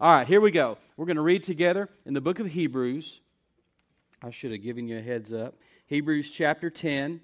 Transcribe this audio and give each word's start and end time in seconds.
All 0.00 0.12
right, 0.12 0.28
here 0.28 0.40
we 0.40 0.52
go. 0.52 0.78
We're 0.96 1.06
going 1.06 1.16
to 1.16 1.22
read 1.22 1.42
together 1.42 1.88
in 2.06 2.14
the 2.14 2.20
book 2.20 2.38
of 2.38 2.46
Hebrews. 2.46 3.18
I 4.22 4.30
should 4.30 4.52
have 4.52 4.62
given 4.62 4.86
you 4.86 4.98
a 4.98 5.02
heads 5.02 5.32
up. 5.32 5.56
Hebrews 5.86 6.30
chapter 6.30 6.70
10. 6.70 7.20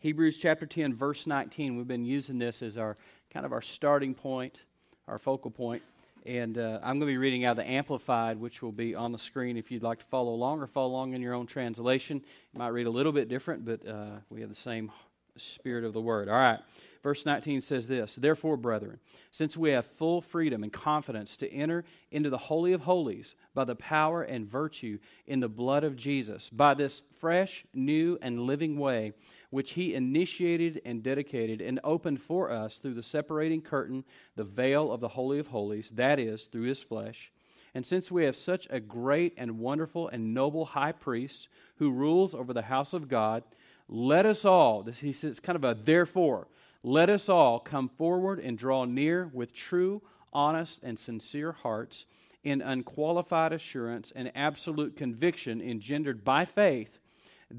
Hebrews 0.00 0.38
chapter 0.38 0.66
10, 0.66 0.96
verse 0.96 1.24
19. 1.24 1.76
We've 1.76 1.86
been 1.86 2.04
using 2.04 2.36
this 2.36 2.62
as 2.62 2.76
our 2.76 2.96
kind 3.32 3.46
of 3.46 3.52
our 3.52 3.62
starting 3.62 4.12
point, 4.12 4.64
our 5.06 5.20
focal 5.20 5.52
point. 5.52 5.84
And 6.24 6.58
uh, 6.58 6.80
I'm 6.82 6.98
going 6.98 7.02
to 7.02 7.06
be 7.06 7.16
reading 7.16 7.44
out 7.44 7.54
the 7.54 7.64
Amplified, 7.64 8.40
which 8.40 8.60
will 8.60 8.72
be 8.72 8.96
on 8.96 9.12
the 9.12 9.18
screen 9.18 9.56
if 9.56 9.70
you'd 9.70 9.84
like 9.84 10.00
to 10.00 10.06
follow 10.06 10.32
along 10.32 10.62
or 10.62 10.66
follow 10.66 10.88
along 10.88 11.12
in 11.12 11.22
your 11.22 11.34
own 11.34 11.46
translation. 11.46 12.24
You 12.54 12.58
might 12.58 12.70
read 12.70 12.88
a 12.88 12.90
little 12.90 13.12
bit 13.12 13.28
different, 13.28 13.64
but 13.64 13.86
uh, 13.86 14.16
we 14.30 14.40
have 14.40 14.50
the 14.50 14.56
same 14.56 14.90
spirit 15.36 15.84
of 15.84 15.92
the 15.92 16.00
word. 16.00 16.28
All 16.28 16.34
right. 16.34 16.58
Verse 17.06 17.24
19 17.24 17.60
says 17.60 17.86
this 17.86 18.16
Therefore, 18.16 18.56
brethren, 18.56 18.98
since 19.30 19.56
we 19.56 19.70
have 19.70 19.86
full 19.86 20.20
freedom 20.20 20.64
and 20.64 20.72
confidence 20.72 21.36
to 21.36 21.52
enter 21.52 21.84
into 22.10 22.30
the 22.30 22.36
Holy 22.36 22.72
of 22.72 22.80
Holies 22.80 23.36
by 23.54 23.62
the 23.62 23.76
power 23.76 24.24
and 24.24 24.44
virtue 24.44 24.98
in 25.24 25.38
the 25.38 25.48
blood 25.48 25.84
of 25.84 25.94
Jesus, 25.94 26.50
by 26.50 26.74
this 26.74 27.02
fresh, 27.20 27.64
new, 27.72 28.18
and 28.20 28.40
living 28.40 28.76
way 28.76 29.12
which 29.50 29.74
he 29.74 29.94
initiated 29.94 30.82
and 30.84 31.04
dedicated 31.04 31.60
and 31.60 31.78
opened 31.84 32.22
for 32.22 32.50
us 32.50 32.78
through 32.78 32.94
the 32.94 33.04
separating 33.04 33.62
curtain, 33.62 34.02
the 34.34 34.42
veil 34.42 34.90
of 34.90 34.98
the 34.98 35.06
Holy 35.06 35.38
of 35.38 35.46
Holies, 35.46 35.92
that 35.94 36.18
is, 36.18 36.46
through 36.46 36.64
his 36.64 36.82
flesh. 36.82 37.30
And 37.72 37.86
since 37.86 38.10
we 38.10 38.24
have 38.24 38.34
such 38.34 38.66
a 38.68 38.80
great 38.80 39.32
and 39.36 39.60
wonderful 39.60 40.08
and 40.08 40.34
noble 40.34 40.64
high 40.64 40.90
priest 40.90 41.46
who 41.76 41.92
rules 41.92 42.34
over 42.34 42.52
the 42.52 42.62
house 42.62 42.92
of 42.92 43.06
God, 43.06 43.44
let 43.88 44.26
us 44.26 44.44
all, 44.44 44.82
this 44.82 44.98
he 44.98 45.12
says 45.12 45.38
kind 45.38 45.54
of 45.54 45.62
a 45.62 45.80
therefore, 45.80 46.48
let 46.82 47.10
us 47.10 47.28
all 47.28 47.58
come 47.58 47.88
forward 47.88 48.38
and 48.38 48.56
draw 48.56 48.84
near 48.84 49.30
with 49.32 49.52
true, 49.52 50.02
honest, 50.32 50.80
and 50.82 50.98
sincere 50.98 51.52
hearts 51.52 52.06
in 52.44 52.62
unqualified 52.62 53.52
assurance 53.52 54.12
and 54.14 54.30
absolute 54.34 54.96
conviction 54.96 55.60
engendered 55.60 56.24
by 56.24 56.44
faith 56.44 56.98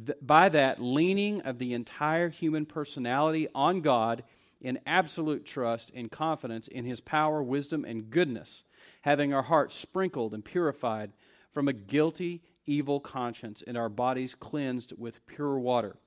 th- 0.05 0.17
by 0.21 0.49
that 0.49 0.81
leaning 0.81 1.41
of 1.41 1.59
the 1.59 1.73
entire 1.73 2.29
human 2.29 2.65
personality 2.65 3.47
on 3.53 3.81
God 3.81 4.23
in 4.61 4.79
absolute 4.85 5.45
trust 5.45 5.91
and 5.93 6.11
confidence 6.11 6.67
in 6.67 6.85
his 6.85 6.99
power, 6.99 7.43
wisdom, 7.43 7.85
and 7.85 8.09
goodness, 8.09 8.63
having 9.01 9.33
our 9.33 9.43
hearts 9.43 9.75
sprinkled 9.75 10.33
and 10.33 10.43
purified 10.43 11.11
from 11.51 11.67
a 11.67 11.73
guilty, 11.73 12.41
evil 12.65 12.99
conscience 12.99 13.63
and 13.65 13.77
our 13.77 13.89
bodies 13.89 14.35
cleansed 14.35 14.93
with 14.97 15.25
pure 15.27 15.59
water. 15.59 15.97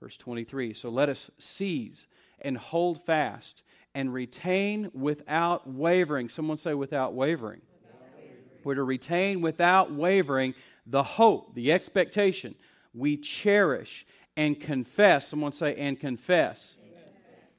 Verse 0.00 0.16
23 0.16 0.74
So 0.74 0.88
let 0.88 1.08
us 1.08 1.30
seize 1.38 2.06
and 2.40 2.56
hold 2.56 3.04
fast 3.04 3.62
and 3.94 4.12
retain 4.12 4.90
without 4.92 5.66
wavering. 5.66 6.28
Someone 6.28 6.58
say, 6.58 6.74
without 6.74 7.14
wavering. 7.14 7.60
Without 7.82 8.00
wavering. 8.16 8.42
We're 8.64 8.74
to 8.74 8.82
retain 8.82 9.40
without 9.40 9.92
wavering 9.92 10.54
the 10.86 11.02
hope, 11.02 11.54
the 11.54 11.72
expectation 11.72 12.54
we 12.94 13.16
cherish 13.16 14.06
and 14.36 14.60
confess. 14.60 15.28
Someone 15.28 15.52
say, 15.52 15.74
and 15.76 15.98
confess. 15.98 16.74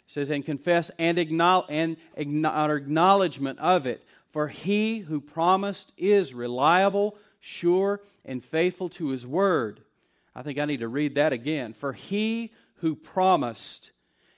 Says, 0.09 0.29
and 0.29 0.45
confess 0.45 0.89
and, 0.97 1.19
acknowledge, 1.19 1.69
and 1.69 1.97
acknowledgement 2.15 3.59
of 3.59 3.85
it. 3.85 4.05
For 4.31 4.47
he 4.47 4.99
who 4.99 5.19
promised 5.19 5.91
is 5.97 6.33
reliable, 6.33 7.17
sure, 7.41 7.99
and 8.23 8.43
faithful 8.43 8.87
to 8.89 9.09
his 9.09 9.25
word. 9.25 9.81
I 10.33 10.43
think 10.43 10.59
I 10.59 10.65
need 10.65 10.79
to 10.79 10.87
read 10.87 11.15
that 11.15 11.33
again. 11.33 11.73
For 11.73 11.91
he 11.91 12.53
who 12.75 12.95
promised, 12.95 13.91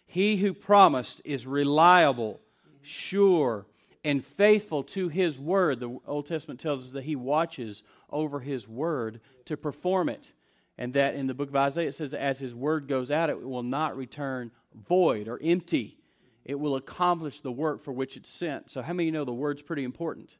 he 0.09 0.37
who 0.37 0.53
promised 0.53 1.21
is 1.23 1.45
reliable, 1.45 2.39
sure, 2.81 3.67
and 4.03 4.25
faithful 4.25 4.83
to 4.83 5.07
his 5.07 5.37
word. 5.37 5.79
The 5.79 5.99
Old 6.07 6.25
Testament 6.25 6.59
tells 6.59 6.85
us 6.85 6.91
that 6.91 7.03
he 7.03 7.15
watches 7.15 7.83
over 8.09 8.39
his 8.39 8.67
word 8.67 9.21
to 9.45 9.55
perform 9.55 10.09
it 10.09 10.31
and 10.79 10.93
that 10.93 11.13
in 11.13 11.27
the 11.27 11.35
book 11.35 11.49
of 11.49 11.55
Isaiah 11.55 11.89
it 11.89 11.95
says, 11.95 12.15
as 12.15 12.39
his 12.39 12.55
word 12.55 12.87
goes 12.87 13.11
out, 13.11 13.29
it 13.29 13.39
will 13.39 13.61
not 13.61 13.95
return 13.95 14.49
void 14.87 15.27
or 15.27 15.39
empty. 15.43 15.99
It 16.43 16.59
will 16.59 16.75
accomplish 16.75 17.41
the 17.41 17.51
work 17.51 17.83
for 17.83 17.91
which 17.91 18.17
it's 18.17 18.31
sent. 18.31 18.71
So, 18.71 18.81
how 18.81 18.93
many 18.93 19.05
you 19.05 19.11
know 19.11 19.25
the 19.25 19.31
word's 19.31 19.61
pretty 19.61 19.83
important? 19.83 20.35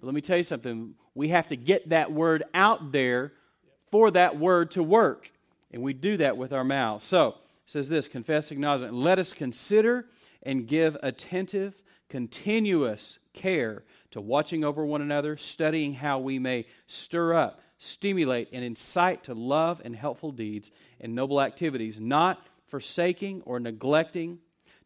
But 0.00 0.06
let 0.06 0.14
me 0.14 0.22
tell 0.22 0.38
you 0.38 0.44
something. 0.44 0.94
We 1.14 1.28
have 1.28 1.48
to 1.48 1.56
get 1.56 1.90
that 1.90 2.10
word 2.10 2.44
out 2.54 2.92
there 2.92 3.32
for 3.90 4.10
that 4.12 4.38
word 4.38 4.70
to 4.70 4.82
work. 4.82 5.30
And 5.72 5.82
we 5.82 5.92
do 5.92 6.16
that 6.16 6.38
with 6.38 6.54
our 6.54 6.64
mouths. 6.64 7.04
So, 7.04 7.34
says 7.70 7.88
this 7.88 8.08
confess, 8.08 8.50
acknowledge, 8.50 8.90
let 8.90 9.18
us 9.18 9.32
consider 9.32 10.06
and 10.42 10.66
give 10.66 10.96
attentive, 11.02 11.74
continuous 12.08 13.18
care 13.32 13.84
to 14.10 14.20
watching 14.20 14.64
over 14.64 14.84
one 14.84 15.02
another, 15.02 15.36
studying 15.36 15.94
how 15.94 16.18
we 16.18 16.38
may 16.38 16.66
stir 16.86 17.34
up 17.34 17.60
stimulate, 17.80 18.48
and 18.52 18.62
incite 18.62 19.24
to 19.24 19.34
love 19.34 19.80
and 19.82 19.96
helpful 19.96 20.30
deeds 20.30 20.70
and 21.00 21.14
noble 21.14 21.40
activities, 21.40 21.98
not 21.98 22.46
forsaking 22.68 23.42
or 23.46 23.58
neglecting 23.58 24.38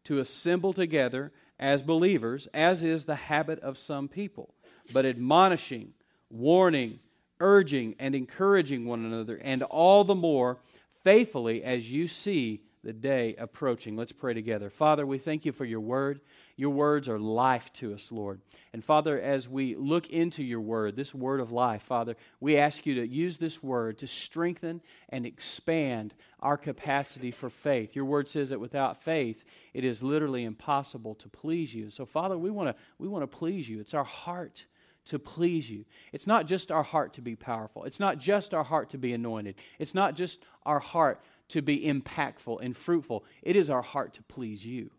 to 0.05 0.19
assemble 0.19 0.71
together 0.71 1.31
as 1.59 1.81
believers, 1.81 2.47
as 2.53 2.83
is 2.83 3.03
the 3.03 3.15
habit 3.15 3.59
of 3.59 3.77
some 3.77 4.07
people, 4.07 4.53
but 4.93 5.05
admonishing, 5.05 5.91
warning, 6.29 6.97
urging, 7.41 7.95
and 7.99 8.15
encouraging 8.15 8.85
one 8.85 9.03
another, 9.03 9.35
and 9.43 9.61
all 9.63 10.05
the 10.05 10.15
more 10.15 10.57
faithfully 11.03 11.65
as 11.65 11.91
you 11.91 12.07
see 12.07 12.61
the 12.85 12.93
day 12.93 13.35
approaching. 13.39 13.97
Let's 13.97 14.11
pray 14.11 14.35
together. 14.35 14.69
Father, 14.69 15.07
we 15.07 15.17
thank 15.17 15.43
you 15.43 15.51
for 15.51 15.65
your 15.65 15.79
word. 15.79 16.21
Your 16.55 16.69
words 16.69 17.09
are 17.09 17.17
life 17.17 17.73
to 17.73 17.95
us, 17.95 18.11
Lord. 18.11 18.39
And 18.73 18.85
Father, 18.85 19.19
as 19.19 19.49
we 19.49 19.75
look 19.75 20.11
into 20.11 20.43
your 20.43 20.61
word, 20.61 20.95
this 20.95 21.13
word 21.13 21.39
of 21.39 21.51
life, 21.51 21.81
Father, 21.81 22.15
we 22.39 22.57
ask 22.57 22.85
you 22.85 22.93
to 22.95 23.07
use 23.07 23.37
this 23.37 23.63
word 23.63 23.97
to 23.97 24.07
strengthen 24.07 24.81
and 25.09 25.25
expand 25.25 26.13
our 26.39 26.57
capacity 26.57 27.31
for 27.31 27.49
faith. 27.49 27.95
Your 27.95 28.05
word 28.05 28.29
says 28.29 28.49
that 28.49 28.59
without 28.59 29.03
faith, 29.03 29.43
it 29.73 29.83
is 29.83 30.03
literally 30.03 30.43
impossible 30.43 31.15
to 31.15 31.27
please 31.27 31.73
you. 31.73 31.89
So, 31.89 32.05
Father, 32.05 32.37
we 32.37 32.51
want 32.51 32.69
to 32.69 32.75
we 32.99 33.07
want 33.07 33.23
to 33.23 33.37
please 33.37 33.67
you. 33.67 33.79
It's 33.79 33.95
our 33.95 34.03
heart 34.03 34.63
to 35.05 35.19
please 35.19 35.69
you. 35.69 35.85
It's 36.11 36.27
not 36.27 36.47
just 36.47 36.71
our 36.71 36.83
heart 36.83 37.13
to 37.13 37.21
be 37.21 37.35
powerful. 37.35 37.83
It's 37.83 37.99
not 37.99 38.19
just 38.19 38.53
our 38.53 38.63
heart 38.63 38.91
to 38.91 38.97
be 38.97 39.13
anointed. 39.13 39.55
It's 39.79 39.93
not 39.93 40.15
just 40.15 40.39
our 40.65 40.79
heart 40.79 41.21
to 41.49 41.61
be 41.61 41.85
impactful 41.85 42.57
and 42.61 42.75
fruitful. 42.75 43.25
It 43.41 43.55
is 43.55 43.69
our 43.69 43.81
heart 43.81 44.13
to 44.15 44.23
please 44.23 44.65
you. 44.65 44.91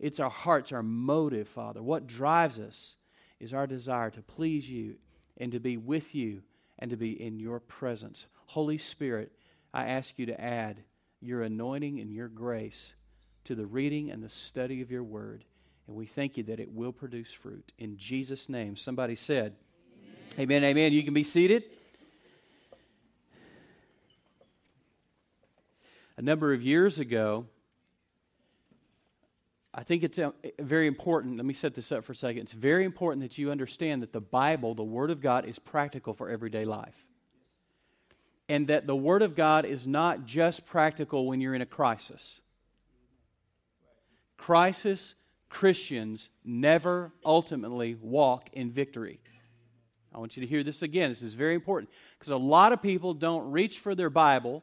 It's 0.00 0.20
our 0.20 0.30
hearts, 0.30 0.72
our 0.72 0.82
motive, 0.82 1.48
Father. 1.48 1.82
What 1.82 2.06
drives 2.06 2.58
us 2.58 2.96
is 3.40 3.54
our 3.54 3.66
desire 3.66 4.10
to 4.10 4.22
please 4.22 4.68
you 4.68 4.96
and 5.36 5.52
to 5.52 5.60
be 5.60 5.76
with 5.76 6.14
you 6.14 6.42
and 6.78 6.90
to 6.90 6.96
be 6.96 7.20
in 7.20 7.38
your 7.38 7.60
presence. 7.60 8.26
Holy 8.46 8.78
Spirit, 8.78 9.32
I 9.72 9.86
ask 9.86 10.18
you 10.18 10.26
to 10.26 10.40
add 10.40 10.82
your 11.20 11.42
anointing 11.42 12.00
and 12.00 12.12
your 12.12 12.28
grace 12.28 12.92
to 13.44 13.54
the 13.54 13.66
reading 13.66 14.10
and 14.10 14.22
the 14.22 14.28
study 14.28 14.82
of 14.82 14.90
your 14.90 15.04
word. 15.04 15.44
And 15.86 15.96
we 15.96 16.06
thank 16.06 16.36
you 16.36 16.42
that 16.44 16.60
it 16.60 16.72
will 16.72 16.92
produce 16.92 17.32
fruit. 17.32 17.72
In 17.78 17.96
Jesus' 17.96 18.48
name, 18.48 18.76
somebody 18.76 19.14
said, 19.14 19.54
Amen, 20.38 20.58
amen. 20.58 20.64
amen. 20.64 20.92
You 20.92 21.02
can 21.02 21.14
be 21.14 21.22
seated. 21.22 21.64
A 26.16 26.22
number 26.22 26.52
of 26.52 26.62
years 26.62 26.98
ago, 26.98 27.46
I 29.72 29.82
think 29.82 30.04
it's 30.04 30.18
uh, 30.18 30.30
very 30.60 30.86
important. 30.86 31.36
Let 31.36 31.46
me 31.46 31.54
set 31.54 31.74
this 31.74 31.90
up 31.90 32.04
for 32.04 32.12
a 32.12 32.16
second. 32.16 32.42
It's 32.42 32.52
very 32.52 32.84
important 32.84 33.22
that 33.22 33.38
you 33.38 33.50
understand 33.50 34.02
that 34.02 34.12
the 34.12 34.20
Bible, 34.20 34.74
the 34.74 34.84
Word 34.84 35.10
of 35.10 35.20
God, 35.20 35.46
is 35.46 35.58
practical 35.58 36.14
for 36.14 36.30
everyday 36.30 36.64
life. 36.64 36.94
And 38.48 38.68
that 38.68 38.86
the 38.86 38.94
Word 38.94 39.22
of 39.22 39.34
God 39.34 39.64
is 39.64 39.86
not 39.86 40.26
just 40.26 40.64
practical 40.66 41.26
when 41.26 41.40
you're 41.40 41.54
in 41.54 41.62
a 41.62 41.66
crisis. 41.66 42.40
Crisis 44.36 45.14
Christians 45.48 46.28
never 46.44 47.12
ultimately 47.24 47.94
walk 47.94 48.50
in 48.52 48.72
victory. 48.72 49.20
I 50.12 50.18
want 50.18 50.36
you 50.36 50.40
to 50.42 50.46
hear 50.46 50.62
this 50.62 50.82
again. 50.82 51.10
This 51.10 51.22
is 51.22 51.34
very 51.34 51.54
important 51.54 51.90
because 52.18 52.30
a 52.30 52.36
lot 52.36 52.72
of 52.72 52.82
people 52.82 53.14
don't 53.14 53.50
reach 53.50 53.78
for 53.78 53.94
their 53.94 54.10
Bible. 54.10 54.62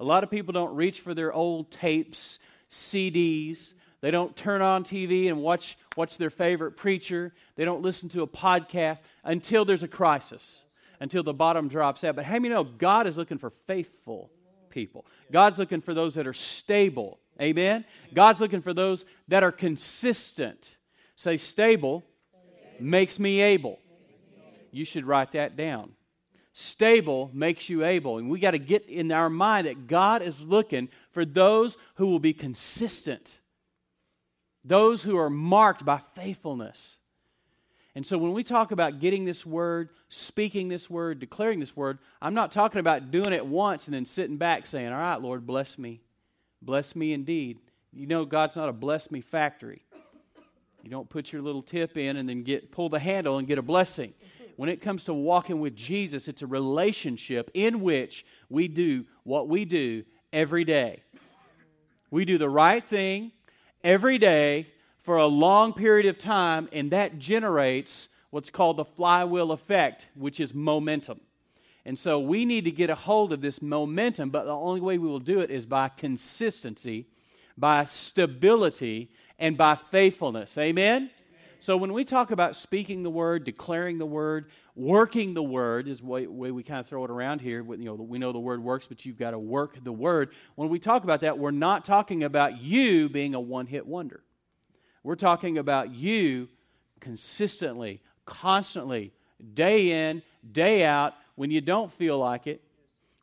A 0.00 0.04
lot 0.04 0.24
of 0.24 0.30
people 0.30 0.52
don't 0.52 0.74
reach 0.74 1.00
for 1.00 1.14
their 1.14 1.32
old 1.32 1.70
tapes, 1.70 2.40
CDs, 2.68 3.74
they 4.00 4.10
don't 4.10 4.34
turn 4.34 4.62
on 4.62 4.84
TV 4.84 5.28
and 5.28 5.42
watch, 5.42 5.76
watch 5.96 6.16
their 6.16 6.30
favorite 6.30 6.72
preacher. 6.72 7.32
They 7.56 7.64
don't 7.64 7.82
listen 7.82 8.08
to 8.10 8.22
a 8.22 8.26
podcast 8.26 9.00
until 9.24 9.64
there's 9.64 9.82
a 9.82 9.88
crisis, 9.88 10.64
until 11.00 11.22
the 11.22 11.34
bottom 11.34 11.68
drops 11.68 12.02
out. 12.02 12.16
But 12.16 12.24
how 12.24 12.34
many 12.34 12.48
know 12.48 12.64
God 12.64 13.06
is 13.06 13.18
looking 13.18 13.38
for 13.38 13.50
faithful 13.66 14.30
people? 14.70 15.04
God's 15.30 15.58
looking 15.58 15.82
for 15.82 15.92
those 15.92 16.14
that 16.14 16.26
are 16.26 16.32
stable. 16.32 17.18
Amen? 17.40 17.84
God's 18.14 18.40
looking 18.40 18.62
for 18.62 18.72
those 18.72 19.04
that 19.28 19.42
are 19.44 19.52
consistent. 19.52 20.76
Say, 21.16 21.36
stable 21.36 22.02
makes 22.78 23.18
me 23.18 23.42
able. 23.42 23.78
You 24.70 24.86
should 24.86 25.04
write 25.04 25.32
that 25.32 25.56
down. 25.56 25.92
Stable 26.52 27.30
makes 27.32 27.68
you 27.68 27.84
able. 27.84 28.18
And 28.18 28.28
we 28.28 28.40
got 28.40 28.52
to 28.52 28.58
get 28.58 28.86
in 28.86 29.12
our 29.12 29.30
mind 29.30 29.66
that 29.66 29.86
God 29.86 30.22
is 30.22 30.40
looking 30.40 30.88
for 31.12 31.24
those 31.24 31.76
who 31.94 32.06
will 32.06 32.18
be 32.18 32.32
consistent 32.32 33.38
those 34.64 35.02
who 35.02 35.16
are 35.16 35.30
marked 35.30 35.84
by 35.84 36.00
faithfulness. 36.14 36.96
And 37.94 38.06
so 38.06 38.18
when 38.18 38.32
we 38.32 38.44
talk 38.44 38.70
about 38.70 39.00
getting 39.00 39.24
this 39.24 39.44
word, 39.44 39.90
speaking 40.08 40.68
this 40.68 40.88
word, 40.88 41.18
declaring 41.18 41.58
this 41.58 41.76
word, 41.76 41.98
I'm 42.22 42.34
not 42.34 42.52
talking 42.52 42.78
about 42.78 43.10
doing 43.10 43.32
it 43.32 43.44
once 43.44 43.86
and 43.86 43.94
then 43.94 44.06
sitting 44.06 44.36
back 44.36 44.66
saying, 44.66 44.88
All 44.88 44.98
right, 44.98 45.20
Lord, 45.20 45.46
bless 45.46 45.76
me. 45.76 46.00
Bless 46.62 46.94
me 46.94 47.12
indeed. 47.12 47.58
You 47.92 48.06
know, 48.06 48.24
God's 48.24 48.54
not 48.54 48.68
a 48.68 48.72
bless 48.72 49.10
me 49.10 49.20
factory. 49.20 49.82
You 50.82 50.90
don't 50.90 51.10
put 51.10 51.32
your 51.32 51.42
little 51.42 51.62
tip 51.62 51.96
in 51.96 52.16
and 52.16 52.28
then 52.28 52.42
get 52.42 52.70
pull 52.70 52.88
the 52.88 52.98
handle 52.98 53.38
and 53.38 53.48
get 53.48 53.58
a 53.58 53.62
blessing. 53.62 54.14
When 54.60 54.68
it 54.68 54.82
comes 54.82 55.04
to 55.04 55.14
walking 55.14 55.58
with 55.58 55.74
Jesus, 55.74 56.28
it's 56.28 56.42
a 56.42 56.46
relationship 56.46 57.50
in 57.54 57.80
which 57.80 58.26
we 58.50 58.68
do 58.68 59.06
what 59.22 59.48
we 59.48 59.64
do 59.64 60.04
every 60.34 60.64
day. 60.64 61.02
We 62.10 62.26
do 62.26 62.36
the 62.36 62.50
right 62.50 62.84
thing 62.84 63.32
every 63.82 64.18
day 64.18 64.66
for 65.02 65.16
a 65.16 65.24
long 65.24 65.72
period 65.72 66.04
of 66.04 66.18
time, 66.18 66.68
and 66.74 66.90
that 66.90 67.18
generates 67.18 68.08
what's 68.28 68.50
called 68.50 68.76
the 68.76 68.84
flywheel 68.84 69.52
effect, 69.52 70.08
which 70.14 70.40
is 70.40 70.52
momentum. 70.52 71.22
And 71.86 71.98
so 71.98 72.20
we 72.20 72.44
need 72.44 72.66
to 72.66 72.70
get 72.70 72.90
a 72.90 72.94
hold 72.94 73.32
of 73.32 73.40
this 73.40 73.62
momentum, 73.62 74.28
but 74.28 74.44
the 74.44 74.50
only 74.50 74.82
way 74.82 74.98
we 74.98 75.08
will 75.08 75.20
do 75.20 75.40
it 75.40 75.50
is 75.50 75.64
by 75.64 75.88
consistency, 75.88 77.06
by 77.56 77.86
stability, 77.86 79.10
and 79.38 79.56
by 79.56 79.78
faithfulness. 79.90 80.58
Amen? 80.58 81.08
So 81.60 81.76
when 81.76 81.92
we 81.92 82.04
talk 82.04 82.30
about 82.30 82.56
speaking 82.56 83.02
the 83.02 83.10
word, 83.10 83.44
declaring 83.44 83.98
the 83.98 84.06
word, 84.06 84.46
working 84.74 85.34
the 85.34 85.42
word 85.42 85.88
is 85.88 85.98
the 85.98 86.06
way, 86.06 86.26
way 86.26 86.50
we 86.50 86.62
kind 86.62 86.80
of 86.80 86.86
throw 86.86 87.04
it 87.04 87.10
around 87.10 87.42
here. 87.42 87.62
You 87.62 87.84
know, 87.84 87.94
we 87.94 88.18
know 88.18 88.32
the 88.32 88.38
word 88.38 88.64
works, 88.64 88.86
but 88.86 89.04
you've 89.04 89.18
got 89.18 89.32
to 89.32 89.38
work 89.38 89.76
the 89.84 89.92
word. 89.92 90.30
When 90.54 90.70
we 90.70 90.78
talk 90.78 91.04
about 91.04 91.20
that, 91.20 91.38
we're 91.38 91.50
not 91.50 91.84
talking 91.84 92.24
about 92.24 92.62
you 92.62 93.10
being 93.10 93.34
a 93.34 93.40
one-hit 93.40 93.86
wonder. 93.86 94.22
We're 95.02 95.16
talking 95.16 95.58
about 95.58 95.94
you 95.94 96.48
consistently, 96.98 98.00
constantly, 98.24 99.12
day 99.54 100.08
in, 100.08 100.22
day 100.50 100.84
out, 100.84 101.14
when 101.34 101.50
you 101.50 101.60
don't 101.60 101.92
feel 101.92 102.18
like 102.18 102.46
it, 102.46 102.62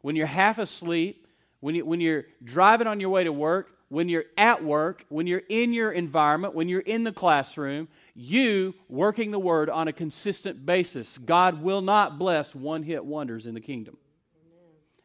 when 0.01 0.15
you're 0.15 0.27
half 0.27 0.59
asleep, 0.59 1.27
when, 1.59 1.73
you, 1.73 1.85
when 1.85 2.01
you're 2.01 2.25
driving 2.43 2.85
on 2.85 2.99
your 2.99 3.09
way 3.09 3.23
to 3.23 3.33
work, 3.33 3.71
when 3.89 4.09
you're 4.09 4.25
at 4.37 4.63
work, 4.63 5.05
when 5.09 5.27
you're 5.27 5.43
in 5.49 5.73
your 5.73 5.91
environment, 5.91 6.53
when 6.53 6.67
you're 6.67 6.81
in 6.81 7.03
the 7.03 7.11
classroom, 7.11 7.87
you 8.13 8.73
working 8.89 9.31
the 9.31 9.39
word 9.39 9.69
on 9.69 9.87
a 9.87 9.93
consistent 9.93 10.65
basis. 10.65 11.17
God 11.17 11.61
will 11.61 11.81
not 11.81 12.19
bless 12.19 12.53
one 12.53 12.83
hit 12.83 13.05
wonders 13.05 13.45
in 13.45 13.53
the 13.53 13.61
kingdom. 13.61 13.97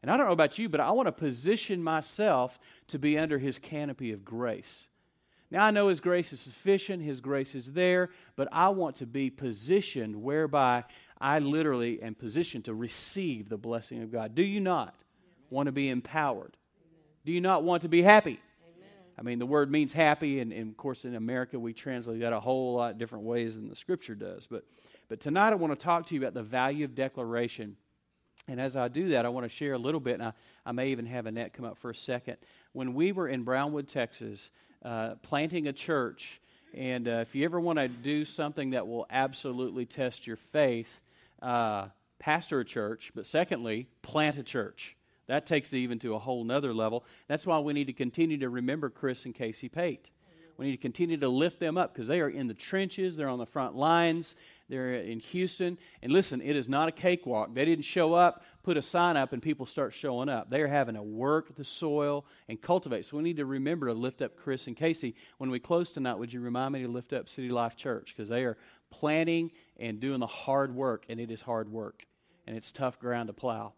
And 0.02 0.11
I 0.11 0.17
don't 0.17 0.26
know 0.26 0.32
about 0.32 0.58
you, 0.58 0.69
but 0.69 0.81
I 0.81 0.90
want 0.90 1.06
to 1.06 1.12
position 1.12 1.82
myself 1.82 2.58
to 2.88 2.99
be 2.99 3.17
under 3.19 3.38
his 3.38 3.58
canopy 3.58 4.11
of 4.12 4.25
grace. 4.25 4.88
Now, 5.52 5.67
I 5.67 5.70
know 5.70 5.88
His 5.88 6.00
grace 6.00 6.32
is 6.32 6.40
sufficient, 6.40 7.02
His 7.02 7.20
grace 7.20 7.55
is 7.55 7.73
there, 7.73 8.08
but 8.37 8.49
I 8.50 8.70
want 8.70 8.96
to 8.96 9.06
be 9.06 9.29
positioned 9.29 10.17
whereby 10.17 10.84
I 11.20 11.40
literally 11.40 12.02
am 12.02 12.14
positioned 12.14 12.64
to 12.64 12.75
receive 12.75 13.50
the 13.50 13.58
blessing 13.58 14.02
of 14.02 14.11
God. 14.11 14.34
Do 14.34 14.43
you 14.43 14.61
not 14.61 14.94
want 15.50 15.67
to 15.67 15.73
be 15.73 15.90
empowered? 15.90 16.56
Do 17.26 17.32
you 17.32 17.43
not 17.43 17.64
want 17.64 17.82
to 17.82 17.90
be 17.90 18.00
happy? 18.00 18.40
I 19.23 19.25
mean, 19.25 19.39
the 19.39 19.47
word 19.47 19.71
means 19.71 19.93
happy, 19.93 20.41
and, 20.41 20.53
and, 20.53 20.71
of 20.71 20.77
course, 20.77 21.05
in 21.05 21.15
America, 21.15 21.57
we 21.57 21.73
translate 21.73 22.19
that 22.23 22.33
a 22.33 22.41
whole 22.41 22.75
lot 22.75 22.99
different 22.99 23.23
ways 23.23 23.55
than 23.55 23.69
the 23.69 23.77
scripture 23.77 24.17
does. 24.17 24.49
But, 24.51 24.65
but 25.09 25.21
tonight, 25.21 25.53
I 25.53 25.55
want 25.55 25.79
to 25.79 25.79
talk 25.79 26.09
to 26.09 26.15
you 26.17 26.21
about 26.21 26.35
the 26.35 26.43
value 26.43 26.85
of 26.85 26.97
declaration. 26.97 27.77
And 28.49 28.61
as 28.61 28.75
I 28.75 28.89
do 28.89 29.11
that, 29.11 29.25
I 29.25 29.29
want 29.29 29.45
to 29.45 29.49
share 29.49 29.75
a 29.75 29.79
little 29.79 30.01
bit, 30.01 30.15
and 30.15 30.25
I, 30.25 30.33
I 30.67 30.73
may 30.73 30.89
even 30.89 31.07
have 31.07 31.27
Annette 31.27 31.53
come 31.53 31.65
up 31.65 31.79
for 31.79 31.91
a 31.91 31.95
second. 31.95 32.37
When 32.73 32.95
we 32.95 33.13
were 33.13 33.29
in 33.29 33.45
Brownwood, 33.45 33.87
Texas, 33.87 34.51
uh, 34.85 35.15
planting 35.23 35.69
a 35.69 35.73
church. 35.73 36.41
And 36.75 37.07
uh, 37.07 37.23
if 37.23 37.33
you 37.37 37.45
ever 37.45 37.61
want 37.61 37.79
to 37.79 37.87
do 37.87 38.25
something 38.25 38.71
that 38.71 38.89
will 38.89 39.07
absolutely 39.09 39.87
test 39.87 40.27
your 40.27 40.39
faith, 40.51 40.99
uh, 41.41 41.87
pastor 42.19 42.59
a 42.59 42.65
church, 42.65 43.13
but 43.15 43.27
secondly, 43.27 43.87
plant 44.03 44.37
a 44.37 44.43
church. 44.43 44.97
That 45.29 45.47
takes 45.47 45.73
it 45.73 45.79
even 45.79 45.99
to 46.01 46.15
a 46.15 46.19
whole 46.19 46.45
nother 46.45 46.75
level. 46.75 47.05
That's 47.29 47.47
why 47.47 47.59
we 47.59 47.73
need 47.73 47.87
to 47.87 47.93
continue 47.93 48.39
to 48.39 48.49
remember 48.49 48.91
Chris 48.91 49.25
and 49.25 49.35
Casey 49.35 49.69
Pate. 49.69 50.11
We 50.59 50.67
need 50.67 50.73
to 50.73 50.83
continue 50.83 51.17
to 51.17 51.29
lift 51.29 51.61
them 51.61 51.79
up 51.79 51.93
because 51.93 52.07
they 52.07 52.21
are 52.21 52.29
in 52.29 52.47
the 52.47 52.55
trenches, 52.55 53.17
they're 53.17 53.29
on 53.29 53.39
the 53.39 53.47
front 53.47 53.75
lines, 53.75 54.35
they're 54.69 54.95
in 54.95 55.19
Houston. 55.19 55.79
And 56.03 56.13
listen, 56.13 56.41
it 56.41 56.57
is 56.57 56.69
not 56.69 56.89
a 56.89 56.93
cakewalk. 56.93 57.55
They 57.55 57.65
didn't 57.65 57.85
show 57.85 58.15
up, 58.15 58.45
put 58.63 58.77
a 58.77 58.83
sign 58.83 59.17
up, 59.17 59.33
and 59.33 59.43
people 59.43 59.67
start 59.67 59.93
showing 59.93 60.29
up. 60.29 60.51
They 60.51 60.61
are 60.61 60.69
having 60.69 60.95
to 60.95 61.03
work 61.03 61.55
the 61.57 61.65
soil 61.65 62.27
and 62.49 62.61
cultivate. 62.61 63.07
So 63.07 63.17
we 63.17 63.23
need 63.23 63.39
to 63.39 63.47
remember 63.47 63.87
to 63.89 63.93
lift 63.93 64.23
up 64.23 64.37
Chris 64.37 64.67
and 64.67 64.77
Casey. 64.77 65.15
When 65.39 65.51
we 65.51 65.59
close 65.59 65.91
tonight, 65.91 66.15
would 66.15 66.33
you 66.33 66.41
remind 66.41 66.75
me 66.75 66.83
to 66.83 66.89
lift 66.89 67.13
up 67.13 67.29
City 67.29 67.49
Life 67.49 67.77
Church? 67.77 68.15
Because 68.15 68.29
they 68.29 68.45
are 68.45 68.59
planning 68.91 69.51
and 69.79 70.01
doing 70.01 70.21
the 70.21 70.27
hard 70.27 70.75
work, 70.75 71.07
and 71.09 71.19
it 71.19 71.31
is 71.31 71.41
hard 71.41 71.71
work, 71.71 72.07
and 72.47 72.57
it's 72.57 72.71
tough 72.71 72.99
ground 72.99 73.29
to 73.29 73.33
plow. 73.33 73.73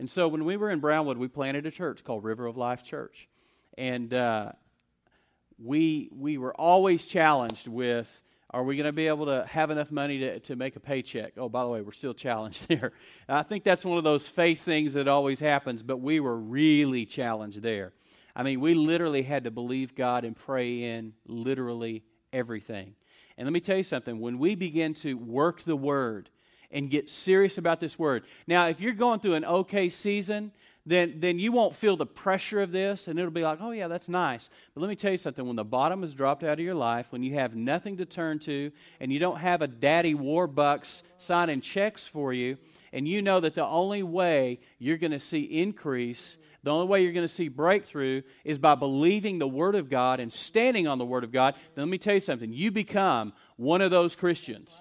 And 0.00 0.08
so 0.08 0.28
when 0.28 0.46
we 0.46 0.56
were 0.56 0.70
in 0.70 0.80
Brownwood, 0.80 1.18
we 1.18 1.28
planted 1.28 1.66
a 1.66 1.70
church 1.70 2.04
called 2.04 2.24
River 2.24 2.46
of 2.46 2.56
Life 2.56 2.82
Church. 2.82 3.28
And 3.76 4.14
uh, 4.14 4.52
we, 5.62 6.08
we 6.10 6.38
were 6.38 6.54
always 6.54 7.04
challenged 7.04 7.68
with 7.68 8.08
are 8.48 8.64
we 8.64 8.76
going 8.76 8.86
to 8.86 8.92
be 8.92 9.08
able 9.08 9.26
to 9.26 9.44
have 9.46 9.70
enough 9.70 9.90
money 9.90 10.20
to, 10.20 10.40
to 10.40 10.56
make 10.56 10.74
a 10.74 10.80
paycheck? 10.80 11.34
Oh, 11.36 11.50
by 11.50 11.64
the 11.64 11.68
way, 11.68 11.82
we're 11.82 11.92
still 11.92 12.14
challenged 12.14 12.66
there. 12.68 12.92
I 13.28 13.42
think 13.42 13.62
that's 13.62 13.84
one 13.84 13.98
of 13.98 14.02
those 14.02 14.26
faith 14.26 14.62
things 14.62 14.94
that 14.94 15.06
always 15.06 15.38
happens, 15.38 15.82
but 15.82 15.98
we 15.98 16.18
were 16.18 16.36
really 16.36 17.04
challenged 17.04 17.60
there. 17.60 17.92
I 18.34 18.42
mean, 18.42 18.62
we 18.62 18.72
literally 18.72 19.22
had 19.22 19.44
to 19.44 19.50
believe 19.50 19.94
God 19.94 20.24
and 20.24 20.34
pray 20.34 20.82
in 20.82 21.12
literally 21.26 22.04
everything. 22.32 22.94
And 23.36 23.44
let 23.44 23.52
me 23.52 23.60
tell 23.60 23.76
you 23.76 23.82
something 23.82 24.18
when 24.18 24.38
we 24.38 24.54
begin 24.54 24.94
to 24.94 25.12
work 25.12 25.62
the 25.64 25.76
word 25.76 26.30
and 26.70 26.90
get 26.90 27.08
serious 27.08 27.58
about 27.58 27.80
this 27.80 27.98
word. 27.98 28.24
Now, 28.46 28.68
if 28.68 28.80
you're 28.80 28.92
going 28.92 29.20
through 29.20 29.34
an 29.34 29.44
okay 29.44 29.88
season, 29.88 30.52
then, 30.86 31.16
then 31.18 31.38
you 31.38 31.52
won't 31.52 31.76
feel 31.76 31.96
the 31.96 32.06
pressure 32.06 32.62
of 32.62 32.72
this, 32.72 33.06
and 33.06 33.18
it'll 33.18 33.30
be 33.30 33.42
like, 33.42 33.58
oh, 33.60 33.70
yeah, 33.70 33.88
that's 33.88 34.08
nice. 34.08 34.48
But 34.74 34.80
let 34.80 34.88
me 34.88 34.96
tell 34.96 35.10
you 35.10 35.18
something 35.18 35.46
when 35.46 35.56
the 35.56 35.64
bottom 35.64 36.02
is 36.02 36.14
dropped 36.14 36.42
out 36.42 36.54
of 36.54 36.64
your 36.64 36.74
life, 36.74 37.06
when 37.10 37.22
you 37.22 37.34
have 37.34 37.54
nothing 37.54 37.98
to 37.98 38.06
turn 38.06 38.38
to, 38.40 38.72
and 38.98 39.12
you 39.12 39.18
don't 39.18 39.38
have 39.38 39.62
a 39.62 39.66
daddy 39.66 40.14
warbucks 40.14 41.02
signing 41.18 41.60
checks 41.60 42.06
for 42.06 42.32
you, 42.32 42.56
and 42.92 43.06
you 43.06 43.22
know 43.22 43.40
that 43.40 43.54
the 43.54 43.64
only 43.64 44.02
way 44.02 44.58
you're 44.78 44.96
going 44.96 45.12
to 45.12 45.18
see 45.18 45.42
increase, 45.42 46.36
the 46.62 46.70
only 46.70 46.86
way 46.86 47.02
you're 47.02 47.12
going 47.12 47.26
to 47.26 47.32
see 47.32 47.48
breakthrough 47.48 48.22
is 48.44 48.58
by 48.58 48.74
believing 48.74 49.38
the 49.38 49.46
Word 49.46 49.74
of 49.74 49.90
God 49.90 50.18
and 50.18 50.32
standing 50.32 50.86
on 50.86 50.98
the 50.98 51.04
Word 51.04 51.24
of 51.24 51.30
God, 51.30 51.54
then 51.74 51.84
let 51.84 51.90
me 51.90 51.98
tell 51.98 52.14
you 52.14 52.20
something. 52.20 52.52
You 52.52 52.70
become 52.70 53.32
one 53.56 53.80
of 53.80 53.90
those 53.90 54.16
Christians. 54.16 54.74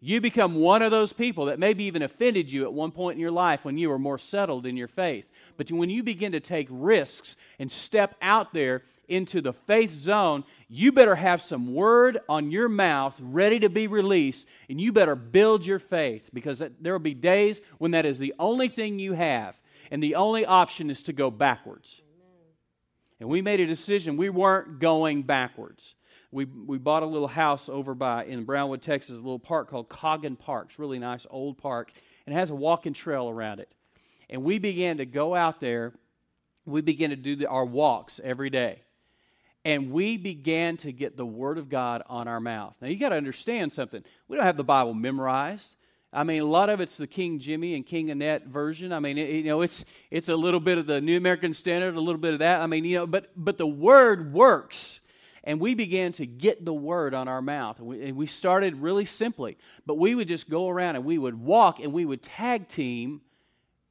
You 0.00 0.20
become 0.20 0.56
one 0.56 0.82
of 0.82 0.90
those 0.90 1.12
people 1.12 1.46
that 1.46 1.58
maybe 1.58 1.84
even 1.84 2.02
offended 2.02 2.52
you 2.52 2.64
at 2.64 2.72
one 2.72 2.92
point 2.92 3.16
in 3.16 3.20
your 3.20 3.30
life 3.30 3.64
when 3.64 3.78
you 3.78 3.88
were 3.88 3.98
more 3.98 4.18
settled 4.18 4.66
in 4.66 4.76
your 4.76 4.88
faith. 4.88 5.24
But 5.56 5.70
when 5.70 5.90
you 5.90 6.02
begin 6.02 6.32
to 6.32 6.40
take 6.40 6.68
risks 6.70 7.36
and 7.58 7.72
step 7.72 8.14
out 8.20 8.52
there 8.52 8.82
into 9.08 9.40
the 9.40 9.52
faith 9.52 9.92
zone, 9.92 10.44
you 10.68 10.92
better 10.92 11.14
have 11.14 11.40
some 11.40 11.72
word 11.72 12.18
on 12.28 12.50
your 12.50 12.68
mouth 12.68 13.14
ready 13.20 13.58
to 13.60 13.68
be 13.68 13.86
released, 13.86 14.46
and 14.68 14.80
you 14.80 14.92
better 14.92 15.14
build 15.14 15.64
your 15.64 15.78
faith 15.78 16.28
because 16.34 16.62
there 16.80 16.92
will 16.92 16.98
be 16.98 17.14
days 17.14 17.60
when 17.78 17.92
that 17.92 18.04
is 18.04 18.18
the 18.18 18.34
only 18.38 18.68
thing 18.68 18.98
you 18.98 19.12
have, 19.12 19.56
and 19.90 20.02
the 20.02 20.16
only 20.16 20.44
option 20.44 20.90
is 20.90 21.02
to 21.02 21.12
go 21.12 21.30
backwards. 21.30 22.02
And 23.20 23.28
we 23.28 23.40
made 23.40 23.60
a 23.60 23.66
decision 23.66 24.16
we 24.16 24.28
weren't 24.28 24.78
going 24.78 25.22
backwards 25.22 25.94
we, 26.36 26.44
we 26.44 26.76
bought 26.76 27.02
a 27.02 27.06
little 27.06 27.28
house 27.28 27.66
over 27.70 27.94
by 27.94 28.26
in 28.26 28.44
Brownwood, 28.44 28.82
Texas, 28.82 29.12
a 29.12 29.14
little 29.14 29.38
park 29.38 29.70
called 29.70 29.88
Coggin 29.88 30.36
Park. 30.36 30.66
It's 30.68 30.78
really 30.78 30.98
nice 30.98 31.26
old 31.30 31.56
park, 31.56 31.90
and 32.26 32.34
it 32.34 32.38
has 32.38 32.50
a 32.50 32.54
walking 32.54 32.92
trail 32.92 33.30
around 33.30 33.58
it. 33.60 33.72
And 34.28 34.44
we 34.44 34.58
began 34.58 34.98
to 34.98 35.06
go 35.06 35.34
out 35.34 35.60
there. 35.60 35.94
We 36.66 36.82
began 36.82 37.08
to 37.08 37.16
do 37.16 37.36
the, 37.36 37.46
our 37.46 37.64
walks 37.64 38.20
every 38.22 38.50
day. 38.50 38.82
And 39.64 39.90
we 39.90 40.18
began 40.18 40.76
to 40.78 40.92
get 40.92 41.16
the 41.16 41.24
Word 41.24 41.56
of 41.56 41.70
God 41.70 42.02
on 42.06 42.28
our 42.28 42.38
mouth. 42.38 42.74
Now, 42.82 42.88
you 42.88 42.98
got 42.98 43.08
to 43.08 43.16
understand 43.16 43.72
something. 43.72 44.04
We 44.28 44.36
don't 44.36 44.44
have 44.44 44.58
the 44.58 44.62
Bible 44.62 44.92
memorized. 44.92 45.74
I 46.12 46.22
mean, 46.22 46.42
a 46.42 46.46
lot 46.46 46.68
of 46.68 46.82
it's 46.82 46.98
the 46.98 47.06
King 47.06 47.38
Jimmy 47.38 47.74
and 47.74 47.86
King 47.86 48.10
Annette 48.10 48.46
version. 48.46 48.92
I 48.92 49.00
mean, 49.00 49.16
it, 49.16 49.30
you 49.30 49.44
know, 49.44 49.62
it's 49.62 49.86
it's 50.10 50.28
a 50.28 50.36
little 50.36 50.60
bit 50.60 50.76
of 50.76 50.86
the 50.86 51.00
New 51.00 51.16
American 51.16 51.54
Standard, 51.54 51.94
a 51.94 52.00
little 52.00 52.20
bit 52.20 52.34
of 52.34 52.40
that. 52.40 52.60
I 52.60 52.66
mean, 52.66 52.84
you 52.84 52.98
know, 52.98 53.06
but 53.06 53.30
but 53.36 53.56
the 53.56 53.66
Word 53.66 54.34
works 54.34 55.00
and 55.46 55.60
we 55.60 55.74
began 55.74 56.12
to 56.12 56.26
get 56.26 56.64
the 56.64 56.74
word 56.74 57.14
on 57.14 57.28
our 57.28 57.40
mouth. 57.40 57.78
And 57.78 57.86
we, 57.86 58.02
and 58.02 58.16
we, 58.16 58.26
started 58.26 58.76
really 58.76 59.04
simply, 59.04 59.56
but 59.86 59.94
we 59.94 60.14
would 60.14 60.26
just 60.26 60.50
go 60.50 60.68
around 60.68 60.96
and 60.96 61.04
we 61.04 61.16
would 61.16 61.40
walk 61.40 61.78
and 61.78 61.92
we 61.92 62.04
would 62.04 62.22
tag 62.22 62.68
team 62.68 63.20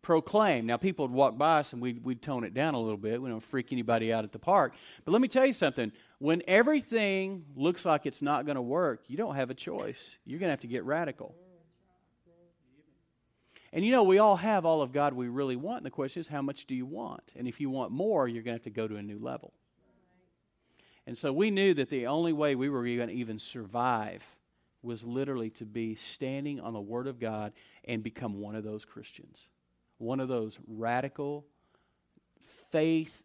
proclaim. 0.01 0.67
Now, 0.67 0.77
people 0.77 1.07
would 1.07 1.15
walk 1.15 1.37
by 1.37 1.59
us 1.59 1.73
and 1.73 1.81
we'd, 1.81 2.03
we'd 2.03 2.21
tone 2.21 2.43
it 2.43 2.53
down 2.53 2.75
a 2.75 2.79
little 2.79 2.97
bit. 2.97 3.19
We 3.19 3.29
don't 3.29 3.41
freak 3.41 3.71
anybody 3.71 4.13
out 4.13 4.23
at 4.23 4.33
the 4.33 4.37
park. 4.37 4.73
But 5.03 5.13
let 5.13 5.21
me 5.21 5.27
tell 5.27 5.45
you 5.45 5.53
something 5.53 5.91
when 6.19 6.43
everything 6.45 7.45
looks 7.55 7.85
like 7.85 8.05
it's 8.05 8.21
not 8.21 8.45
going 8.45 8.55
to 8.55 8.61
work, 8.61 9.05
you 9.07 9.17
don't 9.17 9.35
have 9.35 9.49
a 9.49 9.55
choice. 9.55 10.17
You're 10.25 10.39
going 10.39 10.49
to 10.49 10.51
have 10.51 10.59
to 10.61 10.67
get 10.67 10.83
radical. 10.83 11.33
And 13.73 13.83
you 13.83 13.91
know, 13.91 14.03
we 14.03 14.19
all 14.19 14.35
have 14.35 14.65
all 14.65 14.81
of 14.81 14.93
God 14.93 15.13
we 15.13 15.27
really 15.27 15.55
want. 15.55 15.77
And 15.77 15.85
the 15.85 15.91
question 15.91 16.19
is, 16.19 16.27
how 16.27 16.41
much 16.41 16.65
do 16.65 16.75
you 16.75 16.85
want? 16.85 17.33
And 17.35 17.47
if 17.47 17.59
you 17.59 17.69
want 17.69 17.91
more, 17.91 18.27
you're 18.27 18.43
going 18.43 18.57
to 18.57 18.59
have 18.59 18.63
to 18.63 18.69
go 18.69 18.87
to 18.87 18.97
a 18.97 19.01
new 19.01 19.19
level. 19.19 19.53
And 21.07 21.17
so 21.17 21.31
we 21.31 21.51
knew 21.51 21.73
that 21.75 21.89
the 21.89 22.07
only 22.07 22.33
way 22.33 22.55
we 22.55 22.69
were 22.69 22.83
going 22.83 23.09
to 23.09 23.13
even 23.13 23.39
survive 23.39 24.23
was 24.81 25.03
literally 25.03 25.49
to 25.51 25.65
be 25.65 25.95
standing 25.95 26.59
on 26.59 26.73
the 26.73 26.81
Word 26.81 27.07
of 27.07 27.19
God 27.19 27.53
and 27.83 28.03
become 28.03 28.39
one 28.39 28.55
of 28.55 28.63
those 28.63 28.85
Christians. 28.85 29.47
One 29.97 30.19
of 30.19 30.27
those 30.27 30.57
radical, 30.67 31.45
faith 32.71 33.21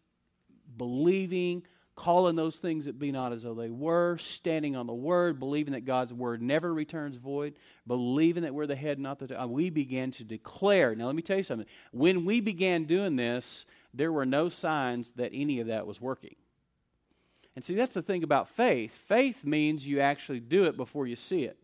believing, 0.77 1.63
calling 1.95 2.35
those 2.35 2.55
things 2.55 2.85
that 2.85 2.97
be 2.97 3.11
not 3.11 3.33
as 3.33 3.43
though 3.43 3.53
they 3.53 3.69
were, 3.69 4.17
standing 4.17 4.75
on 4.75 4.87
the 4.87 4.93
word, 4.93 5.39
believing 5.39 5.73
that 5.73 5.85
God's 5.85 6.13
word 6.13 6.41
never 6.41 6.73
returns 6.73 7.17
void, 7.17 7.55
believing 7.85 8.43
that 8.43 8.53
we're 8.53 8.67
the 8.67 8.75
head, 8.75 8.97
not 8.97 9.19
the 9.19 9.27
tail. 9.27 9.47
We 9.47 9.69
began 9.69 10.11
to 10.11 10.23
declare. 10.23 10.95
Now, 10.95 11.07
let 11.07 11.15
me 11.15 11.21
tell 11.21 11.37
you 11.37 11.43
something. 11.43 11.67
When 11.91 12.25
we 12.25 12.39
began 12.39 12.85
doing 12.85 13.17
this, 13.17 13.65
there 13.93 14.11
were 14.11 14.25
no 14.25 14.49
signs 14.49 15.11
that 15.17 15.31
any 15.33 15.59
of 15.59 15.67
that 15.67 15.85
was 15.85 15.99
working. 15.99 16.35
And 17.55 17.63
see, 17.63 17.75
that's 17.75 17.95
the 17.95 18.01
thing 18.01 18.23
about 18.23 18.49
faith. 18.49 18.93
Faith 19.07 19.43
means 19.43 19.85
you 19.85 19.99
actually 19.99 20.39
do 20.39 20.65
it 20.65 20.77
before 20.77 21.05
you 21.05 21.15
see 21.15 21.43
it. 21.43 21.57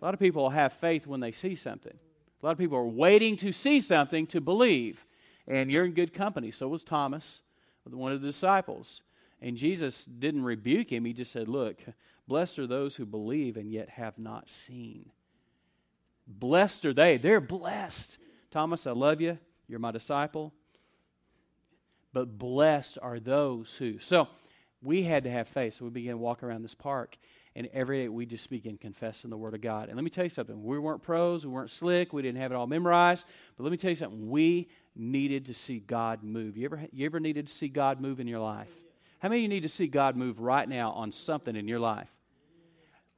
A 0.00 0.04
lot 0.04 0.14
of 0.14 0.20
people 0.20 0.50
have 0.50 0.72
faith 0.72 1.06
when 1.06 1.20
they 1.20 1.32
see 1.32 1.54
something. 1.54 1.92
A 2.42 2.46
lot 2.46 2.52
of 2.52 2.58
people 2.58 2.78
are 2.78 2.86
waiting 2.86 3.36
to 3.38 3.52
see 3.52 3.80
something 3.80 4.26
to 4.28 4.40
believe. 4.40 5.04
And 5.46 5.70
you're 5.70 5.84
in 5.84 5.92
good 5.92 6.14
company. 6.14 6.50
So 6.50 6.66
was 6.68 6.82
Thomas, 6.82 7.40
one 7.84 8.12
of 8.12 8.20
the 8.20 8.26
disciples. 8.26 9.02
And 9.40 9.56
Jesus 9.56 10.04
didn't 10.04 10.44
rebuke 10.44 10.90
him. 10.90 11.04
He 11.04 11.12
just 11.12 11.32
said, 11.32 11.48
Look, 11.48 11.80
blessed 12.26 12.58
are 12.58 12.66
those 12.66 12.96
who 12.96 13.04
believe 13.04 13.56
and 13.56 13.70
yet 13.70 13.90
have 13.90 14.18
not 14.18 14.48
seen. 14.48 15.10
Blessed 16.26 16.86
are 16.86 16.94
they. 16.94 17.16
They're 17.16 17.40
blessed. 17.40 18.18
Thomas, 18.50 18.86
I 18.86 18.92
love 18.92 19.20
you. 19.20 19.38
You're 19.68 19.78
my 19.78 19.90
disciple. 19.90 20.52
But 22.12 22.38
blessed 22.38 22.98
are 23.02 23.18
those 23.18 23.74
who. 23.76 23.98
So 23.98 24.28
we 24.82 25.04
had 25.04 25.24
to 25.24 25.30
have 25.30 25.48
faith. 25.48 25.74
So 25.74 25.84
we 25.84 25.90
began 25.90 26.18
walking 26.18 26.48
around 26.48 26.62
this 26.62 26.74
park. 26.74 27.16
And 27.54 27.68
every 27.72 28.02
day 28.02 28.08
we 28.08 28.24
just 28.24 28.48
began 28.48 28.78
confessing 28.78 29.30
the 29.30 29.36
Word 29.36 29.54
of 29.54 29.60
God. 29.60 29.88
And 29.88 29.96
let 29.96 30.04
me 30.04 30.10
tell 30.10 30.24
you 30.24 30.30
something. 30.30 30.64
We 30.64 30.78
weren't 30.78 31.02
pros. 31.02 31.44
We 31.44 31.52
weren't 31.52 31.70
slick. 31.70 32.12
We 32.12 32.22
didn't 32.22 32.40
have 32.40 32.50
it 32.50 32.54
all 32.54 32.66
memorized. 32.66 33.26
But 33.56 33.64
let 33.64 33.70
me 33.70 33.76
tell 33.76 33.90
you 33.90 33.96
something. 33.96 34.30
We 34.30 34.68
needed 34.96 35.46
to 35.46 35.54
see 35.54 35.78
God 35.78 36.22
move. 36.22 36.56
You 36.56 36.64
ever, 36.64 36.86
you 36.92 37.04
ever 37.06 37.20
needed 37.20 37.46
to 37.48 37.52
see 37.52 37.68
God 37.68 38.00
move 38.00 38.20
in 38.20 38.26
your 38.26 38.40
life? 38.40 38.70
How 39.18 39.28
many 39.28 39.40
of 39.40 39.42
you 39.42 39.48
need 39.48 39.62
to 39.62 39.68
see 39.68 39.86
God 39.86 40.16
move 40.16 40.40
right 40.40 40.68
now 40.68 40.92
on 40.92 41.12
something 41.12 41.54
in 41.54 41.68
your 41.68 41.78
life? 41.78 42.08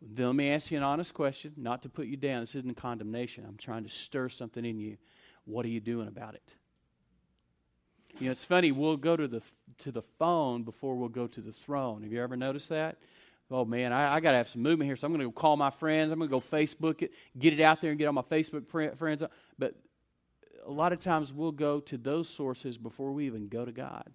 Then 0.03 0.27
let 0.27 0.37
me 0.37 0.51
ask 0.51 0.71
you 0.71 0.77
an 0.77 0.83
honest 0.83 1.15
question, 1.15 1.53
not 1.57 1.83
to 1.83 1.89
put 1.89 2.07
you 2.07 2.17
down. 2.17 2.41
This 2.41 2.55
isn't 2.57 2.77
condemnation. 2.77 3.45
I'm 3.49 3.57
trying 3.57 3.85
to 3.85 3.91
stir 3.91 4.29
something 4.29 4.65
in 4.65 4.79
you. 4.79 4.99
What 5.47 5.65
are 5.65 5.71
you 5.71 5.81
doing 5.81 6.09
about 6.09 6.35
it? 6.35 6.43
You 8.19 8.27
know, 8.27 8.33
it's 8.33 8.45
funny. 8.45 8.71
We'll 8.73 8.97
go 8.97 9.17
to 9.17 9.27
the 9.27 9.43
to 9.79 9.91
the 9.91 10.03
phone 10.19 10.63
before 10.63 10.95
we'll 10.95 11.09
go 11.09 11.27
to 11.27 11.41
the 11.41 11.53
throne. 11.53 12.03
Have 12.03 12.13
you 12.13 12.23
ever 12.23 12.37
noticed 12.37 12.69
that? 12.69 12.97
Oh 13.51 13.65
man, 13.65 13.93
I, 13.93 14.15
I 14.15 14.21
got 14.21 14.31
to 14.31 14.37
have 14.37 14.49
some 14.49 14.63
movement 14.63 14.89
here, 14.89 14.97
so 14.97 15.07
I'm 15.07 15.13
going 15.13 15.21
to 15.21 15.27
go 15.27 15.33
call 15.33 15.57
my 15.57 15.71
friends. 15.71 16.13
I'm 16.13 16.19
going 16.19 16.31
to 16.31 16.41
go 16.41 16.41
Facebook 16.41 17.03
it, 17.03 17.13
get 17.39 17.53
it 17.53 17.61
out 17.61 17.81
there, 17.81 17.91
and 17.91 17.99
get 17.99 18.07
all 18.07 18.13
my 18.13 18.23
Facebook 18.23 18.69
friends. 18.97 19.23
But 19.59 19.75
a 20.65 20.71
lot 20.71 20.93
of 20.93 21.01
times 21.01 21.33
we'll 21.33 21.53
go 21.53 21.81
to 21.81 21.99
those 21.99 22.29
sources 22.29 22.79
before 22.79 23.13
we 23.13 23.27
even 23.27 23.49
go 23.49 23.65
to 23.65 23.73
God. 23.73 24.11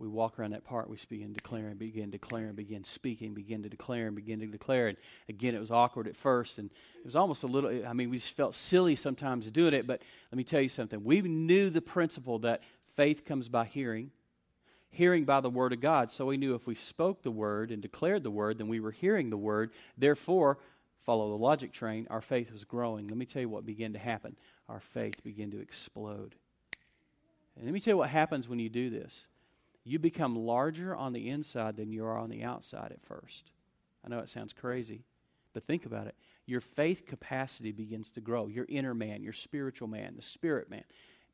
We 0.00 0.08
walk 0.08 0.38
around 0.38 0.52
that 0.52 0.64
part, 0.64 0.88
we 0.88 0.96
begin 1.10 1.34
declaring, 1.34 1.74
begin 1.74 2.10
declaring, 2.10 2.54
begin 2.54 2.84
speaking, 2.84 3.34
begin 3.34 3.62
to 3.62 3.68
declare, 3.68 4.06
and 4.06 4.16
begin 4.16 4.40
to 4.40 4.46
declare. 4.46 4.88
And 4.88 4.96
again, 5.28 5.54
it 5.54 5.60
was 5.60 5.70
awkward 5.70 6.08
at 6.08 6.16
first, 6.16 6.58
and 6.58 6.70
it 6.98 7.04
was 7.04 7.16
almost 7.16 7.42
a 7.42 7.46
little, 7.46 7.86
I 7.86 7.92
mean, 7.92 8.08
we 8.08 8.16
just 8.16 8.32
felt 8.32 8.54
silly 8.54 8.96
sometimes 8.96 9.50
doing 9.50 9.74
it, 9.74 9.86
but 9.86 10.00
let 10.32 10.36
me 10.38 10.44
tell 10.44 10.62
you 10.62 10.70
something. 10.70 11.04
We 11.04 11.20
knew 11.20 11.68
the 11.68 11.82
principle 11.82 12.38
that 12.40 12.62
faith 12.96 13.26
comes 13.26 13.48
by 13.48 13.66
hearing, 13.66 14.10
hearing 14.88 15.24
by 15.24 15.42
the 15.42 15.50
Word 15.50 15.74
of 15.74 15.80
God. 15.82 16.10
So 16.10 16.24
we 16.24 16.38
knew 16.38 16.54
if 16.54 16.66
we 16.66 16.74
spoke 16.74 17.22
the 17.22 17.30
Word 17.30 17.70
and 17.70 17.82
declared 17.82 18.22
the 18.22 18.30
Word, 18.30 18.56
then 18.56 18.68
we 18.68 18.80
were 18.80 18.92
hearing 18.92 19.28
the 19.28 19.36
Word. 19.36 19.70
Therefore, 19.98 20.56
follow 21.04 21.28
the 21.28 21.36
logic 21.36 21.72
train, 21.72 22.06
our 22.08 22.22
faith 22.22 22.50
was 22.50 22.64
growing. 22.64 23.06
Let 23.06 23.18
me 23.18 23.26
tell 23.26 23.42
you 23.42 23.50
what 23.50 23.66
began 23.66 23.92
to 23.92 23.98
happen. 23.98 24.34
Our 24.66 24.80
faith 24.80 25.22
began 25.22 25.50
to 25.50 25.60
explode. 25.60 26.36
And 27.56 27.66
let 27.66 27.74
me 27.74 27.80
tell 27.80 27.92
you 27.92 27.98
what 27.98 28.08
happens 28.08 28.48
when 28.48 28.58
you 28.58 28.70
do 28.70 28.88
this 28.88 29.26
you 29.84 29.98
become 29.98 30.36
larger 30.36 30.94
on 30.94 31.12
the 31.12 31.28
inside 31.28 31.76
than 31.76 31.90
you 31.90 32.04
are 32.04 32.18
on 32.18 32.30
the 32.30 32.42
outside 32.42 32.92
at 32.92 33.04
first. 33.04 33.50
I 34.04 34.08
know 34.08 34.18
it 34.18 34.28
sounds 34.28 34.52
crazy, 34.52 35.04
but 35.52 35.66
think 35.66 35.86
about 35.86 36.06
it. 36.06 36.14
Your 36.46 36.60
faith 36.60 37.06
capacity 37.06 37.72
begins 37.72 38.10
to 38.10 38.20
grow. 38.20 38.48
Your 38.48 38.66
inner 38.68 38.94
man, 38.94 39.22
your 39.22 39.32
spiritual 39.32 39.88
man, 39.88 40.14
the 40.16 40.22
spirit 40.22 40.70
man 40.70 40.84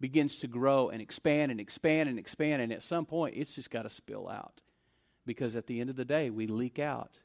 begins 0.00 0.38
to 0.40 0.46
grow 0.46 0.90
and 0.90 1.00
expand 1.00 1.50
and 1.50 1.60
expand 1.60 2.08
and 2.08 2.18
expand. 2.18 2.62
And 2.62 2.72
at 2.72 2.82
some 2.82 3.06
point, 3.06 3.34
it's 3.36 3.54
just 3.54 3.70
got 3.70 3.82
to 3.82 3.90
spill 3.90 4.28
out. 4.28 4.60
Because 5.24 5.56
at 5.56 5.66
the 5.66 5.80
end 5.80 5.90
of 5.90 5.96
the 5.96 6.04
day, 6.04 6.30
we 6.30 6.46
leak 6.46 6.78
out 6.78 7.18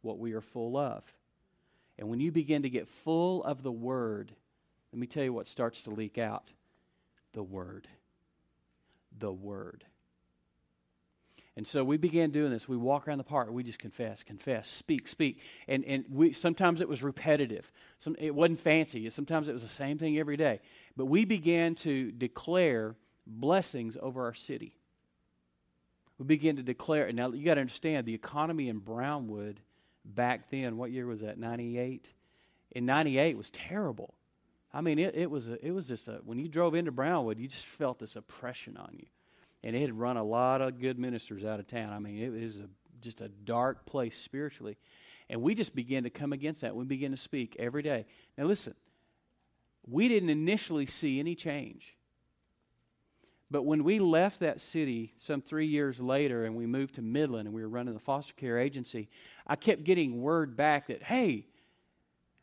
what 0.00 0.18
we 0.18 0.32
are 0.32 0.40
full 0.40 0.76
of. 0.76 1.02
And 1.98 2.08
when 2.08 2.20
you 2.20 2.32
begin 2.32 2.62
to 2.62 2.70
get 2.70 2.88
full 2.88 3.44
of 3.44 3.62
the 3.62 3.72
Word, 3.72 4.32
let 4.92 4.98
me 4.98 5.06
tell 5.06 5.24
you 5.24 5.32
what 5.32 5.46
starts 5.46 5.82
to 5.82 5.90
leak 5.90 6.18
out 6.18 6.52
the 7.32 7.42
Word. 7.42 7.88
The 9.18 9.32
Word. 9.32 9.84
And 11.56 11.66
so 11.66 11.84
we 11.84 11.98
began 11.98 12.30
doing 12.30 12.50
this. 12.50 12.66
We 12.66 12.78
walk 12.78 13.06
around 13.06 13.18
the 13.18 13.24
park. 13.24 13.50
We 13.50 13.62
just 13.62 13.78
confess, 13.78 14.22
confess, 14.22 14.70
speak, 14.70 15.06
speak. 15.06 15.38
And, 15.68 15.84
and 15.84 16.04
we, 16.10 16.32
sometimes 16.32 16.80
it 16.80 16.88
was 16.88 17.02
repetitive. 17.02 17.70
Some, 17.98 18.16
it 18.18 18.34
wasn't 18.34 18.60
fancy. 18.60 19.08
Sometimes 19.10 19.48
it 19.50 19.52
was 19.52 19.62
the 19.62 19.68
same 19.68 19.98
thing 19.98 20.18
every 20.18 20.38
day. 20.38 20.60
But 20.96 21.06
we 21.06 21.26
began 21.26 21.74
to 21.76 22.10
declare 22.10 22.96
blessings 23.26 23.98
over 24.00 24.24
our 24.24 24.34
city. 24.34 24.74
We 26.18 26.24
began 26.24 26.56
to 26.56 26.62
declare. 26.62 27.12
Now, 27.12 27.30
you 27.32 27.44
got 27.44 27.54
to 27.54 27.60
understand 27.60 28.06
the 28.06 28.14
economy 28.14 28.70
in 28.70 28.78
Brownwood 28.78 29.60
back 30.04 30.50
then, 30.50 30.76
what 30.76 30.90
year 30.90 31.06
was 31.06 31.20
that? 31.20 31.38
98? 31.38 32.08
In 32.72 32.86
98 32.86 33.36
was 33.36 33.50
terrible. 33.50 34.14
I 34.72 34.80
mean, 34.80 34.98
it, 34.98 35.14
it, 35.14 35.30
was, 35.30 35.48
a, 35.48 35.64
it 35.64 35.72
was 35.72 35.86
just 35.86 36.08
a, 36.08 36.20
when 36.24 36.38
you 36.38 36.48
drove 36.48 36.74
into 36.74 36.90
Brownwood, 36.90 37.38
you 37.38 37.46
just 37.46 37.66
felt 37.66 37.98
this 37.98 38.16
oppression 38.16 38.78
on 38.78 38.90
you 38.94 39.06
and 39.64 39.76
it 39.76 39.80
had 39.80 39.98
run 39.98 40.16
a 40.16 40.24
lot 40.24 40.60
of 40.60 40.78
good 40.78 40.98
ministers 40.98 41.44
out 41.44 41.60
of 41.60 41.66
town. 41.66 41.92
I 41.92 41.98
mean, 41.98 42.18
it 42.18 42.30
was 42.30 42.56
a, 42.56 42.68
just 43.00 43.20
a 43.20 43.28
dark 43.28 43.86
place 43.86 44.18
spiritually. 44.18 44.76
And 45.30 45.40
we 45.40 45.54
just 45.54 45.74
began 45.74 46.02
to 46.02 46.10
come 46.10 46.32
against 46.32 46.62
that. 46.62 46.74
We 46.74 46.84
began 46.84 47.10
to 47.12 47.16
speak 47.16 47.56
every 47.58 47.82
day. 47.82 48.06
Now, 48.36 48.44
listen, 48.44 48.74
we 49.86 50.08
didn't 50.08 50.30
initially 50.30 50.86
see 50.86 51.20
any 51.20 51.34
change. 51.34 51.96
But 53.50 53.62
when 53.62 53.84
we 53.84 53.98
left 53.98 54.40
that 54.40 54.60
city 54.60 55.12
some 55.18 55.42
three 55.42 55.66
years 55.66 56.00
later 56.00 56.46
and 56.46 56.56
we 56.56 56.66
moved 56.66 56.94
to 56.94 57.02
Midland 57.02 57.46
and 57.46 57.54
we 57.54 57.62
were 57.62 57.68
running 57.68 57.92
the 57.92 58.00
foster 58.00 58.32
care 58.34 58.58
agency, 58.58 59.10
I 59.46 59.56
kept 59.56 59.84
getting 59.84 60.22
word 60.22 60.56
back 60.56 60.86
that, 60.86 61.02
hey, 61.02 61.46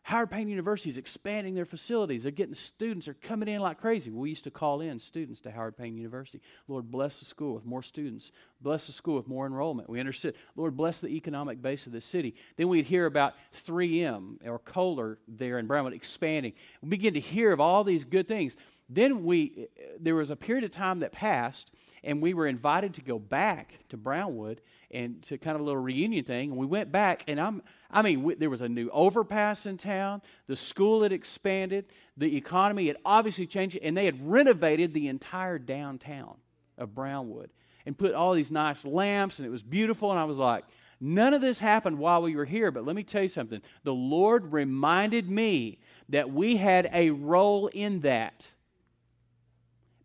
Howard 0.09 0.31
Payne 0.31 0.49
University 0.49 0.89
is 0.89 0.97
expanding 0.97 1.53
their 1.53 1.67
facilities. 1.67 2.23
They're 2.23 2.31
getting 2.31 2.55
students. 2.55 3.05
They're 3.05 3.13
coming 3.13 3.47
in 3.47 3.61
like 3.61 3.79
crazy. 3.79 4.09
We 4.09 4.29
used 4.29 4.45
to 4.45 4.49
call 4.49 4.81
in 4.81 4.97
students 4.97 5.39
to 5.41 5.51
Howard 5.51 5.77
Payne 5.77 5.95
University. 5.95 6.41
Lord, 6.67 6.89
bless 6.89 7.19
the 7.19 7.25
school 7.25 7.53
with 7.53 7.63
more 7.63 7.83
students. 7.83 8.31
Bless 8.59 8.87
the 8.87 8.91
school 8.91 9.17
with 9.17 9.27
more 9.27 9.45
enrollment. 9.45 9.87
We 9.87 9.99
understood. 9.99 10.33
Lord, 10.55 10.75
bless 10.75 10.99
the 10.99 11.09
economic 11.09 11.61
base 11.61 11.85
of 11.85 11.91
the 11.91 12.01
city. 12.01 12.33
Then 12.57 12.69
we'd 12.69 12.87
hear 12.87 13.05
about 13.05 13.35
3M 13.67 14.43
or 14.47 14.57
Kohler 14.57 15.19
there 15.27 15.59
in 15.59 15.67
Brownwood 15.67 15.93
expanding. 15.93 16.53
We 16.81 16.89
begin 16.89 17.13
to 17.13 17.19
hear 17.19 17.51
of 17.51 17.59
all 17.59 17.83
these 17.83 18.03
good 18.03 18.27
things. 18.27 18.55
Then 18.89 19.23
we, 19.23 19.67
eh, 19.77 19.83
there 19.99 20.15
was 20.15 20.31
a 20.31 20.35
period 20.35 20.63
of 20.63 20.71
time 20.71 21.01
that 21.01 21.11
passed, 21.11 21.69
and 22.03 22.21
we 22.21 22.33
were 22.33 22.47
invited 22.47 22.95
to 22.95 23.01
go 23.01 23.19
back 23.19 23.79
to 23.89 23.97
Brownwood 23.97 24.61
and 24.91 25.21
to 25.23 25.37
kind 25.37 25.55
of 25.55 25.61
a 25.61 25.63
little 25.63 25.81
reunion 25.81 26.25
thing. 26.25 26.49
And 26.49 26.59
we 26.59 26.65
went 26.65 26.91
back, 26.91 27.23
and 27.27 27.39
I'm, 27.39 27.61
I 27.91 28.01
mean, 28.01 28.23
we, 28.23 28.35
there 28.35 28.49
was 28.49 28.61
a 28.61 28.69
new 28.69 28.89
overpass 28.91 29.65
in 29.65 29.77
town. 29.77 30.21
The 30.47 30.55
school 30.55 31.03
had 31.03 31.11
expanded. 31.11 31.85
The 32.17 32.37
economy 32.37 32.87
had 32.87 32.97
obviously 33.05 33.45
changed, 33.45 33.77
and 33.81 33.95
they 33.95 34.05
had 34.05 34.29
renovated 34.29 34.93
the 34.93 35.07
entire 35.07 35.59
downtown 35.59 36.35
of 36.77 36.95
Brownwood 36.95 37.49
and 37.85 37.97
put 37.97 38.13
all 38.13 38.33
these 38.33 38.51
nice 38.51 38.85
lamps, 38.85 39.39
and 39.39 39.45
it 39.45 39.51
was 39.51 39.63
beautiful. 39.63 40.11
And 40.11 40.19
I 40.19 40.25
was 40.25 40.37
like, 40.37 40.63
None 41.01 41.33
of 41.33 41.41
this 41.41 41.59
happened 41.59 41.97
while 41.97 42.21
we 42.21 42.35
were 42.35 42.45
here, 42.45 42.71
but 42.71 42.85
let 42.85 42.95
me 42.95 43.03
tell 43.03 43.21
you 43.21 43.29
something. 43.29 43.61
The 43.83 43.93
Lord 43.93 44.51
reminded 44.51 45.29
me 45.29 45.79
that 46.09 46.31
we 46.31 46.57
had 46.57 46.89
a 46.91 47.11
role 47.11 47.67
in 47.67 48.01
that 48.01 48.45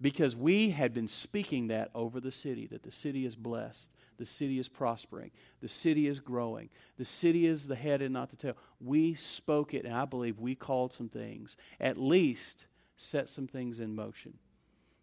because 0.04 0.36
we 0.36 0.68
had 0.68 0.92
been 0.92 1.08
speaking 1.08 1.68
that 1.68 1.88
over 1.94 2.20
the 2.20 2.30
city, 2.30 2.66
that 2.66 2.82
the 2.82 2.90
city 2.90 3.24
is 3.24 3.34
blessed, 3.34 3.88
the 4.18 4.26
city 4.26 4.58
is 4.58 4.68
prospering. 4.68 5.30
The 5.62 5.68
city 5.68 6.08
is 6.08 6.20
growing. 6.20 6.68
The 6.98 7.06
city 7.06 7.46
is 7.46 7.66
the 7.66 7.74
head 7.74 8.02
and 8.02 8.12
not 8.12 8.28
the 8.28 8.36
tail. 8.36 8.54
We 8.82 9.14
spoke 9.14 9.72
it, 9.72 9.86
and 9.86 9.94
I 9.94 10.04
believe 10.04 10.38
we 10.38 10.56
called 10.56 10.92
some 10.92 11.08
things, 11.08 11.56
at 11.80 11.96
least 11.96 12.66
set 12.98 13.30
some 13.30 13.46
things 13.46 13.80
in 13.80 13.94
motion. 13.94 14.34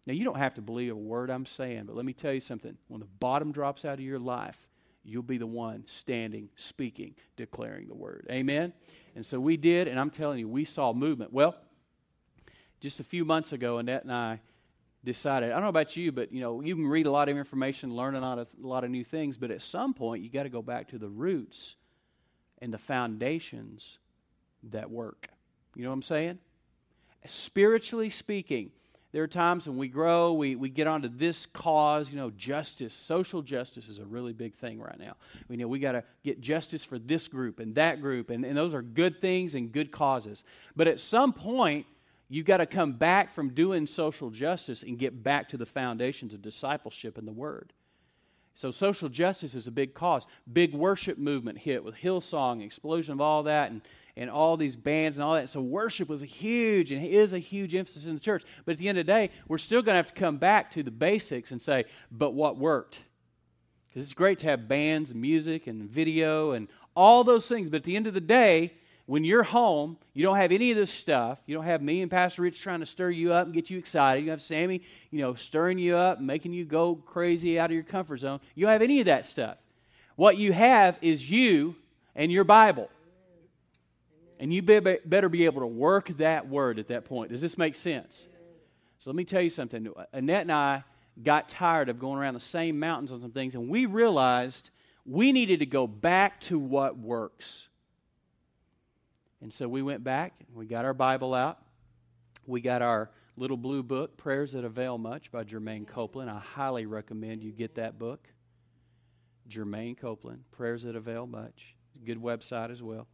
Now, 0.06 0.12
you 0.12 0.22
don't 0.22 0.38
have 0.38 0.54
to 0.54 0.62
believe 0.62 0.92
a 0.92 0.94
word 0.94 1.30
I'm 1.30 1.46
saying, 1.46 1.86
but 1.86 1.96
let 1.96 2.04
me 2.04 2.12
tell 2.12 2.32
you 2.32 2.38
something. 2.38 2.76
When 2.86 3.00
the 3.00 3.08
bottom 3.18 3.50
drops 3.50 3.84
out 3.84 3.94
of 3.94 4.04
your 4.04 4.20
life, 4.20 4.68
you'll 5.02 5.24
be 5.24 5.36
the 5.36 5.48
one 5.48 5.82
standing, 5.88 6.48
speaking, 6.54 7.16
declaring 7.36 7.88
the 7.88 7.96
word. 7.96 8.28
Amen? 8.30 8.72
And 9.16 9.26
so 9.26 9.40
we 9.40 9.56
did, 9.56 9.88
and 9.88 9.98
I'm 9.98 10.10
telling 10.10 10.38
you, 10.38 10.48
we 10.48 10.64
saw 10.64 10.92
movement. 10.92 11.32
Well, 11.32 11.56
just 12.78 13.00
a 13.00 13.04
few 13.04 13.24
months 13.24 13.52
ago, 13.52 13.78
Annette 13.78 14.04
and 14.04 14.12
I 14.12 14.40
decided, 15.04 15.50
I 15.50 15.54
don't 15.54 15.62
know 15.62 15.68
about 15.68 15.96
you, 15.96 16.12
but 16.12 16.32
you 16.32 16.40
know, 16.40 16.60
you 16.60 16.76
can 16.76 16.86
read 16.86 17.06
a 17.06 17.10
lot 17.10 17.28
of 17.28 17.36
information, 17.36 17.94
learn 17.94 18.14
a 18.14 18.20
lot 18.20 18.38
of, 18.38 18.48
a 18.62 18.66
lot 18.66 18.84
of 18.84 18.90
new 18.90 19.04
things, 19.04 19.36
but 19.36 19.50
at 19.50 19.62
some 19.62 19.94
point 19.94 20.22
you 20.22 20.30
got 20.30 20.44
to 20.44 20.48
go 20.48 20.62
back 20.62 20.88
to 20.88 20.98
the 20.98 21.08
roots 21.08 21.74
and 22.60 22.72
the 22.72 22.78
foundations 22.78 23.98
that 24.70 24.90
work. 24.90 25.28
You 25.74 25.82
know 25.82 25.90
what 25.90 25.94
I'm 25.94 26.02
saying? 26.02 26.38
Spiritually 27.26 28.10
speaking, 28.10 28.70
there 29.12 29.22
are 29.22 29.28
times 29.28 29.66
when 29.66 29.76
we 29.76 29.88
grow, 29.88 30.32
we, 30.32 30.56
we 30.56 30.70
get 30.70 30.86
onto 30.86 31.08
this 31.08 31.46
cause, 31.46 32.08
you 32.08 32.16
know, 32.16 32.30
justice. 32.30 32.94
Social 32.94 33.42
justice 33.42 33.88
is 33.88 33.98
a 33.98 34.04
really 34.04 34.32
big 34.32 34.54
thing 34.54 34.80
right 34.80 34.98
now. 34.98 35.16
We 35.48 35.56
know 35.56 35.68
we 35.68 35.80
got 35.80 35.92
to 35.92 36.04
get 36.24 36.40
justice 36.40 36.82
for 36.82 36.98
this 36.98 37.28
group 37.28 37.60
and 37.60 37.74
that 37.74 38.00
group, 38.00 38.30
and, 38.30 38.44
and 38.44 38.56
those 38.56 38.72
are 38.72 38.80
good 38.80 39.20
things 39.20 39.54
and 39.54 39.70
good 39.70 39.92
causes. 39.92 40.44
But 40.74 40.88
at 40.88 40.98
some 40.98 41.34
point, 41.34 41.84
you've 42.28 42.46
got 42.46 42.58
to 42.58 42.66
come 42.66 42.92
back 42.92 43.34
from 43.34 43.50
doing 43.50 43.86
social 43.86 44.30
justice 44.30 44.82
and 44.82 44.98
get 44.98 45.22
back 45.22 45.48
to 45.50 45.56
the 45.56 45.66
foundations 45.66 46.34
of 46.34 46.42
discipleship 46.42 47.18
and 47.18 47.26
the 47.26 47.32
Word. 47.32 47.72
So 48.54 48.70
social 48.70 49.08
justice 49.08 49.54
is 49.54 49.66
a 49.66 49.70
big 49.70 49.94
cause. 49.94 50.26
Big 50.52 50.74
worship 50.74 51.18
movement 51.18 51.58
hit 51.58 51.82
with 51.82 51.94
Hillsong, 51.94 52.62
explosion 52.64 53.14
of 53.14 53.20
all 53.20 53.44
that, 53.44 53.70
and, 53.70 53.80
and 54.16 54.30
all 54.30 54.56
these 54.56 54.76
bands 54.76 55.16
and 55.16 55.24
all 55.24 55.34
that. 55.34 55.48
So 55.48 55.60
worship 55.60 56.08
was 56.08 56.22
a 56.22 56.26
huge 56.26 56.92
and 56.92 57.04
is 57.04 57.32
a 57.32 57.38
huge 57.38 57.74
emphasis 57.74 58.04
in 58.04 58.14
the 58.14 58.20
church. 58.20 58.44
But 58.64 58.72
at 58.72 58.78
the 58.78 58.88
end 58.88 58.98
of 58.98 59.06
the 59.06 59.12
day, 59.12 59.30
we're 59.48 59.58
still 59.58 59.80
going 59.80 59.94
to 59.94 59.96
have 59.96 60.08
to 60.08 60.20
come 60.20 60.36
back 60.36 60.70
to 60.72 60.82
the 60.82 60.90
basics 60.90 61.50
and 61.50 61.62
say, 61.62 61.86
but 62.10 62.34
what 62.34 62.58
worked? 62.58 63.00
Because 63.88 64.04
it's 64.04 64.14
great 64.14 64.38
to 64.40 64.46
have 64.46 64.68
bands 64.68 65.10
and 65.10 65.20
music 65.20 65.66
and 65.66 65.88
video 65.88 66.52
and 66.52 66.68
all 66.94 67.24
those 67.24 67.46
things. 67.46 67.70
But 67.70 67.78
at 67.78 67.84
the 67.84 67.96
end 67.96 68.06
of 68.06 68.14
the 68.14 68.20
day, 68.20 68.74
when 69.06 69.24
you're 69.24 69.42
home, 69.42 69.96
you 70.14 70.22
don't 70.22 70.36
have 70.36 70.52
any 70.52 70.70
of 70.70 70.76
this 70.76 70.90
stuff. 70.90 71.38
You 71.46 71.56
don't 71.56 71.64
have 71.64 71.82
me 71.82 72.02
and 72.02 72.10
Pastor 72.10 72.42
Rich 72.42 72.60
trying 72.60 72.80
to 72.80 72.86
stir 72.86 73.10
you 73.10 73.32
up 73.32 73.46
and 73.46 73.54
get 73.54 73.68
you 73.68 73.78
excited. 73.78 74.24
You 74.24 74.30
have 74.30 74.40
Sammy, 74.40 74.82
you 75.10 75.20
know, 75.20 75.34
stirring 75.34 75.78
you 75.78 75.96
up, 75.96 76.20
making 76.20 76.52
you 76.52 76.64
go 76.64 76.94
crazy 76.94 77.58
out 77.58 77.70
of 77.70 77.74
your 77.74 77.82
comfort 77.82 78.18
zone. 78.18 78.40
You 78.54 78.66
don't 78.66 78.72
have 78.72 78.82
any 78.82 79.00
of 79.00 79.06
that 79.06 79.26
stuff. 79.26 79.58
What 80.14 80.36
you 80.36 80.52
have 80.52 80.98
is 81.02 81.28
you 81.28 81.74
and 82.14 82.30
your 82.30 82.44
Bible. 82.44 82.88
And 84.38 84.52
you 84.52 84.62
better 84.62 85.28
be 85.28 85.44
able 85.44 85.60
to 85.60 85.66
work 85.66 86.08
that 86.18 86.48
word 86.48 86.78
at 86.78 86.88
that 86.88 87.04
point. 87.04 87.30
Does 87.30 87.40
this 87.40 87.56
make 87.56 87.74
sense? 87.74 88.24
So 88.98 89.10
let 89.10 89.16
me 89.16 89.24
tell 89.24 89.42
you 89.42 89.50
something. 89.50 89.88
Annette 90.12 90.42
and 90.42 90.52
I 90.52 90.84
got 91.22 91.48
tired 91.48 91.88
of 91.88 91.98
going 91.98 92.18
around 92.18 92.34
the 92.34 92.40
same 92.40 92.78
mountains 92.78 93.12
on 93.12 93.20
some 93.20 93.32
things, 93.32 93.54
and 93.54 93.68
we 93.68 93.86
realized 93.86 94.70
we 95.04 95.32
needed 95.32 95.58
to 95.60 95.66
go 95.66 95.86
back 95.86 96.40
to 96.42 96.58
what 96.58 96.96
works. 96.98 97.68
And 99.42 99.52
so 99.52 99.68
we 99.68 99.82
went 99.82 100.04
back, 100.04 100.34
we 100.54 100.66
got 100.66 100.84
our 100.84 100.94
Bible 100.94 101.34
out, 101.34 101.58
we 102.46 102.60
got 102.60 102.80
our 102.80 103.10
little 103.36 103.56
blue 103.56 103.82
book, 103.82 104.16
Prayers 104.16 104.52
That 104.52 104.64
Avail 104.64 104.98
Much 104.98 105.32
by 105.32 105.42
Germaine 105.42 105.84
Copeland. 105.84 106.30
I 106.30 106.38
highly 106.38 106.86
recommend 106.86 107.42
you 107.42 107.50
get 107.50 107.74
that 107.74 107.98
book. 107.98 108.28
Germaine 109.48 109.96
Copeland, 109.96 110.44
Prayers 110.52 110.84
That 110.84 110.94
Avail 110.94 111.26
Much. 111.26 111.74
Good 112.04 112.22
website 112.22 112.70
as 112.70 112.82
well. 112.82 113.08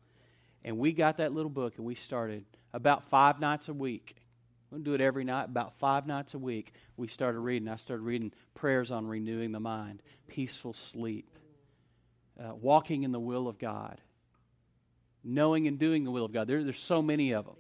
And 0.63 0.77
we 0.77 0.93
got 0.93 1.17
that 1.17 1.33
little 1.33 1.51
book 1.51 1.75
and 1.79 1.87
we 1.87 1.95
started 1.95 2.45
about 2.75 3.09
five 3.09 3.41
nights 3.41 3.69
a 3.69 3.75
week. 3.75 4.17
We 4.71 4.77
don't 4.77 4.85
do 4.85 4.93
it 4.93 5.01
every 5.01 5.25
night, 5.25 5.45
about 5.45 5.79
five 5.79 6.07
nights 6.07 6.35
a 6.35 6.39
week. 6.39 6.75
We 6.99 7.09
started 7.09 7.41
reading. 7.41 7.69
I 7.69 7.77
started 7.77 8.03
reading 8.03 8.33
Prayers 8.55 8.91
on 8.91 9.07
Renewing 9.07 9.53
the 9.53 9.61
Mind, 9.61 10.03
Peaceful 10.27 10.75
Sleep, 10.75 11.39
uh, 12.39 12.55
Walking 12.55 13.05
in 13.05 13.13
the 13.13 13.21
Will 13.21 13.49
of 13.49 13.59
God 13.59 14.03
knowing 15.29 15.67
and 15.67 15.79
doing 15.79 16.05
the 16.05 16.11
will 16.11 16.25
of 16.25 16.33
God. 16.33 16.47
There, 16.47 16.65
there's 16.65 16.79
so 16.79 17.03
many 17.03 17.33
of 17.33 17.45
them. 17.45 17.57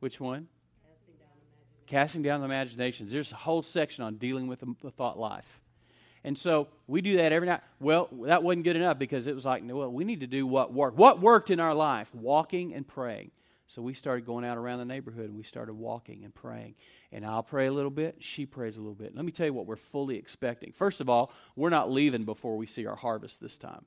Which 0.00 0.18
one? 0.18 0.48
Casting 1.86 2.22
down 2.22 2.40
the 2.40 2.46
imaginations. 2.46 3.12
There's 3.12 3.30
a 3.30 3.36
whole 3.36 3.62
section 3.62 4.04
on 4.04 4.16
dealing 4.16 4.46
with 4.46 4.60
the 4.60 4.90
thought 4.90 5.18
life. 5.18 5.60
And 6.24 6.36
so 6.36 6.68
we 6.86 7.02
do 7.02 7.18
that 7.18 7.32
every 7.32 7.46
night. 7.46 7.60
Well, 7.80 8.08
that 8.22 8.42
wasn't 8.42 8.64
good 8.64 8.76
enough 8.76 8.98
because 8.98 9.26
it 9.26 9.34
was 9.34 9.44
like, 9.44 9.62
well, 9.66 9.92
we 9.92 10.04
need 10.04 10.20
to 10.20 10.26
do 10.26 10.46
what 10.46 10.72
worked. 10.72 10.96
What 10.96 11.20
worked 11.20 11.50
in 11.50 11.60
our 11.60 11.74
life? 11.74 12.08
Walking 12.14 12.72
and 12.72 12.88
praying. 12.88 13.30
So 13.66 13.82
we 13.82 13.92
started 13.92 14.24
going 14.24 14.44
out 14.44 14.56
around 14.56 14.78
the 14.78 14.84
neighborhood 14.86 15.26
and 15.26 15.36
we 15.36 15.42
started 15.42 15.74
walking 15.74 16.24
and 16.24 16.34
praying. 16.34 16.74
And 17.12 17.26
I'll 17.26 17.42
pray 17.42 17.66
a 17.66 17.72
little 17.72 17.90
bit, 17.90 18.16
she 18.20 18.46
prays 18.46 18.76
a 18.76 18.80
little 18.80 18.94
bit. 18.94 19.14
Let 19.14 19.24
me 19.24 19.32
tell 19.32 19.46
you 19.46 19.52
what 19.52 19.66
we're 19.66 19.76
fully 19.76 20.16
expecting. 20.16 20.72
First 20.72 21.00
of 21.00 21.08
all, 21.08 21.30
we're 21.56 21.70
not 21.70 21.90
leaving 21.90 22.24
before 22.24 22.56
we 22.56 22.66
see 22.66 22.86
our 22.86 22.96
harvest 22.96 23.40
this 23.40 23.56
time. 23.56 23.84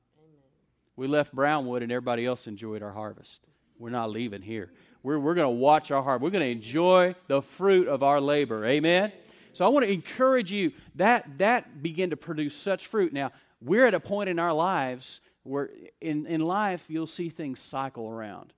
We 0.97 1.07
left 1.07 1.31
Brownwood 1.31 1.83
and 1.83 1.91
everybody 1.91 2.25
else 2.25 2.47
enjoyed 2.47 2.81
our 2.83 2.91
harvest. 2.91 3.39
We're 3.79 3.91
not 3.91 4.09
leaving 4.09 4.41
here. 4.41 4.71
We're, 5.03 5.19
we're 5.19 5.35
going 5.35 5.45
to 5.45 5.49
watch 5.49 5.91
our 5.91 6.01
harvest. 6.01 6.23
We're 6.23 6.31
going 6.31 6.43
to 6.43 6.51
enjoy 6.51 7.15
the 7.27 7.43
fruit 7.43 7.87
of 7.87 8.01
our 8.01 8.19
labor. 8.19 8.65
Amen? 8.65 9.13
So 9.53 9.63
I 9.63 9.69
want 9.69 9.85
to 9.85 9.91
encourage 9.91 10.51
you 10.51 10.71
that 10.95 11.37
that 11.37 11.81
begin 11.83 12.09
to 12.09 12.17
produce 12.17 12.55
such 12.55 12.87
fruit. 12.87 13.13
Now, 13.13 13.31
we're 13.61 13.85
at 13.85 13.93
a 13.93 13.99
point 13.99 14.29
in 14.29 14.39
our 14.39 14.53
lives 14.53 15.21
where 15.43 15.69
in, 16.01 16.25
in 16.25 16.41
life 16.41 16.83
you'll 16.87 17.07
see 17.07 17.29
things 17.29 17.59
cycle 17.59 18.09
around. 18.09 18.51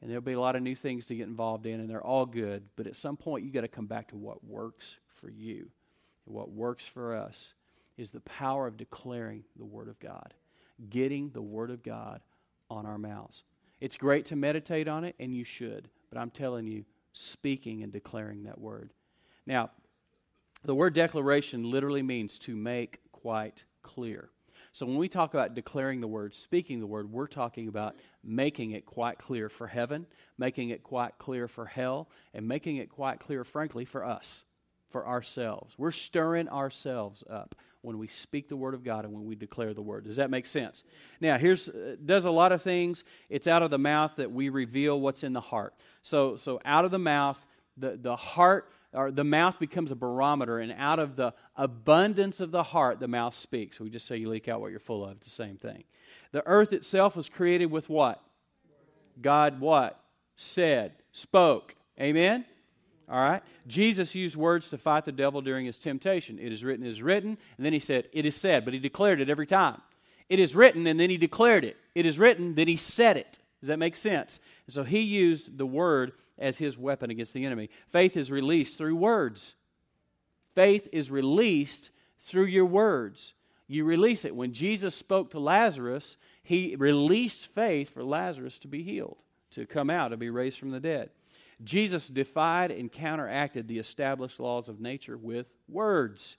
And 0.00 0.10
there'll 0.10 0.22
be 0.22 0.32
a 0.32 0.40
lot 0.40 0.56
of 0.56 0.62
new 0.62 0.74
things 0.74 1.06
to 1.06 1.14
get 1.14 1.28
involved 1.28 1.64
in, 1.64 1.78
and 1.78 1.88
they're 1.88 2.02
all 2.02 2.26
good. 2.26 2.64
But 2.74 2.88
at 2.88 2.96
some 2.96 3.16
point, 3.16 3.44
you 3.44 3.52
got 3.52 3.60
to 3.60 3.68
come 3.68 3.86
back 3.86 4.08
to 4.08 4.16
what 4.16 4.44
works 4.44 4.96
for 5.20 5.30
you. 5.30 5.68
And 6.26 6.34
what 6.34 6.50
works 6.50 6.84
for 6.84 7.16
us 7.16 7.54
is 7.96 8.10
the 8.10 8.20
power 8.20 8.66
of 8.66 8.76
declaring 8.76 9.44
the 9.56 9.64
Word 9.64 9.88
of 9.88 10.00
God 10.00 10.34
getting 10.90 11.30
the 11.30 11.42
Word 11.42 11.70
of 11.70 11.82
God 11.82 12.20
on 12.70 12.86
our 12.86 12.98
mouths. 12.98 13.44
It's 13.80 13.96
great 13.96 14.26
to 14.26 14.36
meditate 14.36 14.88
on 14.88 15.04
it, 15.04 15.14
and 15.18 15.34
you 15.34 15.44
should, 15.44 15.88
but 16.10 16.18
I'm 16.18 16.30
telling 16.30 16.66
you, 16.66 16.84
speaking 17.12 17.82
and 17.82 17.92
declaring 17.92 18.44
that 18.44 18.60
Word. 18.60 18.90
Now, 19.46 19.70
the 20.64 20.74
word 20.74 20.94
declaration 20.94 21.70
literally 21.70 22.02
means 22.02 22.38
to 22.40 22.54
make 22.54 23.00
quite 23.10 23.64
clear. 23.82 24.30
So 24.72 24.86
when 24.86 24.96
we 24.96 25.08
talk 25.08 25.34
about 25.34 25.54
declaring 25.54 26.00
the 26.00 26.06
word, 26.06 26.34
speaking 26.34 26.80
the 26.80 26.86
word, 26.86 27.10
we're 27.10 27.26
talking 27.26 27.68
about 27.68 27.96
making 28.24 28.70
it 28.70 28.86
quite 28.86 29.18
clear 29.18 29.48
for 29.48 29.66
heaven, 29.66 30.06
making 30.38 30.70
it 30.70 30.82
quite 30.82 31.18
clear 31.18 31.48
for 31.48 31.66
hell, 31.66 32.08
and 32.32 32.46
making 32.46 32.76
it 32.76 32.88
quite 32.88 33.18
clear, 33.18 33.44
frankly, 33.44 33.84
for 33.84 34.04
us, 34.04 34.44
for 34.92 35.06
ourselves. 35.06 35.74
We're 35.76 35.90
stirring 35.90 36.48
ourselves 36.48 37.24
up 37.28 37.54
when 37.80 37.98
we 37.98 38.06
speak 38.06 38.48
the 38.48 38.56
word 38.56 38.74
of 38.74 38.84
God 38.84 39.04
and 39.04 39.12
when 39.12 39.24
we 39.24 39.34
declare 39.34 39.74
the 39.74 39.82
word. 39.82 40.04
Does 40.04 40.16
that 40.16 40.30
make 40.30 40.46
sense? 40.46 40.84
Now, 41.20 41.36
here's 41.36 41.68
uh, 41.68 41.96
does 42.04 42.24
a 42.24 42.30
lot 42.30 42.52
of 42.52 42.62
things. 42.62 43.02
It's 43.28 43.46
out 43.46 43.62
of 43.62 43.70
the 43.70 43.78
mouth 43.78 44.12
that 44.16 44.30
we 44.30 44.48
reveal 44.48 45.00
what's 45.00 45.24
in 45.24 45.32
the 45.32 45.40
heart. 45.40 45.74
So, 46.02 46.36
so 46.36 46.60
out 46.64 46.84
of 46.84 46.90
the 46.90 46.98
mouth, 46.98 47.38
the, 47.76 47.98
the 48.00 48.16
heart 48.16 48.70
or 48.92 49.10
the 49.10 49.24
mouth 49.24 49.58
becomes 49.58 49.90
a 49.90 49.96
barometer, 49.96 50.58
and 50.58 50.72
out 50.72 50.98
of 50.98 51.16
the 51.16 51.32
abundance 51.56 52.40
of 52.40 52.50
the 52.50 52.62
heart, 52.62 53.00
the 53.00 53.08
mouth 53.08 53.34
speaks. 53.34 53.80
We 53.80 53.88
just 53.88 54.06
say 54.06 54.18
you 54.18 54.28
leak 54.28 54.48
out 54.48 54.60
what 54.60 54.70
you're 54.70 54.80
full 54.80 55.04
of. 55.04 55.16
It's 55.16 55.24
the 55.24 55.30
same 55.30 55.56
thing. 55.56 55.84
The 56.32 56.46
earth 56.46 56.72
itself 56.72 57.16
was 57.16 57.28
created 57.28 57.70
with 57.70 57.88
what? 57.88 58.22
God 59.20 59.60
what? 59.60 59.98
Said, 60.36 60.92
spoke. 61.12 61.74
Amen? 62.00 62.44
All 63.08 63.20
right? 63.20 63.42
Jesus 63.66 64.14
used 64.14 64.36
words 64.36 64.68
to 64.70 64.78
fight 64.78 65.04
the 65.04 65.12
devil 65.12 65.40
during 65.40 65.66
his 65.66 65.78
temptation. 65.78 66.38
It 66.38 66.52
is 66.52 66.64
written, 66.64 66.86
it 66.86 66.90
is 66.90 67.02
written. 67.02 67.36
And 67.56 67.66
then 67.66 67.72
he 67.72 67.78
said, 67.78 68.08
it 68.12 68.26
is 68.26 68.36
said, 68.36 68.64
but 68.64 68.74
he 68.74 68.80
declared 68.80 69.20
it 69.20 69.30
every 69.30 69.46
time. 69.46 69.80
It 70.28 70.38
is 70.38 70.54
written, 70.54 70.86
and 70.86 70.98
then 70.98 71.10
he 71.10 71.18
declared 71.18 71.64
it. 71.64 71.76
It 71.94 72.06
is 72.06 72.18
written, 72.18 72.54
then 72.54 72.68
he 72.68 72.76
said 72.76 73.16
it. 73.16 73.38
Does 73.60 73.68
that 73.68 73.78
make 73.78 73.96
sense? 73.96 74.40
And 74.66 74.74
so 74.74 74.82
he 74.82 75.00
used 75.00 75.58
the 75.58 75.66
word 75.66 76.12
as 76.38 76.58
his 76.58 76.78
weapon 76.78 77.10
against 77.10 77.34
the 77.34 77.44
enemy. 77.44 77.70
Faith 77.90 78.16
is 78.16 78.30
released 78.30 78.78
through 78.78 78.96
words. 78.96 79.54
Faith 80.54 80.88
is 80.92 81.10
released 81.10 81.90
through 82.20 82.46
your 82.46 82.64
words. 82.64 83.34
You 83.68 83.84
release 83.84 84.24
it. 84.24 84.34
When 84.34 84.52
Jesus 84.52 84.94
spoke 84.94 85.30
to 85.30 85.38
Lazarus, 85.38 86.16
he 86.42 86.76
released 86.76 87.46
faith 87.54 87.92
for 87.92 88.02
Lazarus 88.02 88.58
to 88.58 88.68
be 88.68 88.82
healed, 88.82 89.16
to 89.52 89.66
come 89.66 89.90
out, 89.90 90.08
to 90.08 90.16
be 90.16 90.30
raised 90.30 90.58
from 90.58 90.70
the 90.70 90.80
dead. 90.80 91.10
Jesus 91.64 92.08
defied 92.08 92.70
and 92.70 92.90
counteracted 92.90 93.68
the 93.68 93.78
established 93.78 94.40
laws 94.40 94.68
of 94.68 94.80
nature 94.80 95.16
with 95.16 95.46
words. 95.68 96.36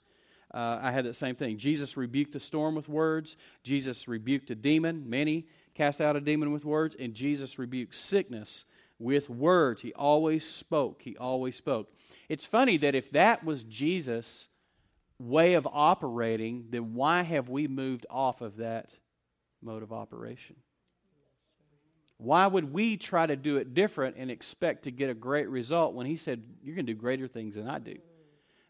Uh, 0.52 0.78
I 0.82 0.92
had 0.92 1.04
that 1.06 1.14
same 1.14 1.34
thing. 1.34 1.58
Jesus 1.58 1.96
rebuked 1.96 2.34
a 2.36 2.40
storm 2.40 2.74
with 2.74 2.88
words. 2.88 3.36
Jesus 3.62 4.06
rebuked 4.06 4.50
a 4.50 4.54
demon. 4.54 5.08
Many 5.08 5.46
cast 5.74 6.00
out 6.00 6.16
a 6.16 6.20
demon 6.20 6.52
with 6.52 6.64
words. 6.64 6.94
And 6.98 7.14
Jesus 7.14 7.58
rebuked 7.58 7.94
sickness 7.94 8.64
with 8.98 9.28
words. 9.28 9.82
He 9.82 9.92
always 9.94 10.48
spoke. 10.48 11.02
He 11.02 11.16
always 11.16 11.56
spoke. 11.56 11.92
It's 12.28 12.46
funny 12.46 12.76
that 12.78 12.94
if 12.94 13.10
that 13.12 13.44
was 13.44 13.64
Jesus' 13.64 14.48
way 15.18 15.54
of 15.54 15.66
operating, 15.70 16.66
then 16.70 16.94
why 16.94 17.22
have 17.22 17.48
we 17.48 17.66
moved 17.66 18.06
off 18.08 18.40
of 18.40 18.58
that 18.58 18.90
mode 19.62 19.82
of 19.82 19.92
operation? 19.92 20.56
Why 22.24 22.46
would 22.46 22.72
we 22.72 22.96
try 22.96 23.26
to 23.26 23.36
do 23.36 23.58
it 23.58 23.74
different 23.74 24.16
and 24.16 24.30
expect 24.30 24.84
to 24.84 24.90
get 24.90 25.10
a 25.10 25.14
great 25.14 25.48
result 25.50 25.92
when 25.92 26.06
he 26.06 26.16
said, 26.16 26.42
You're 26.62 26.74
going 26.74 26.86
to 26.86 26.94
do 26.94 26.98
greater 26.98 27.28
things 27.28 27.54
than 27.56 27.68
I 27.68 27.78
do? 27.78 27.96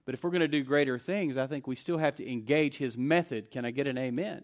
But 0.04 0.14
if 0.14 0.24
we're 0.24 0.30
going 0.30 0.40
to 0.40 0.48
do 0.48 0.64
greater 0.64 0.98
things, 0.98 1.38
I 1.38 1.46
think 1.46 1.68
we 1.68 1.76
still 1.76 1.98
have 1.98 2.16
to 2.16 2.28
engage 2.28 2.76
his 2.76 2.98
method. 2.98 3.52
Can 3.52 3.64
I 3.64 3.70
get 3.70 3.86
an 3.86 3.96
amen? 3.96 4.42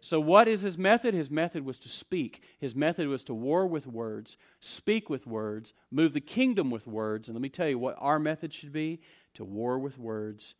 So, 0.00 0.18
what 0.18 0.48
is 0.48 0.62
his 0.62 0.78
method? 0.78 1.12
His 1.12 1.30
method 1.30 1.62
was 1.62 1.78
to 1.80 1.90
speak. 1.90 2.42
His 2.58 2.74
method 2.74 3.06
was 3.06 3.22
to 3.24 3.34
war 3.34 3.66
with 3.66 3.86
words, 3.86 4.38
speak 4.60 5.10
with 5.10 5.26
words, 5.26 5.74
move 5.90 6.14
the 6.14 6.20
kingdom 6.20 6.70
with 6.70 6.86
words. 6.86 7.28
And 7.28 7.34
let 7.34 7.42
me 7.42 7.50
tell 7.50 7.68
you 7.68 7.78
what 7.78 7.96
our 7.98 8.18
method 8.18 8.54
should 8.54 8.72
be 8.72 9.02
to 9.34 9.44
war 9.44 9.78
with 9.78 9.98
words, 9.98 10.54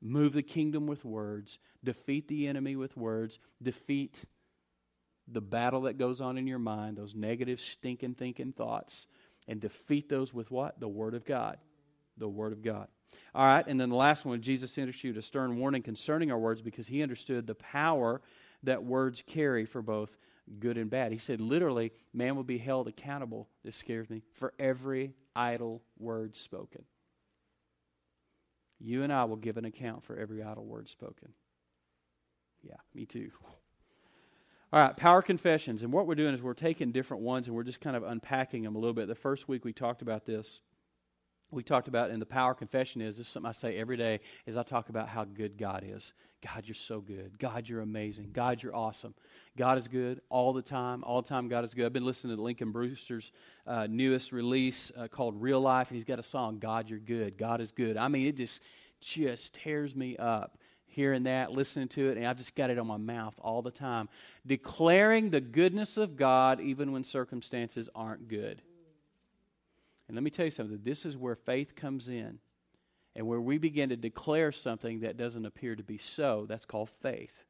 move 0.00 0.34
the 0.34 0.42
kingdom 0.42 0.86
with 0.86 1.04
words, 1.04 1.58
defeat 1.82 2.28
the 2.28 2.46
enemy 2.46 2.76
with 2.76 2.96
words, 2.96 3.40
defeat 3.60 4.24
the 5.28 5.40
battle 5.40 5.82
that 5.82 5.98
goes 5.98 6.20
on 6.20 6.38
in 6.38 6.46
your 6.46 6.58
mind, 6.58 6.96
those 6.96 7.14
negative, 7.14 7.60
stinking 7.60 8.14
thinking 8.14 8.52
thoughts, 8.52 9.06
and 9.48 9.60
defeat 9.60 10.08
those 10.08 10.32
with 10.32 10.50
what? 10.50 10.80
The 10.80 10.88
Word 10.88 11.14
of 11.14 11.24
God. 11.24 11.58
The 12.18 12.28
Word 12.28 12.52
of 12.52 12.62
God. 12.62 12.88
All 13.34 13.46
right, 13.46 13.66
and 13.66 13.80
then 13.80 13.90
the 13.90 13.96
last 13.96 14.24
one, 14.24 14.40
Jesus 14.42 14.76
issued 14.76 15.16
a 15.16 15.22
stern 15.22 15.58
warning 15.58 15.82
concerning 15.82 16.30
our 16.30 16.38
words 16.38 16.62
because 16.62 16.86
he 16.86 17.02
understood 17.02 17.46
the 17.46 17.54
power 17.54 18.20
that 18.64 18.84
words 18.84 19.22
carry 19.26 19.66
for 19.66 19.82
both 19.82 20.16
good 20.58 20.76
and 20.76 20.90
bad. 20.90 21.12
He 21.12 21.18
said, 21.18 21.40
literally, 21.40 21.92
man 22.12 22.36
will 22.36 22.44
be 22.44 22.58
held 22.58 22.88
accountable, 22.88 23.48
this 23.64 23.76
scares 23.76 24.10
me, 24.10 24.22
for 24.34 24.52
every 24.58 25.14
idle 25.34 25.82
word 25.98 26.36
spoken. 26.36 26.84
You 28.78 29.02
and 29.02 29.12
I 29.12 29.24
will 29.24 29.36
give 29.36 29.56
an 29.56 29.64
account 29.64 30.04
for 30.04 30.16
every 30.16 30.42
idle 30.42 30.64
word 30.64 30.88
spoken. 30.88 31.28
Yeah, 32.62 32.76
me 32.94 33.06
too. 33.06 33.30
All 34.74 34.80
right, 34.80 34.96
power 34.96 35.22
confessions. 35.22 35.84
And 35.84 35.92
what 35.92 36.08
we're 36.08 36.16
doing 36.16 36.34
is 36.34 36.42
we're 36.42 36.52
taking 36.52 36.90
different 36.90 37.22
ones 37.22 37.46
and 37.46 37.54
we're 37.54 37.62
just 37.62 37.80
kind 37.80 37.94
of 37.94 38.02
unpacking 38.02 38.64
them 38.64 38.74
a 38.74 38.78
little 38.80 38.92
bit. 38.92 39.06
The 39.06 39.14
first 39.14 39.46
week 39.46 39.64
we 39.64 39.72
talked 39.72 40.02
about 40.02 40.26
this 40.26 40.62
we 41.54 41.62
talked 41.62 41.88
about 41.88 42.10
in 42.10 42.18
the 42.18 42.26
power 42.26 42.54
confession 42.54 43.00
is 43.00 43.16
this 43.16 43.26
is 43.26 43.32
something 43.32 43.48
I 43.48 43.52
say 43.52 43.76
every 43.78 43.96
day 43.96 44.20
is 44.46 44.56
I 44.56 44.62
talk 44.62 44.88
about 44.88 45.08
how 45.08 45.24
good 45.24 45.56
God 45.56 45.84
is. 45.86 46.12
God, 46.44 46.64
you're 46.66 46.74
so 46.74 47.00
good. 47.00 47.38
God, 47.38 47.68
you're 47.68 47.82
amazing. 47.82 48.30
God, 48.32 48.62
you're 48.62 48.74
awesome. 48.74 49.14
God 49.56 49.78
is 49.78 49.88
good 49.88 50.20
all 50.28 50.52
the 50.52 50.62
time. 50.62 51.04
All 51.04 51.22
the 51.22 51.28
time, 51.28 51.48
God 51.48 51.64
is 51.64 51.72
good. 51.72 51.86
I've 51.86 51.92
been 51.92 52.04
listening 52.04 52.36
to 52.36 52.42
Lincoln 52.42 52.72
Brewster's 52.72 53.30
uh, 53.66 53.86
newest 53.88 54.32
release 54.32 54.90
uh, 54.96 55.06
called 55.06 55.40
Real 55.40 55.60
Life, 55.60 55.88
and 55.88 55.96
he's 55.96 56.04
got 56.04 56.18
a 56.18 56.24
song, 56.24 56.58
God, 56.58 56.90
you're 56.90 56.98
good. 56.98 57.38
God 57.38 57.60
is 57.60 57.70
good. 57.70 57.96
I 57.96 58.08
mean, 58.08 58.26
it 58.26 58.36
just 58.36 58.60
just 59.00 59.54
tears 59.54 59.94
me 59.94 60.16
up 60.16 60.58
hearing 60.94 61.24
that, 61.24 61.50
listening 61.52 61.88
to 61.88 62.10
it, 62.10 62.16
and 62.16 62.26
I've 62.26 62.38
just 62.38 62.54
got 62.54 62.70
it 62.70 62.78
on 62.78 62.86
my 62.86 62.96
mouth 62.96 63.34
all 63.40 63.62
the 63.62 63.70
time. 63.70 64.08
Declaring 64.46 65.30
the 65.30 65.40
goodness 65.40 65.96
of 65.96 66.16
God 66.16 66.60
even 66.60 66.92
when 66.92 67.04
circumstances 67.04 67.88
aren't 67.94 68.28
good. 68.28 68.62
And 70.06 70.14
let 70.14 70.22
me 70.22 70.30
tell 70.30 70.44
you 70.44 70.50
something 70.50 70.80
this 70.82 71.04
is 71.04 71.16
where 71.16 71.34
faith 71.34 71.74
comes 71.74 72.08
in 72.08 72.38
and 73.16 73.26
where 73.26 73.40
we 73.40 73.58
begin 73.58 73.88
to 73.88 73.96
declare 73.96 74.52
something 74.52 75.00
that 75.00 75.16
doesn't 75.16 75.46
appear 75.46 75.74
to 75.74 75.82
be 75.82 75.98
so. 75.98 76.46
That's 76.48 76.64
called 76.64 76.90
faith. 76.90 77.44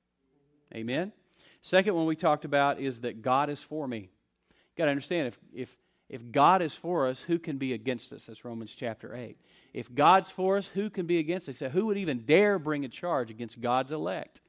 Amen? 0.74 1.12
Second 1.60 1.94
one 1.94 2.06
we 2.06 2.16
talked 2.16 2.44
about 2.44 2.80
is 2.80 3.00
that 3.00 3.22
God 3.22 3.50
is 3.50 3.62
for 3.62 3.88
me. 3.88 3.98
You 3.98 4.76
got 4.76 4.84
to 4.86 4.90
understand 4.90 5.28
if, 5.28 5.38
if, 5.54 5.76
if 6.08 6.30
God 6.30 6.62
is 6.62 6.74
for 6.74 7.06
us, 7.06 7.20
who 7.20 7.38
can 7.38 7.56
be 7.56 7.72
against 7.72 8.12
us? 8.12 8.26
That's 8.26 8.44
Romans 8.44 8.74
chapter 8.74 9.14
8. 9.14 9.36
If 9.72 9.92
God's 9.94 10.30
for 10.30 10.56
us, 10.56 10.68
who 10.68 10.90
can 10.90 11.06
be 11.06 11.18
against 11.18 11.48
us? 11.48 11.58
So 11.58 11.68
who 11.68 11.86
would 11.86 11.96
even 11.96 12.24
dare 12.26 12.58
bring 12.58 12.84
a 12.84 12.88
charge 12.88 13.30
against 13.30 13.60
God's 13.60 13.92
elect? 13.92 14.40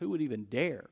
Who 0.00 0.10
would 0.10 0.20
even 0.20 0.44
dare? 0.44 0.90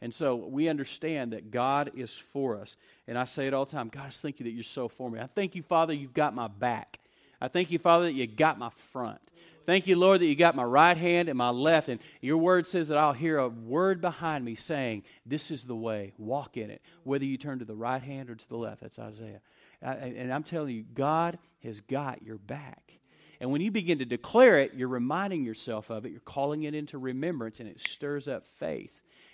And 0.00 0.12
so 0.12 0.34
we 0.34 0.68
understand 0.68 1.32
that 1.32 1.50
God 1.50 1.92
is 1.96 2.10
for 2.32 2.58
us. 2.58 2.76
And 3.06 3.18
I 3.18 3.24
say 3.24 3.46
it 3.46 3.54
all 3.54 3.64
the 3.64 3.72
time 3.72 3.88
God, 3.88 4.06
I 4.06 4.10
thank 4.10 4.40
you 4.40 4.44
that 4.44 4.50
you're 4.50 4.64
so 4.64 4.88
for 4.88 5.10
me. 5.10 5.20
I 5.20 5.28
thank 5.28 5.54
you, 5.54 5.62
Father, 5.62 5.92
you've 5.92 6.14
got 6.14 6.34
my 6.34 6.48
back. 6.48 6.98
I 7.40 7.48
thank 7.48 7.70
you, 7.70 7.78
Father, 7.78 8.06
that 8.06 8.14
you 8.14 8.26
got 8.26 8.58
my 8.58 8.70
front. 8.92 9.20
Thank 9.66 9.86
you, 9.86 9.96
Lord, 9.96 10.20
that 10.20 10.26
you 10.26 10.34
got 10.34 10.56
my 10.56 10.64
right 10.64 10.96
hand 10.96 11.28
and 11.28 11.38
my 11.38 11.50
left. 11.50 11.88
And 11.88 12.00
your 12.20 12.38
word 12.38 12.66
says 12.66 12.88
that 12.88 12.98
I'll 12.98 13.12
hear 13.12 13.38
a 13.38 13.48
word 13.48 14.00
behind 14.00 14.44
me 14.44 14.54
saying, 14.54 15.04
This 15.24 15.50
is 15.50 15.64
the 15.64 15.76
way, 15.76 16.12
walk 16.18 16.56
in 16.56 16.70
it, 16.70 16.82
whether 17.04 17.24
you 17.24 17.36
turn 17.36 17.58
to 17.60 17.64
the 17.64 17.74
right 17.74 18.02
hand 18.02 18.30
or 18.30 18.34
to 18.34 18.48
the 18.48 18.56
left. 18.56 18.80
That's 18.80 18.98
Isaiah. 18.98 19.40
And 19.80 20.32
I'm 20.32 20.44
telling 20.44 20.74
you, 20.74 20.84
God 20.94 21.38
has 21.64 21.80
got 21.80 22.22
your 22.22 22.38
back. 22.38 22.92
And 23.40 23.50
when 23.50 23.60
you 23.60 23.72
begin 23.72 23.98
to 23.98 24.04
declare 24.04 24.60
it, 24.60 24.74
you're 24.74 24.86
reminding 24.86 25.44
yourself 25.44 25.90
of 25.90 26.06
it, 26.06 26.12
you're 26.12 26.20
calling 26.20 26.62
it 26.62 26.74
into 26.74 26.98
remembrance, 26.98 27.58
and 27.58 27.68
it 27.68 27.80
stirs 27.80 28.28
up 28.28 28.46
faith 28.58 28.92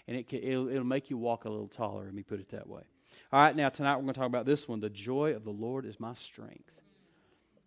and 0.09 0.17
it 0.17 0.27
can, 0.27 0.43
it'll, 0.43 0.69
it'll 0.69 0.85
make 0.85 1.11
you 1.11 1.19
walk 1.19 1.45
a 1.45 1.51
little 1.51 1.69
taller. 1.69 2.07
Let 2.07 2.15
me 2.15 2.23
put 2.23 2.41
it 2.41 2.51
that 2.51 2.67
way. 2.67 2.83
All 3.31 3.41
right, 3.41 3.55
now 3.55 3.69
tonight 3.69 3.97
we're 3.97 4.03
going 4.03 4.15
to 4.15 4.21
talk 4.21 4.29
about 4.29 4.47
this 4.47 4.67
one. 4.67 4.81
The 4.81 4.89
joy 4.89 5.35
of 5.35 5.45
the 5.45 5.51
Lord 5.51 5.85
is 5.85 6.01
my 6.01 6.15
strength. 6.15 6.78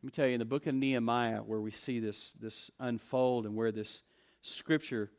Let 0.01 0.05
me 0.05 0.11
tell 0.13 0.25
you, 0.25 0.33
in 0.33 0.39
the 0.39 0.45
book 0.45 0.65
of 0.65 0.73
Nehemiah, 0.73 1.41
where 1.41 1.61
we 1.61 1.69
see 1.69 1.99
this, 1.99 2.33
this 2.41 2.71
unfold 2.79 3.45
and 3.45 3.55
where 3.55 3.71
this 3.71 4.01
scripture 4.41 5.11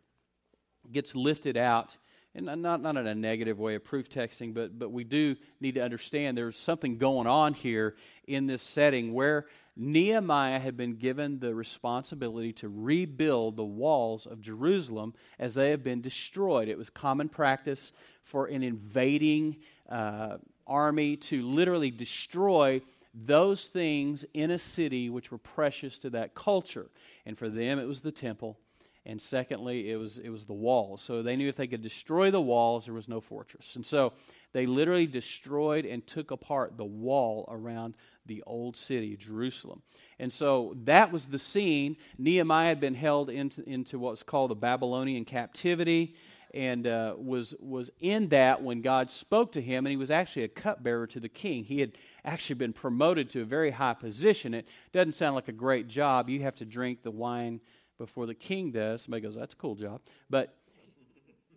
gets 0.90 1.14
lifted 1.14 1.56
out, 1.56 1.96
and 2.34 2.46
not, 2.46 2.82
not 2.82 2.96
in 2.96 3.06
a 3.06 3.14
negative 3.14 3.60
way 3.60 3.76
of 3.76 3.84
proof 3.84 4.10
texting, 4.10 4.52
but, 4.52 4.76
but 4.76 4.90
we 4.90 5.04
do 5.04 5.36
need 5.60 5.76
to 5.76 5.84
understand 5.84 6.36
there's 6.36 6.58
something 6.58 6.98
going 6.98 7.28
on 7.28 7.54
here 7.54 7.94
in 8.26 8.48
this 8.48 8.60
setting 8.60 9.14
where 9.14 9.46
Nehemiah 9.76 10.58
had 10.58 10.76
been 10.76 10.96
given 10.96 11.38
the 11.38 11.54
responsibility 11.54 12.52
to 12.54 12.68
rebuild 12.68 13.54
the 13.54 13.62
walls 13.62 14.26
of 14.26 14.40
Jerusalem 14.40 15.14
as 15.38 15.54
they 15.54 15.70
have 15.70 15.84
been 15.84 16.00
destroyed. 16.00 16.68
It 16.68 16.76
was 16.76 16.90
common 16.90 17.28
practice 17.28 17.92
for 18.24 18.46
an 18.46 18.64
invading 18.64 19.58
uh, 19.88 20.38
army 20.66 21.18
to 21.18 21.48
literally 21.48 21.92
destroy 21.92 22.82
those 23.14 23.66
things 23.66 24.24
in 24.34 24.50
a 24.50 24.58
city 24.58 25.10
which 25.10 25.30
were 25.30 25.38
precious 25.38 25.98
to 25.98 26.10
that 26.10 26.34
culture. 26.34 26.86
And 27.26 27.38
for 27.38 27.48
them, 27.48 27.78
it 27.78 27.86
was 27.86 28.00
the 28.00 28.12
temple. 28.12 28.58
And 29.04 29.20
secondly, 29.20 29.90
it 29.90 29.96
was, 29.96 30.18
it 30.18 30.28
was 30.28 30.44
the 30.44 30.52
walls. 30.52 31.02
So 31.02 31.22
they 31.22 31.34
knew 31.34 31.48
if 31.48 31.56
they 31.56 31.66
could 31.66 31.82
destroy 31.82 32.30
the 32.30 32.40
walls, 32.40 32.84
there 32.84 32.94
was 32.94 33.08
no 33.08 33.20
fortress. 33.20 33.74
And 33.74 33.84
so 33.84 34.12
they 34.52 34.64
literally 34.64 35.06
destroyed 35.06 35.86
and 35.86 36.06
took 36.06 36.30
apart 36.30 36.76
the 36.76 36.84
wall 36.84 37.48
around 37.50 37.94
the 38.26 38.44
old 38.46 38.76
city, 38.76 39.16
Jerusalem. 39.16 39.82
And 40.20 40.32
so 40.32 40.76
that 40.84 41.10
was 41.10 41.26
the 41.26 41.38
scene. 41.38 41.96
Nehemiah 42.16 42.68
had 42.68 42.80
been 42.80 42.94
held 42.94 43.28
into, 43.28 43.68
into 43.68 43.98
what's 43.98 44.22
called 44.22 44.52
the 44.52 44.56
Babylonian 44.56 45.24
captivity 45.24 46.14
and 46.54 46.86
uh, 46.86 47.14
was, 47.16 47.54
was 47.60 47.90
in 48.00 48.28
that 48.28 48.62
when 48.62 48.82
God 48.82 49.10
spoke 49.10 49.52
to 49.52 49.62
him, 49.62 49.86
and 49.86 49.90
he 49.90 49.96
was 49.96 50.10
actually 50.10 50.44
a 50.44 50.48
cupbearer 50.48 51.06
to 51.08 51.20
the 51.20 51.28
king. 51.28 51.64
He 51.64 51.80
had 51.80 51.92
actually 52.24 52.56
been 52.56 52.72
promoted 52.72 53.30
to 53.30 53.42
a 53.42 53.44
very 53.44 53.70
high 53.70 53.94
position. 53.94 54.54
It 54.54 54.66
doesn't 54.92 55.12
sound 55.12 55.34
like 55.34 55.48
a 55.48 55.52
great 55.52 55.88
job. 55.88 56.28
You 56.28 56.42
have 56.42 56.56
to 56.56 56.64
drink 56.64 57.02
the 57.02 57.10
wine 57.10 57.60
before 57.98 58.26
the 58.26 58.34
king 58.34 58.70
does. 58.70 59.02
Somebody 59.02 59.22
goes, 59.22 59.34
That's 59.34 59.54
a 59.54 59.56
cool 59.56 59.74
job. 59.74 60.00
But, 60.28 60.54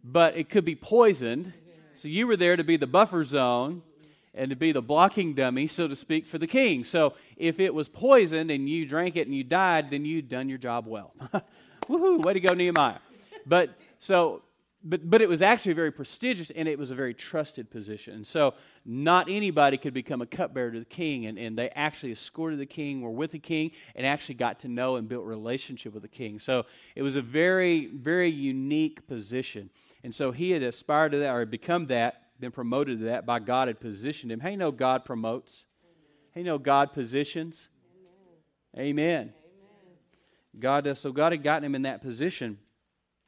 but 0.03 0.37
it 0.37 0.49
could 0.49 0.65
be 0.65 0.75
poisoned. 0.75 1.53
So 1.93 2.07
you 2.07 2.27
were 2.27 2.37
there 2.37 2.55
to 2.55 2.63
be 2.63 2.77
the 2.77 2.87
buffer 2.87 3.23
zone 3.23 3.81
and 4.33 4.49
to 4.49 4.55
be 4.55 4.71
the 4.71 4.81
blocking 4.81 5.33
dummy, 5.33 5.67
so 5.67 5.87
to 5.87 5.95
speak, 5.95 6.27
for 6.27 6.37
the 6.37 6.47
king. 6.47 6.83
So 6.83 7.13
if 7.37 7.59
it 7.59 7.73
was 7.73 7.87
poisoned 7.87 8.51
and 8.51 8.69
you 8.69 8.85
drank 8.85 9.15
it 9.15 9.27
and 9.27 9.35
you 9.35 9.43
died, 9.43 9.89
then 9.89 10.05
you'd 10.05 10.29
done 10.29 10.49
your 10.49 10.57
job 10.57 10.87
well. 10.87 11.13
Woohoo! 11.89 12.23
Way 12.23 12.33
to 12.33 12.39
go, 12.39 12.53
Nehemiah. 12.53 12.99
But 13.45 13.69
so, 13.99 14.41
but 14.85 15.09
but 15.09 15.21
it 15.21 15.27
was 15.27 15.41
actually 15.41 15.73
very 15.73 15.91
prestigious 15.91 16.51
and 16.51 16.67
it 16.67 16.79
was 16.79 16.91
a 16.91 16.95
very 16.95 17.13
trusted 17.13 17.69
position. 17.69 18.23
So 18.23 18.53
not 18.85 19.29
anybody 19.29 19.77
could 19.77 19.93
become 19.93 20.21
a 20.21 20.25
cupbearer 20.25 20.71
to 20.71 20.79
the 20.79 20.85
king, 20.85 21.25
and, 21.25 21.37
and 21.37 21.57
they 21.57 21.69
actually 21.69 22.11
escorted 22.11 22.59
the 22.59 22.65
king, 22.65 23.01
were 23.01 23.09
with 23.09 23.31
the 23.31 23.39
king, 23.39 23.71
and 23.95 24.05
actually 24.05 24.35
got 24.35 24.59
to 24.61 24.67
know 24.67 24.95
and 24.95 25.09
built 25.09 25.25
relationship 25.25 25.93
with 25.93 26.03
the 26.03 26.09
king. 26.09 26.39
So 26.39 26.63
it 26.95 27.01
was 27.01 27.15
a 27.15 27.21
very 27.21 27.87
very 27.87 28.31
unique 28.31 29.07
position. 29.07 29.69
And 30.03 30.13
so 30.13 30.31
he 30.31 30.51
had 30.51 30.61
aspired 30.61 31.13
to 31.13 31.19
that 31.19 31.29
or 31.29 31.39
had 31.39 31.51
become 31.51 31.87
that 31.87 32.21
been 32.39 32.51
promoted 32.51 32.99
to 32.99 33.05
that 33.05 33.25
by 33.25 33.39
God 33.39 33.67
had 33.67 33.79
positioned 33.79 34.31
him. 34.31 34.39
Hey, 34.39 34.55
no, 34.55 34.71
God 34.71 35.05
promotes. 35.05 35.65
Hey, 36.33 36.43
no, 36.43 36.57
God 36.57 36.93
positions. 36.93 37.69
Amen. 38.77 38.87
Amen. 38.87 39.33
God 40.59 40.83
does. 40.83 40.99
So 40.99 41.11
God 41.11 41.31
had 41.31 41.43
gotten 41.43 41.63
him 41.63 41.75
in 41.75 41.83
that 41.83 42.01
position. 42.01 42.57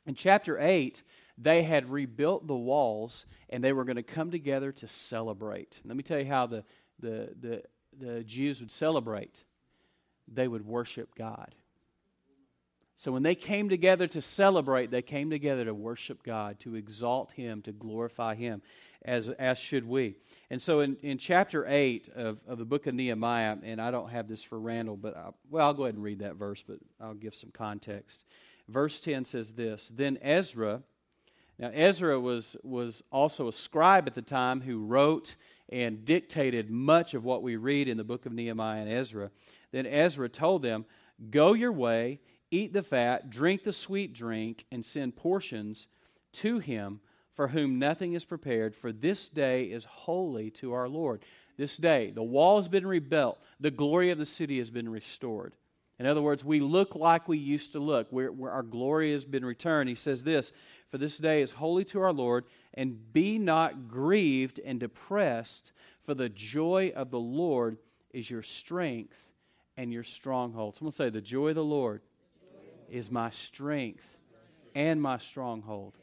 In 0.06 0.16
chapter 0.16 0.60
8, 0.60 1.04
they 1.38 1.64
had 1.64 1.90
rebuilt 1.90 2.48
the 2.48 2.56
walls 2.56 3.26
and 3.50 3.64
they 3.64 3.74
were 3.74 3.86
going 3.86 3.98
to 3.98 4.04
come 4.04 4.32
together 4.32 4.72
to 4.72 4.88
celebrate. 4.88 5.78
Let 5.86 5.96
me 5.96 6.04
tell 6.04 6.20
you 6.20 6.26
how 6.26 6.48
the, 6.48 6.64
the, 7.00 7.30
the, 7.40 7.64
the 8.00 8.24
Jews 8.24 8.60
would 8.60 8.72
celebrate. 8.72 9.44
They 10.28 10.48
would 10.48 10.66
worship 10.66 11.16
God. 11.16 11.54
So 13.00 13.12
when 13.12 13.22
they 13.22 13.36
came 13.36 13.70
together 13.70 14.08
to 14.08 14.22
celebrate, 14.24 14.90
they 14.90 15.04
came 15.04 15.30
together 15.30 15.66
to 15.66 15.74
worship 15.74 16.24
God, 16.24 16.60
to 16.62 16.74
exalt 16.74 17.32
Him, 17.32 17.62
to 17.62 17.72
glorify 17.72 18.34
Him, 18.34 18.64
as, 19.06 19.30
as 19.30 19.60
should 19.60 19.88
we. 19.88 20.16
And 20.50 20.60
so 20.60 20.80
in, 20.80 20.98
in 21.04 21.20
chapter 21.20 21.68
8 21.68 22.10
of, 22.16 22.40
of 22.48 22.58
the 22.58 22.66
book 22.66 22.88
of 22.88 22.96
Nehemiah, 22.96 23.56
and 23.62 23.80
I 23.80 23.92
don't 23.92 24.10
have 24.10 24.28
this 24.28 24.44
for 24.44 24.60
Randall, 24.60 24.98
but 24.98 25.16
I, 25.16 25.30
well, 25.52 25.68
I'll 25.68 25.76
go 25.76 25.84
ahead 25.84 25.94
and 25.94 26.04
read 26.04 26.20
that 26.20 26.38
verse, 26.38 26.64
but 26.68 26.80
I'll 27.00 27.14
give 27.14 27.36
some 27.36 27.52
context. 27.52 28.26
Verse 28.68 29.00
10 29.00 29.26
says 29.26 29.52
this 29.52 29.92
Then 29.94 30.18
Ezra, 30.24 30.82
now 31.60 31.72
Ezra 31.74 32.20
was, 32.20 32.56
was 32.64 33.04
also 33.12 33.48
a 33.48 33.54
scribe 33.54 34.08
at 34.08 34.16
the 34.16 34.22
time 34.22 34.62
who 34.62 34.86
wrote 34.86 35.36
and 35.70 36.06
dictated 36.06 36.70
much 36.70 37.14
of 37.14 37.24
what 37.24 37.44
we 37.44 37.56
read 37.56 37.88
in 37.88 37.98
the 37.98 38.04
book 38.04 38.26
of 38.26 38.32
Nehemiah 38.32 38.82
and 38.82 38.92
Ezra. 38.92 39.32
Then 39.72 39.86
Ezra 39.86 40.30
told 40.30 40.62
them, 40.62 40.86
Go 41.30 41.54
your 41.54 41.72
way 41.72 42.20
eat 42.52 42.74
the 42.74 42.84
fat, 42.84 43.30
drink 43.30 43.64
the 43.64 43.74
sweet 43.74 44.14
drink, 44.14 44.66
and 44.72 44.86
send 44.86 45.16
portions 45.16 45.88
to 46.34 46.60
him 46.60 47.00
for 47.34 47.50
whom 47.50 47.78
nothing 47.78 48.14
is 48.14 48.26
prepared, 48.26 48.76
for 48.76 48.92
this 48.92 49.28
day 49.30 49.66
is 49.66 49.86
holy 49.86 50.50
to 50.50 50.74
our 50.74 50.90
Lord. 50.90 51.24
This 51.58 51.78
day, 51.78 52.12
the 52.12 52.24
wall 52.24 52.58
has 52.58 52.68
been 52.68 52.86
rebuilt, 52.86 53.40
the 53.60 53.72
glory 53.72 54.12
of 54.12 54.18
the 54.18 54.26
city 54.26 54.58
has 54.58 54.70
been 54.70 54.90
restored. 54.90 55.54
In 56.00 56.06
other 56.06 56.22
words, 56.22 56.44
we 56.44 56.60
look 56.60 56.96
like 56.96 57.28
we 57.28 57.40
used 57.40 57.72
to 57.72 57.80
look. 57.80 58.08
We're, 58.12 58.32
we're, 58.32 58.52
our 58.52 58.64
glory 58.64 59.14
has 59.14 59.26
been 59.26 59.44
returned. 59.44 59.90
He 59.90 59.96
says 59.96 60.24
this 60.24 60.52
For 60.90 60.98
this 60.98 61.18
day 61.18 61.42
is 61.42 61.52
holy 61.52 61.84
to 61.86 62.02
our 62.02 62.14
Lord, 62.14 62.46
and 62.74 63.12
be 63.12 63.38
not 63.38 63.88
grieved 63.88 64.60
and 64.64 64.80
depressed, 64.80 65.72
for 66.06 66.14
the 66.14 66.30
joy 66.30 66.94
of 66.96 67.12
the 67.12 67.20
Lord 67.20 67.78
is 68.12 68.30
your 68.30 68.44
strength 68.44 69.22
and 69.76 69.92
your 69.92 70.04
stronghold. 70.04 70.76
Someone 70.76 70.94
say, 70.94 71.10
The 71.10 71.22
joy 71.22 71.50
of 71.50 71.56
the 71.56 71.64
Lord 71.64 72.02
is 72.90 73.12
my 73.12 73.30
strength 73.30 74.06
and 74.76 75.02
my 75.02 75.18
stronghold. 75.18 75.94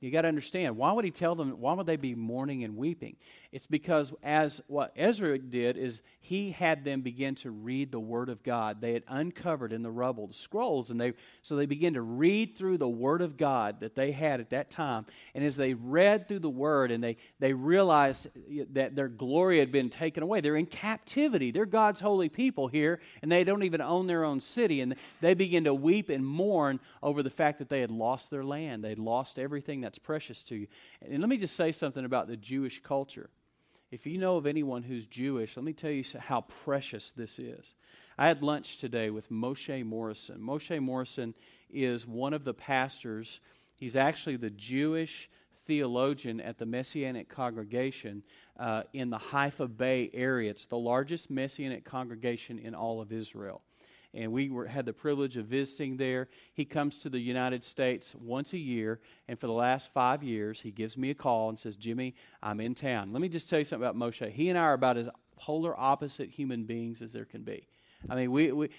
You 0.00 0.10
got 0.10 0.22
to 0.22 0.28
understand, 0.28 0.78
why 0.78 0.92
would 0.92 1.04
he 1.04 1.10
tell 1.10 1.34
them, 1.34 1.50
why 1.60 1.74
would 1.74 1.86
they 1.86 1.96
be 1.96 2.14
mourning 2.14 2.64
and 2.64 2.76
weeping? 2.76 3.16
It's 3.52 3.66
because, 3.66 4.12
as 4.22 4.60
what 4.68 4.92
Ezra 4.94 5.36
did, 5.36 5.76
is 5.76 6.02
he 6.20 6.52
had 6.52 6.84
them 6.84 7.00
begin 7.00 7.34
to 7.36 7.50
read 7.50 7.90
the 7.90 7.98
Word 7.98 8.28
of 8.28 8.44
God. 8.44 8.80
They 8.80 8.92
had 8.92 9.02
uncovered 9.08 9.72
in 9.72 9.82
the 9.82 9.90
rubble 9.90 10.28
the 10.28 10.34
scrolls, 10.34 10.90
and 10.90 11.00
they 11.00 11.14
so 11.42 11.56
they 11.56 11.66
began 11.66 11.94
to 11.94 12.00
read 12.00 12.56
through 12.56 12.78
the 12.78 12.88
Word 12.88 13.22
of 13.22 13.36
God 13.36 13.80
that 13.80 13.96
they 13.96 14.12
had 14.12 14.38
at 14.38 14.50
that 14.50 14.70
time. 14.70 15.04
And 15.34 15.44
as 15.44 15.56
they 15.56 15.74
read 15.74 16.28
through 16.28 16.38
the 16.38 16.48
Word, 16.48 16.92
and 16.92 17.02
they 17.02 17.16
they 17.40 17.52
realized 17.52 18.28
that 18.72 18.94
their 18.94 19.08
glory 19.08 19.58
had 19.58 19.72
been 19.72 19.90
taken 19.90 20.22
away. 20.22 20.40
They're 20.40 20.54
in 20.54 20.66
captivity. 20.66 21.50
They're 21.50 21.66
God's 21.66 21.98
holy 21.98 22.28
people 22.28 22.68
here, 22.68 23.00
and 23.20 23.32
they 23.32 23.42
don't 23.42 23.64
even 23.64 23.80
own 23.80 24.06
their 24.06 24.24
own 24.24 24.38
city. 24.38 24.80
And 24.80 24.94
they 25.20 25.34
begin 25.34 25.64
to 25.64 25.74
weep 25.74 26.08
and 26.08 26.24
mourn 26.24 26.78
over 27.02 27.24
the 27.24 27.30
fact 27.30 27.58
that 27.58 27.68
they 27.68 27.80
had 27.80 27.90
lost 27.90 28.30
their 28.30 28.44
land. 28.44 28.84
They'd 28.84 29.00
lost 29.00 29.40
everything 29.40 29.80
that's 29.80 29.98
precious 29.98 30.44
to 30.44 30.54
you. 30.54 30.68
And 31.02 31.18
let 31.18 31.28
me 31.28 31.36
just 31.36 31.56
say 31.56 31.72
something 31.72 32.04
about 32.04 32.28
the 32.28 32.36
Jewish 32.36 32.80
culture. 32.80 33.28
If 33.90 34.06
you 34.06 34.18
know 34.18 34.36
of 34.36 34.46
anyone 34.46 34.84
who's 34.84 35.06
Jewish, 35.06 35.56
let 35.56 35.64
me 35.64 35.72
tell 35.72 35.90
you 35.90 36.04
how 36.18 36.42
precious 36.64 37.12
this 37.16 37.40
is. 37.40 37.74
I 38.16 38.28
had 38.28 38.42
lunch 38.42 38.78
today 38.78 39.10
with 39.10 39.30
Moshe 39.30 39.84
Morrison. 39.84 40.40
Moshe 40.40 40.80
Morrison 40.80 41.34
is 41.72 42.06
one 42.06 42.32
of 42.32 42.44
the 42.44 42.54
pastors, 42.54 43.40
he's 43.74 43.96
actually 43.96 44.36
the 44.36 44.50
Jewish 44.50 45.28
theologian 45.66 46.40
at 46.40 46.58
the 46.58 46.66
Messianic 46.66 47.28
congregation 47.28 48.22
uh, 48.58 48.82
in 48.92 49.10
the 49.10 49.18
Haifa 49.18 49.66
Bay 49.66 50.10
area. 50.14 50.50
It's 50.50 50.66
the 50.66 50.78
largest 50.78 51.30
Messianic 51.30 51.84
congregation 51.84 52.58
in 52.58 52.74
all 52.74 53.00
of 53.00 53.12
Israel 53.12 53.62
and 54.14 54.32
we 54.32 54.50
were, 54.50 54.66
had 54.66 54.86
the 54.86 54.92
privilege 54.92 55.36
of 55.36 55.46
visiting 55.46 55.96
there. 55.96 56.28
He 56.52 56.64
comes 56.64 56.98
to 56.98 57.08
the 57.08 57.18
United 57.18 57.64
States 57.64 58.14
once 58.20 58.52
a 58.52 58.58
year, 58.58 59.00
and 59.28 59.38
for 59.38 59.46
the 59.46 59.52
last 59.52 59.92
five 59.92 60.22
years, 60.22 60.60
he 60.60 60.70
gives 60.70 60.96
me 60.96 61.10
a 61.10 61.14
call 61.14 61.48
and 61.48 61.58
says, 61.58 61.76
Jimmy, 61.76 62.14
I'm 62.42 62.60
in 62.60 62.74
town. 62.74 63.12
Let 63.12 63.22
me 63.22 63.28
just 63.28 63.48
tell 63.48 63.58
you 63.58 63.64
something 63.64 63.86
about 63.86 63.96
Moshe. 63.96 64.30
He 64.30 64.48
and 64.48 64.58
I 64.58 64.62
are 64.62 64.74
about 64.74 64.96
as 64.96 65.08
polar 65.36 65.78
opposite 65.78 66.28
human 66.28 66.64
beings 66.64 67.02
as 67.02 67.12
there 67.12 67.24
can 67.24 67.42
be. 67.42 67.66
I 68.08 68.14
mean, 68.14 68.32
we, 68.32 68.50
we 68.52 68.70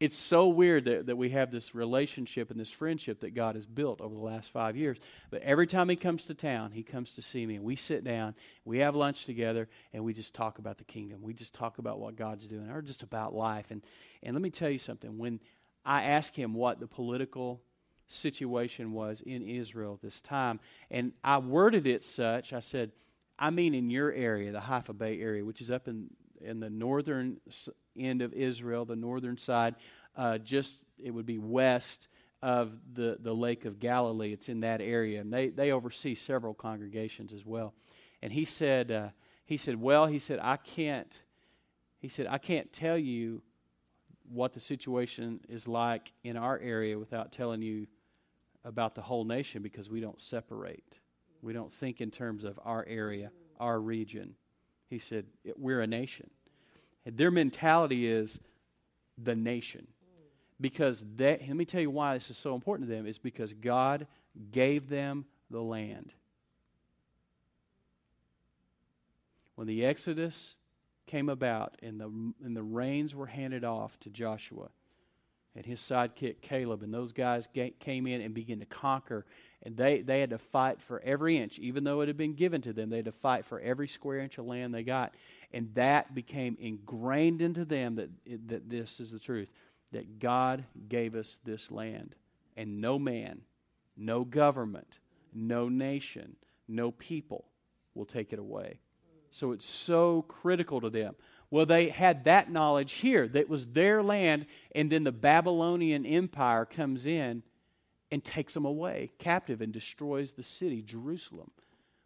it's 0.00 0.16
so 0.16 0.48
weird 0.48 0.86
that, 0.86 1.06
that 1.06 1.16
we 1.16 1.30
have 1.30 1.50
this 1.50 1.74
relationship 1.74 2.50
and 2.50 2.58
this 2.58 2.70
friendship 2.70 3.20
that 3.20 3.34
God 3.34 3.54
has 3.54 3.64
built 3.64 4.00
over 4.00 4.14
the 4.14 4.20
last 4.20 4.50
five 4.50 4.76
years. 4.76 4.98
But 5.30 5.42
every 5.42 5.66
time 5.66 5.88
he 5.88 5.96
comes 5.96 6.24
to 6.24 6.34
town, 6.34 6.72
he 6.72 6.82
comes 6.82 7.12
to 7.12 7.22
see 7.22 7.46
me, 7.46 7.54
and 7.56 7.64
we 7.64 7.76
sit 7.76 8.02
down, 8.02 8.34
we 8.64 8.78
have 8.78 8.96
lunch 8.96 9.24
together, 9.24 9.68
and 9.92 10.04
we 10.04 10.12
just 10.12 10.34
talk 10.34 10.58
about 10.58 10.78
the 10.78 10.84
kingdom. 10.84 11.22
We 11.22 11.32
just 11.32 11.54
talk 11.54 11.78
about 11.78 12.00
what 12.00 12.16
God's 12.16 12.46
doing, 12.46 12.68
or 12.70 12.82
just 12.82 13.02
about 13.04 13.34
life. 13.34 13.66
And, 13.70 13.82
and 14.22 14.34
let 14.34 14.42
me 14.42 14.50
tell 14.50 14.70
you 14.70 14.78
something. 14.78 15.16
When 15.16 15.38
I 15.84 16.02
asked 16.02 16.34
him 16.34 16.54
what 16.54 16.80
the 16.80 16.88
political 16.88 17.62
situation 18.08 18.92
was 18.92 19.22
in 19.24 19.42
Israel 19.42 20.00
this 20.02 20.20
time, 20.20 20.58
and 20.90 21.12
I 21.22 21.38
worded 21.38 21.86
it 21.86 22.02
such, 22.02 22.52
I 22.52 22.60
said, 22.60 22.90
I 23.38 23.50
mean 23.50 23.74
in 23.74 23.90
your 23.90 24.12
area, 24.12 24.50
the 24.50 24.60
Haifa 24.60 24.92
Bay 24.92 25.20
area, 25.20 25.44
which 25.44 25.60
is 25.60 25.70
up 25.70 25.86
in 25.86 26.10
in 26.44 26.60
the 26.60 26.70
northern 26.70 27.38
end 27.98 28.22
of 28.22 28.32
Israel, 28.32 28.84
the 28.84 28.96
northern 28.96 29.38
side, 29.38 29.74
uh, 30.16 30.38
just 30.38 30.76
it 31.02 31.10
would 31.10 31.26
be 31.26 31.38
west 31.38 32.08
of 32.42 32.72
the, 32.92 33.16
the 33.20 33.32
Lake 33.32 33.64
of 33.64 33.80
Galilee. 33.80 34.32
It's 34.32 34.48
in 34.48 34.60
that 34.60 34.80
area, 34.80 35.20
and 35.20 35.32
they, 35.32 35.48
they 35.48 35.72
oversee 35.72 36.14
several 36.14 36.54
congregations 36.54 37.32
as 37.32 37.44
well. 37.44 37.72
And 38.22 38.32
he 38.32 38.44
said, 38.44 38.90
uh, 38.90 39.08
he 39.46 39.56
said, 39.56 39.80
well, 39.80 40.06
he 40.06 40.18
said, 40.18 40.38
I 40.42 40.56
can't, 40.56 41.12
he 42.00 42.08
said, 42.08 42.26
I 42.26 42.38
can't 42.38 42.72
tell 42.72 42.98
you 42.98 43.42
what 44.30 44.52
the 44.52 44.60
situation 44.60 45.40
is 45.48 45.68
like 45.68 46.12
in 46.22 46.36
our 46.36 46.58
area 46.58 46.98
without 46.98 47.32
telling 47.32 47.62
you 47.62 47.86
about 48.64 48.94
the 48.94 49.02
whole 49.02 49.24
nation 49.24 49.62
because 49.62 49.90
we 49.90 50.00
don't 50.00 50.20
separate. 50.20 50.98
We 51.42 51.52
don't 51.52 51.72
think 51.72 52.00
in 52.00 52.10
terms 52.10 52.44
of 52.44 52.58
our 52.64 52.84
area, 52.88 53.30
our 53.60 53.78
region. 53.78 54.34
He 54.88 54.98
said, 54.98 55.26
We're 55.56 55.80
a 55.80 55.86
nation. 55.86 56.30
Their 57.06 57.30
mentality 57.30 58.06
is 58.06 58.38
the 59.22 59.34
nation. 59.34 59.86
Because 60.60 61.04
that, 61.16 61.40
let 61.46 61.56
me 61.56 61.64
tell 61.64 61.80
you 61.80 61.90
why 61.90 62.14
this 62.14 62.30
is 62.30 62.38
so 62.38 62.54
important 62.54 62.88
to 62.88 62.94
them, 62.94 63.06
is 63.06 63.18
because 63.18 63.52
God 63.52 64.06
gave 64.52 64.88
them 64.88 65.26
the 65.50 65.60
land. 65.60 66.12
When 69.56 69.66
the 69.66 69.84
Exodus 69.84 70.54
came 71.06 71.28
about 71.28 71.76
and 71.82 72.00
the, 72.00 72.06
and 72.44 72.56
the 72.56 72.62
reins 72.62 73.14
were 73.14 73.26
handed 73.26 73.64
off 73.64 73.98
to 74.00 74.10
Joshua 74.10 74.68
and 75.56 75.64
his 75.64 75.80
sidekick 75.80 76.40
Caleb, 76.40 76.82
and 76.82 76.92
those 76.92 77.12
guys 77.12 77.48
came 77.78 78.06
in 78.06 78.20
and 78.20 78.34
began 78.34 78.58
to 78.60 78.66
conquer 78.66 79.24
and 79.64 79.76
they, 79.76 80.02
they 80.02 80.20
had 80.20 80.30
to 80.30 80.38
fight 80.38 80.80
for 80.82 81.00
every 81.00 81.38
inch, 81.38 81.58
even 81.58 81.84
though 81.84 82.02
it 82.02 82.08
had 82.08 82.18
been 82.18 82.34
given 82.34 82.60
to 82.62 82.72
them, 82.72 82.90
they 82.90 82.96
had 82.96 83.06
to 83.06 83.12
fight 83.12 83.46
for 83.46 83.58
every 83.60 83.88
square 83.88 84.18
inch 84.18 84.36
of 84.36 84.44
land 84.44 84.74
they 84.74 84.82
got. 84.82 85.14
And 85.52 85.74
that 85.74 86.14
became 86.14 86.58
ingrained 86.60 87.40
into 87.40 87.64
them 87.64 87.96
that, 87.96 88.10
that 88.48 88.68
this 88.68 89.00
is 89.00 89.10
the 89.10 89.18
truth 89.18 89.48
that 89.92 90.18
God 90.18 90.64
gave 90.88 91.14
us 91.14 91.38
this 91.44 91.70
land. 91.70 92.14
And 92.56 92.80
no 92.82 92.98
man, 92.98 93.40
no 93.96 94.22
government, 94.24 94.98
no 95.32 95.68
nation, 95.70 96.36
no 96.68 96.90
people 96.90 97.46
will 97.94 98.04
take 98.04 98.32
it 98.34 98.38
away. 98.38 98.80
So 99.30 99.52
it's 99.52 99.66
so 99.66 100.22
critical 100.28 100.80
to 100.82 100.90
them. 100.90 101.14
Well, 101.54 101.66
they 101.66 101.88
had 101.88 102.24
that 102.24 102.50
knowledge 102.50 102.94
here 102.94 103.28
that 103.28 103.48
was 103.48 103.64
their 103.64 104.02
land, 104.02 104.46
and 104.74 104.90
then 104.90 105.04
the 105.04 105.12
Babylonian 105.12 106.04
Empire 106.04 106.64
comes 106.64 107.06
in 107.06 107.44
and 108.10 108.24
takes 108.24 108.54
them 108.54 108.64
away 108.64 109.12
captive 109.20 109.60
and 109.60 109.72
destroys 109.72 110.32
the 110.32 110.42
city, 110.42 110.82
Jerusalem, 110.82 111.52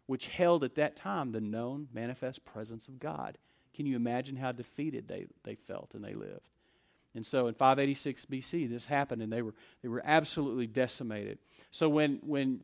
which 0.05 0.27
held 0.27 0.63
at 0.63 0.75
that 0.75 0.95
time 0.95 1.31
the 1.31 1.41
known, 1.41 1.87
manifest 1.91 2.45
presence 2.45 2.87
of 2.87 2.99
God. 2.99 3.39
Can 3.73 3.87
you 3.87 3.95
imagine 3.95 4.35
how 4.35 4.51
defeated 4.51 5.07
they, 5.07 5.25
they 5.43 5.55
felt 5.55 5.95
and 5.95 6.03
they 6.03 6.13
lived? 6.13 6.47
And 7.15 7.25
so 7.25 7.47
in 7.47 7.55
586 7.55 8.27
BC, 8.27 8.69
this 8.69 8.85
happened, 8.85 9.23
and 9.23 9.33
they 9.33 9.41
were, 9.41 9.55
they 9.81 9.89
were 9.89 10.03
absolutely 10.05 10.67
decimated. 10.67 11.39
So 11.71 11.89
when, 11.89 12.19
when 12.21 12.61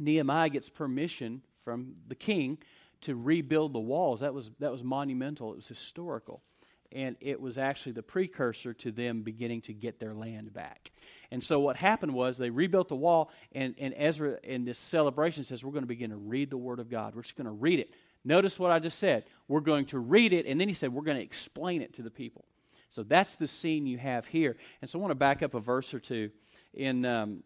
Nehemiah 0.00 0.48
gets 0.48 0.68
permission 0.68 1.42
from 1.62 1.94
the 2.08 2.16
king 2.16 2.58
to 3.02 3.14
rebuild 3.14 3.72
the 3.72 3.80
walls, 3.80 4.20
that 4.20 4.34
was, 4.34 4.50
that 4.58 4.72
was 4.72 4.82
monumental, 4.82 5.52
it 5.52 5.56
was 5.56 5.68
historical. 5.68 6.42
And 6.90 7.16
it 7.20 7.38
was 7.38 7.58
actually 7.58 7.92
the 7.92 8.02
precursor 8.02 8.72
to 8.72 8.90
them 8.90 9.20
beginning 9.20 9.60
to 9.62 9.74
get 9.74 10.00
their 10.00 10.14
land 10.14 10.54
back. 10.54 10.90
And 11.30 11.44
so 11.44 11.60
what 11.60 11.76
happened 11.76 12.14
was 12.14 12.38
they 12.38 12.48
rebuilt 12.48 12.88
the 12.88 12.96
wall, 12.96 13.30
and, 13.52 13.74
and 13.78 13.92
Ezra 13.94 14.38
in 14.42 14.64
this 14.64 14.78
celebration 14.78 15.44
says, 15.44 15.62
We're 15.62 15.72
going 15.72 15.82
to 15.82 15.88
begin 15.88 16.10
to 16.10 16.16
read 16.16 16.48
the 16.48 16.56
Word 16.56 16.80
of 16.80 16.88
God. 16.88 17.14
We're 17.14 17.22
just 17.22 17.36
going 17.36 17.44
to 17.44 17.52
read 17.52 17.78
it. 17.78 17.90
Notice 18.24 18.58
what 18.58 18.70
I 18.70 18.78
just 18.78 18.98
said. 18.98 19.24
We're 19.48 19.60
going 19.60 19.84
to 19.86 19.98
read 19.98 20.32
it, 20.32 20.46
and 20.46 20.58
then 20.58 20.66
he 20.66 20.74
said, 20.74 20.92
We're 20.92 21.02
going 21.02 21.18
to 21.18 21.22
explain 21.22 21.82
it 21.82 21.92
to 21.94 22.02
the 22.02 22.10
people. 22.10 22.46
So 22.88 23.02
that's 23.02 23.34
the 23.34 23.46
scene 23.46 23.86
you 23.86 23.98
have 23.98 24.26
here. 24.26 24.56
And 24.80 24.90
so 24.90 24.98
I 24.98 25.02
want 25.02 25.10
to 25.10 25.16
back 25.16 25.42
up 25.42 25.54
a 25.54 25.60
verse 25.60 25.92
or 25.92 26.00
two. 26.00 26.30
In, 26.72 27.04
um, 27.04 27.42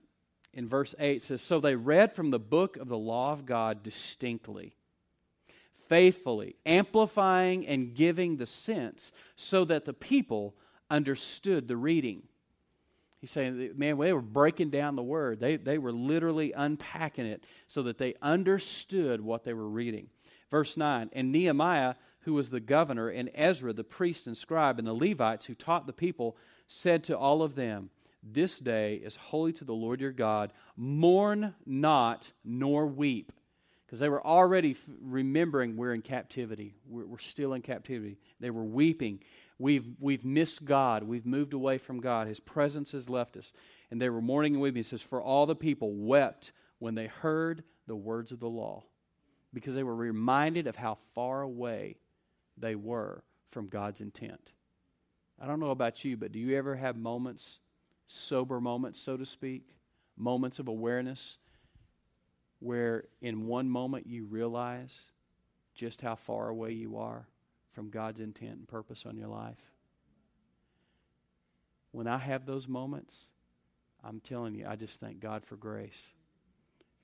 in 0.52 0.68
verse 0.68 0.94
8, 0.98 1.16
it 1.16 1.22
says, 1.22 1.42
So 1.42 1.60
they 1.60 1.74
read 1.74 2.14
from 2.14 2.30
the 2.30 2.38
book 2.38 2.76
of 2.76 2.88
the 2.88 2.98
law 2.98 3.32
of 3.32 3.46
God 3.46 3.82
distinctly, 3.82 4.76
faithfully, 5.92 6.56
amplifying 6.64 7.66
and 7.66 7.92
giving 7.92 8.38
the 8.38 8.46
sense 8.46 9.12
so 9.36 9.62
that 9.62 9.84
the 9.84 9.92
people 9.92 10.54
understood 10.88 11.68
the 11.68 11.76
reading. 11.76 12.22
He's 13.20 13.30
saying, 13.30 13.72
man, 13.76 13.98
they 13.98 14.14
were 14.14 14.22
breaking 14.22 14.70
down 14.70 14.96
the 14.96 15.02
word. 15.02 15.38
They, 15.38 15.56
they 15.56 15.76
were 15.76 15.92
literally 15.92 16.54
unpacking 16.54 17.26
it 17.26 17.44
so 17.68 17.82
that 17.82 17.98
they 17.98 18.14
understood 18.22 19.20
what 19.20 19.44
they 19.44 19.52
were 19.52 19.68
reading. 19.68 20.06
Verse 20.50 20.78
9 20.78 21.10
And 21.12 21.30
Nehemiah, 21.30 21.96
who 22.20 22.32
was 22.32 22.48
the 22.48 22.58
governor, 22.58 23.10
and 23.10 23.28
Ezra, 23.34 23.74
the 23.74 23.84
priest 23.84 24.26
and 24.26 24.34
scribe, 24.34 24.78
and 24.78 24.88
the 24.88 24.94
Levites 24.94 25.44
who 25.44 25.54
taught 25.54 25.86
the 25.86 25.92
people, 25.92 26.38
said 26.68 27.04
to 27.04 27.18
all 27.18 27.42
of 27.42 27.54
them, 27.54 27.90
This 28.22 28.58
day 28.58 28.94
is 28.94 29.16
holy 29.16 29.52
to 29.52 29.64
the 29.66 29.74
Lord 29.74 30.00
your 30.00 30.10
God. 30.10 30.54
Mourn 30.74 31.54
not, 31.66 32.32
nor 32.46 32.86
weep. 32.86 33.30
Because 33.92 34.00
they 34.00 34.08
were 34.08 34.26
already 34.26 34.74
remembering 35.02 35.76
we're 35.76 35.92
in 35.92 36.00
captivity. 36.00 36.72
We're, 36.88 37.04
we're 37.04 37.18
still 37.18 37.52
in 37.52 37.60
captivity. 37.60 38.16
They 38.40 38.48
were 38.48 38.64
weeping. 38.64 39.20
We've, 39.58 39.84
we've 40.00 40.24
missed 40.24 40.64
God. 40.64 41.02
We've 41.02 41.26
moved 41.26 41.52
away 41.52 41.76
from 41.76 42.00
God. 42.00 42.26
His 42.26 42.40
presence 42.40 42.92
has 42.92 43.10
left 43.10 43.36
us. 43.36 43.52
And 43.90 44.00
they 44.00 44.08
were 44.08 44.22
mourning 44.22 44.54
and 44.54 44.62
weeping. 44.62 44.82
Says, 44.82 45.02
For 45.02 45.20
all 45.20 45.44
the 45.44 45.54
people 45.54 45.92
wept 45.92 46.52
when 46.78 46.94
they 46.94 47.08
heard 47.08 47.64
the 47.86 47.94
words 47.94 48.32
of 48.32 48.40
the 48.40 48.48
law, 48.48 48.82
because 49.52 49.74
they 49.74 49.82
were 49.82 49.94
reminded 49.94 50.66
of 50.66 50.76
how 50.76 50.96
far 51.14 51.42
away 51.42 51.98
they 52.56 52.74
were 52.74 53.22
from 53.50 53.68
God's 53.68 54.00
intent. 54.00 54.54
I 55.38 55.46
don't 55.46 55.60
know 55.60 55.70
about 55.70 56.02
you, 56.02 56.16
but 56.16 56.32
do 56.32 56.38
you 56.38 56.56
ever 56.56 56.76
have 56.76 56.96
moments, 56.96 57.58
sober 58.06 58.58
moments, 58.58 58.98
so 58.98 59.18
to 59.18 59.26
speak, 59.26 59.76
moments 60.16 60.58
of 60.58 60.68
awareness, 60.68 61.36
where 62.62 63.04
in 63.20 63.46
one 63.46 63.68
moment 63.68 64.06
you 64.06 64.24
realize 64.24 64.92
just 65.74 66.00
how 66.00 66.14
far 66.14 66.48
away 66.48 66.72
you 66.72 66.98
are 66.98 67.26
from 67.72 67.90
God's 67.90 68.20
intent 68.20 68.52
and 68.52 68.68
purpose 68.68 69.04
on 69.06 69.16
your 69.16 69.28
life? 69.28 69.58
When 71.90 72.06
I 72.06 72.18
have 72.18 72.46
those 72.46 72.68
moments, 72.68 73.18
I'm 74.04 74.20
telling 74.20 74.54
you, 74.54 74.66
I 74.68 74.76
just 74.76 75.00
thank 75.00 75.20
God 75.20 75.44
for 75.44 75.56
grace. 75.56 75.98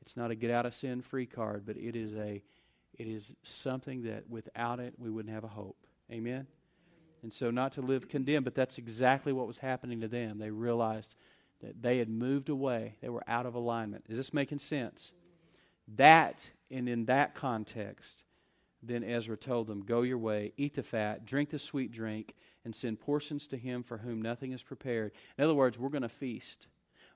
It's 0.03 0.17
not 0.17 0.31
a 0.31 0.35
get 0.35 0.51
out 0.51 0.67
of 0.67 0.75
sin 0.75 1.03
free 1.03 1.27
card, 1.27 1.65
but 1.67 1.77
it 1.77 1.95
is 1.95 2.15
a 2.15 2.43
it 2.97 3.07
is 3.07 3.35
something 3.43 4.03
that 4.05 4.29
without 4.29 4.81
it 4.81 4.95
we 4.99 5.11
wouldn't 5.11 5.33
have 5.33 5.45
a 5.45 5.49
hope. 5.49 5.77
Amen. 6.11 6.47
And 7.23 7.33
so 7.33 7.51
not 7.51 7.73
to 7.73 7.83
live 7.83 8.09
condemned, 8.09 8.45
but 8.45 8.55
that's 8.55 8.79
exactly 8.79 9.33
what 9.33 9.47
was 9.47 9.59
happening 9.59 10.01
to 10.01 10.09
them. 10.09 10.39
They 10.39 10.51
realized 10.51 11.15
that 11.61 11.83
they 11.83 11.99
had 11.99 12.09
moved 12.09 12.49
away. 12.49 12.97
They 13.01 13.09
were 13.09 13.25
out 13.29 13.47
of 13.47 13.55
alignment. 13.55 14.05
Is 14.09 14.17
this 14.17 14.33
making 14.33 14.61
sense? 14.61 15.13
That 15.97 16.51
and 16.71 16.89
in 16.89 17.07
that 17.07 17.35
context, 17.35 18.25
then 18.83 19.03
Ezra 19.03 19.37
told 19.37 19.67
them, 19.67 19.85
Go 19.85 20.03
your 20.03 20.19
way, 20.19 20.53
eat 20.57 20.75
the 20.75 20.83
fat, 20.83 21.25
drink 21.25 21.51
the 21.51 21.59
sweet 21.59 21.91
drink, 21.91 22.35
and 22.65 22.75
send 22.75 23.01
portions 23.01 23.47
to 23.49 23.57
him 23.57 23.83
for 23.83 23.99
whom 23.99 24.21
nothing 24.21 24.53
is 24.53 24.63
prepared. 24.63 25.13
In 25.37 25.45
other 25.45 25.55
words, 25.55 25.79
we're 25.79 25.89
going 25.89 26.03
to 26.03 26.09
feast, 26.09 26.67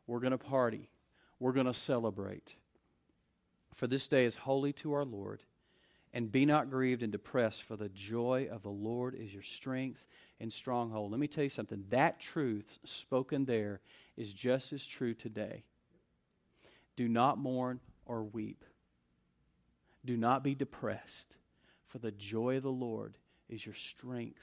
we're 0.07 0.21
going 0.21 0.33
to 0.33 0.39
party, 0.39 0.89
we're 1.39 1.53
going 1.53 1.67
to 1.67 1.75
celebrate. 1.75 2.55
For 3.75 3.87
this 3.87 4.09
day 4.09 4.25
is 4.25 4.35
holy 4.35 4.73
to 4.75 4.93
our 4.93 5.05
Lord. 5.05 5.43
And 6.15 6.31
be 6.31 6.45
not 6.45 6.69
grieved 6.69 7.03
and 7.03 7.11
depressed, 7.11 7.63
for 7.63 7.75
the 7.75 7.89
joy 7.89 8.47
of 8.53 8.63
the 8.63 8.69
Lord 8.69 9.15
is 9.15 9.33
your 9.33 9.43
strength 9.43 10.05
and 10.41 10.53
stronghold. 10.53 11.11
Let 11.11 11.21
me 11.21 11.27
tell 11.27 11.45
you 11.45 11.49
something. 11.49 11.85
That 11.89 12.21
truth 12.21 12.79
spoken 12.85 13.47
there 13.47 13.81
is 14.15 14.31
just 14.31 14.75
as 14.75 14.85
true 14.85 15.15
today. 15.15 15.65
Do 16.97 17.09
not 17.09 17.39
mourn 17.39 17.81
or 18.07 18.25
weep. 18.25 18.65
Do 20.05 20.17
not 20.17 20.43
be 20.43 20.55
depressed, 20.55 21.37
for 21.87 21.99
the 21.99 22.11
joy 22.11 22.57
of 22.57 22.63
the 22.63 22.71
Lord 22.71 23.17
is 23.49 23.65
your 23.65 23.75
strength 23.75 24.43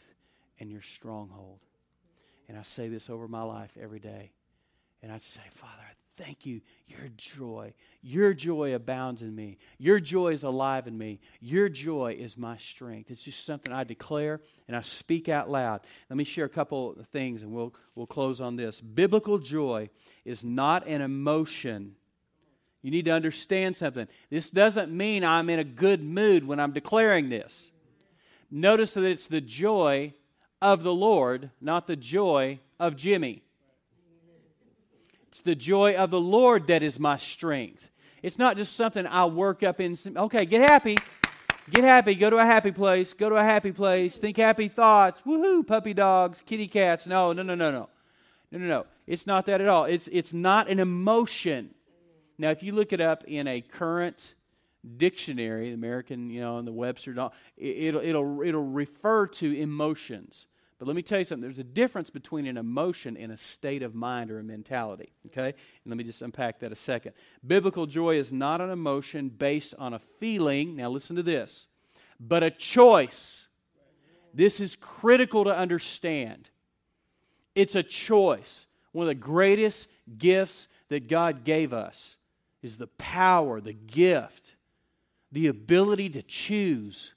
and 0.60 0.72
your 0.72 0.82
stronghold. 0.82 1.60
And 2.48 2.58
I 2.58 2.64
say 2.64 2.88
this 2.88 3.10
over 3.10 3.28
my 3.28 3.44
life 3.44 3.72
every 3.80 4.00
day. 4.00 4.32
And 5.02 5.12
I 5.12 5.18
say, 5.20 5.42
Father, 5.56 5.82
I 5.82 5.94
Thank 6.20 6.46
you. 6.46 6.60
Your 6.88 7.08
joy. 7.16 7.74
Your 8.02 8.34
joy 8.34 8.76
abounds 8.76 9.22
in 9.22 9.34
me. 9.34 9.58
Your 9.78 10.02
joy 10.02 10.34
is 10.34 10.44
alive 10.44 10.86
in 10.86 10.98
me. 10.98 11.22
Your 11.40 11.70
joy 11.70 12.18
is 12.20 12.38
my 12.38 12.58
strength. 12.58 13.10
It's 13.10 13.24
just 13.24 13.46
something 13.46 13.74
I 13.74 13.86
declare 13.86 14.42
and 14.68 14.76
I 14.76 14.82
speak 14.82 15.30
out 15.30 15.50
loud. 15.50 15.80
Let 16.10 16.18
me 16.18 16.26
share 16.26 16.44
a 16.44 16.50
couple 16.50 16.92
of 17.00 17.08
things 17.08 17.42
and 17.42 17.52
we'll, 17.52 17.74
we'll 17.96 18.06
close 18.06 18.42
on 18.42 18.58
this. 18.58 18.82
Biblical 18.82 19.38
joy 19.38 19.90
is 20.26 20.44
not 20.44 20.86
an 20.88 21.02
emotion. 21.02 21.96
You 22.82 22.92
need 22.92 23.06
to 23.06 23.12
understand 23.12 23.76
something. 23.76 24.08
This 24.30 24.50
doesn't 24.50 24.92
mean 24.92 25.24
I'm 25.24 25.50
in 25.50 25.60
a 25.60 25.64
good 25.64 26.02
mood 26.02 26.48
when 26.48 26.60
I'm 26.60 26.72
declaring 26.72 27.30
this. 27.30 27.72
Notice 28.50 28.94
that 28.94 29.04
it's 29.04 29.28
the 29.28 29.42
joy 29.42 30.14
of 30.62 30.84
the 30.84 30.94
Lord, 30.94 31.52
not 31.62 31.88
the 31.88 31.96
joy 31.96 32.60
of 32.80 32.96
Jimmy. 32.96 33.44
It's 35.30 35.42
the 35.42 35.56
joy 35.56 35.96
of 35.96 36.10
the 36.10 36.20
Lord 36.20 36.68
that 36.68 36.82
is 36.82 37.00
my 37.00 37.18
strength. 37.18 37.90
It's 38.24 38.38
not 38.38 38.58
just 38.58 38.76
something 38.76 39.06
I 39.06 39.26
work 39.26 39.64
up 39.64 39.80
in. 39.80 39.98
Okay, 40.06 40.46
get 40.46 40.62
happy. 40.62 40.98
Get 41.70 41.84
happy. 41.84 42.16
Go 42.16 42.30
to 42.30 42.38
a 42.38 42.46
happy 42.46 42.72
place. 42.72 43.14
Go 43.14 43.30
to 43.30 43.36
a 43.36 43.44
happy 43.44 43.72
place. 43.72 44.18
Think 44.18 44.38
happy 44.38 44.68
thoughts. 44.70 45.22
Woohoo, 45.26 45.66
puppy 45.66 45.94
dogs, 45.94 46.42
kitty 46.46 46.68
cats. 46.68 47.06
No, 47.06 47.32
no, 47.32 47.44
no, 47.44 47.56
no, 47.56 47.72
no. 47.72 47.90
No, 48.52 48.60
no, 48.60 48.66
no. 48.66 48.86
It's 49.06 49.28
not 49.28 49.46
that 49.46 49.62
at 49.62 49.68
all. 49.68 49.86
It's, 49.86 50.10
it's 50.12 50.34
not 50.34 50.70
an 50.70 50.80
emotion. 50.80 51.70
Now, 52.40 52.52
if 52.52 52.64
you 52.64 52.72
look 52.72 52.94
it 52.94 53.02
up 53.02 53.26
in 53.26 53.48
a 53.48 53.60
current 53.60 54.34
dictionary, 54.96 55.74
American, 55.74 56.30
you 56.30 56.40
know, 56.40 56.58
in 56.58 56.64
the 56.64 56.72
Webster, 56.72 57.12
it'll, 57.12 58.00
it'll, 58.02 58.42
it'll 58.42 58.64
refer 58.64 59.28
to 59.28 59.52
emotions. 59.52 60.48
But 60.80 60.88
let 60.88 60.96
me 60.96 61.02
tell 61.02 61.20
you 61.20 61.26
something. 61.26 61.42
There's 61.42 61.60
a 61.60 61.66
difference 61.66 62.10
between 62.10 62.48
an 62.48 62.56
emotion 62.56 63.18
and 63.18 63.34
a 63.34 63.38
state 63.38 63.84
of 63.84 63.94
mind 63.94 64.32
or 64.32 64.40
a 64.40 64.44
mentality. 64.44 65.12
Okay? 65.26 65.48
And 65.48 65.56
let 65.88 65.98
me 65.98 66.06
just 66.06 66.22
unpack 66.22 66.62
that 66.62 66.72
a 66.72 66.76
second. 66.76 67.12
Biblical 67.46 67.86
joy 67.86 68.16
is 68.16 68.32
not 68.32 68.62
an 68.62 68.70
emotion 68.70 69.28
based 69.28 69.74
on 69.78 69.94
a 69.94 70.00
feeling. 70.22 70.78
Now, 70.78 70.90
listen 70.90 71.18
to 71.18 71.24
this. 71.24 71.68
But 72.22 72.44
a 72.44 72.52
choice. 72.52 73.48
This 74.34 74.62
is 74.62 74.78
critical 74.78 75.44
to 75.44 75.54
understand. 75.54 76.50
It's 77.54 77.76
a 77.76 77.84
choice. 77.84 78.66
One 78.94 79.04
of 79.04 79.10
the 79.10 79.16
greatest 79.16 79.90
gifts 80.18 80.70
that 80.88 81.10
God 81.10 81.44
gave 81.44 81.74
us 81.74 82.16
is 82.62 82.78
the 82.78 82.88
power, 82.88 83.62
the 83.62 83.74
gift, 83.74 84.56
the 85.32 85.48
ability 85.48 86.10
to 86.10 86.22
choose 86.22 87.14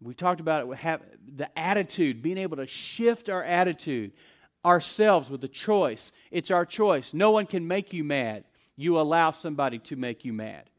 we 0.00 0.14
talked 0.14 0.40
about 0.40 0.68
it, 0.68 1.36
the 1.36 1.58
attitude, 1.58 2.22
being 2.22 2.38
able 2.38 2.58
to 2.58 2.66
shift 2.66 3.28
our 3.28 3.42
attitude 3.42 4.12
ourselves 4.64 5.28
with 5.28 5.42
a 5.44 5.48
choice. 5.48 6.12
It's 6.30 6.50
our 6.50 6.64
choice. 6.64 7.12
No 7.14 7.30
one 7.32 7.46
can 7.46 7.66
make 7.66 7.92
you 7.92 8.04
mad. 8.04 8.44
You 8.76 9.00
allow 9.00 9.32
somebody 9.32 9.78
to 9.80 9.96
make 9.96 10.24
you 10.24 10.32
mad. 10.32 10.70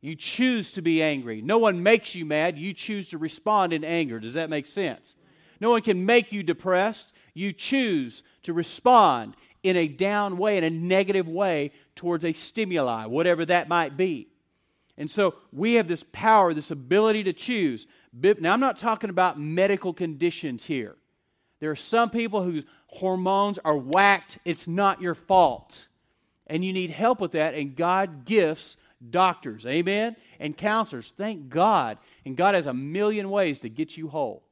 You 0.00 0.16
choose 0.16 0.72
to 0.72 0.82
be 0.82 1.02
angry. 1.02 1.42
No 1.42 1.58
one 1.58 1.82
makes 1.82 2.14
you 2.14 2.24
mad. 2.24 2.58
You 2.58 2.72
choose 2.72 3.10
to 3.10 3.18
respond 3.18 3.72
in 3.72 3.84
anger. 3.84 4.18
Does 4.18 4.34
that 4.34 4.50
make 4.50 4.66
sense? 4.66 5.14
No 5.60 5.70
one 5.70 5.82
can 5.82 6.06
make 6.06 6.32
you 6.32 6.42
depressed. 6.42 7.12
You 7.34 7.52
choose 7.52 8.22
to 8.44 8.52
respond 8.52 9.36
in 9.62 9.76
a 9.76 9.88
down 9.88 10.38
way, 10.38 10.56
in 10.56 10.64
a 10.64 10.70
negative 10.70 11.28
way, 11.28 11.72
towards 11.94 12.24
a 12.24 12.32
stimuli, 12.32 13.06
whatever 13.06 13.44
that 13.46 13.68
might 13.68 13.96
be. 13.96 14.28
And 14.96 15.10
so 15.10 15.34
we 15.52 15.74
have 15.74 15.88
this 15.88 16.04
power, 16.12 16.52
this 16.52 16.70
ability 16.70 17.24
to 17.24 17.32
choose. 17.32 17.86
Now, 18.12 18.52
I'm 18.52 18.60
not 18.60 18.78
talking 18.78 19.10
about 19.10 19.40
medical 19.40 19.92
conditions 19.94 20.64
here. 20.64 20.96
There 21.60 21.70
are 21.70 21.76
some 21.76 22.10
people 22.10 22.42
whose 22.42 22.64
hormones 22.86 23.58
are 23.64 23.76
whacked. 23.76 24.38
It's 24.44 24.66
not 24.66 25.00
your 25.00 25.14
fault. 25.14 25.86
And 26.46 26.64
you 26.64 26.72
need 26.72 26.90
help 26.90 27.20
with 27.20 27.32
that, 27.32 27.54
and 27.54 27.76
God 27.76 28.24
gifts 28.24 28.76
doctors, 29.10 29.64
amen, 29.64 30.16
and 30.38 30.56
counselors. 30.56 31.12
Thank 31.16 31.48
God. 31.48 31.98
And 32.26 32.36
God 32.36 32.54
has 32.54 32.66
a 32.66 32.74
million 32.74 33.30
ways 33.30 33.60
to 33.60 33.68
get 33.68 33.96
you 33.96 34.08
whole. 34.08 34.42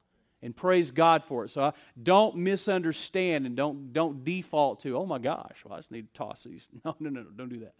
And 0.43 0.55
praise 0.55 0.93
God 0.93 1.25
for 1.25 1.45
it. 1.45 1.51
So 1.51 1.63
I, 1.63 1.73
don't 2.01 2.37
misunderstand 2.37 3.45
and 3.45 3.57
don't, 3.57 3.93
don't 3.93 4.25
default 4.25 4.83
to, 4.83 4.97
oh 4.97 5.05
my 5.05 5.19
gosh, 5.19 5.65
well, 5.65 5.75
I 5.75 5.79
just 5.79 5.91
need 5.91 6.13
to 6.13 6.19
toss 6.19 6.45
these. 6.45 6.69
No, 6.85 6.95
no, 7.01 7.11
no, 7.11 7.23
no, 7.23 7.31
don't 7.37 7.49
do 7.49 7.61
that. 7.61 7.75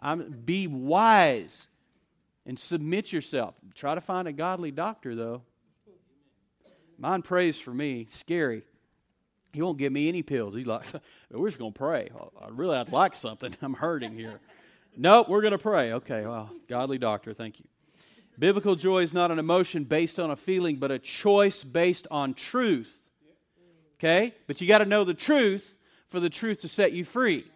I'm, 0.00 0.30
be 0.44 0.66
wise 0.66 1.68
and 2.44 2.58
submit 2.58 3.12
yourself. 3.12 3.54
Try 3.74 3.94
to 3.94 4.00
find 4.00 4.26
a 4.26 4.32
godly 4.32 4.72
doctor, 4.72 5.14
though. 5.14 5.42
Mine 6.98 7.22
prays 7.22 7.58
for 7.58 7.72
me. 7.72 8.06
Scary. 8.10 8.62
He 9.52 9.60
won't 9.60 9.78
give 9.78 9.92
me 9.92 10.08
any 10.08 10.22
pills. 10.22 10.54
He's 10.54 10.66
like, 10.66 10.86
we're 11.30 11.48
just 11.48 11.58
to 11.74 11.78
pray. 11.78 12.08
I 12.40 12.48
really, 12.50 12.76
I'd 12.76 12.92
like 12.92 13.14
something. 13.14 13.54
I'm 13.62 13.74
hurting 13.74 14.12
here. 14.12 14.40
nope, 14.96 15.28
we're 15.28 15.42
to 15.52 15.58
pray. 15.58 15.92
Okay, 15.92 16.26
well, 16.26 16.50
godly 16.68 16.98
doctor, 16.98 17.34
thank 17.34 17.60
you. 17.60 17.66
Biblical 18.38 18.76
joy 18.76 19.02
is 19.02 19.12
not 19.12 19.30
an 19.30 19.38
emotion 19.38 19.84
based 19.84 20.18
on 20.18 20.30
a 20.30 20.36
feeling, 20.36 20.76
but 20.76 20.90
a 20.90 20.98
choice 20.98 21.62
based 21.62 22.06
on 22.10 22.34
truth. 22.34 22.90
Okay? 23.98 24.34
But 24.46 24.60
you 24.60 24.66
got 24.66 24.78
to 24.78 24.84
know 24.84 25.04
the 25.04 25.14
truth 25.14 25.74
for 26.08 26.18
the 26.18 26.30
truth 26.30 26.60
to 26.60 26.68
set 26.68 26.92
you 26.92 27.04
free. 27.04 27.46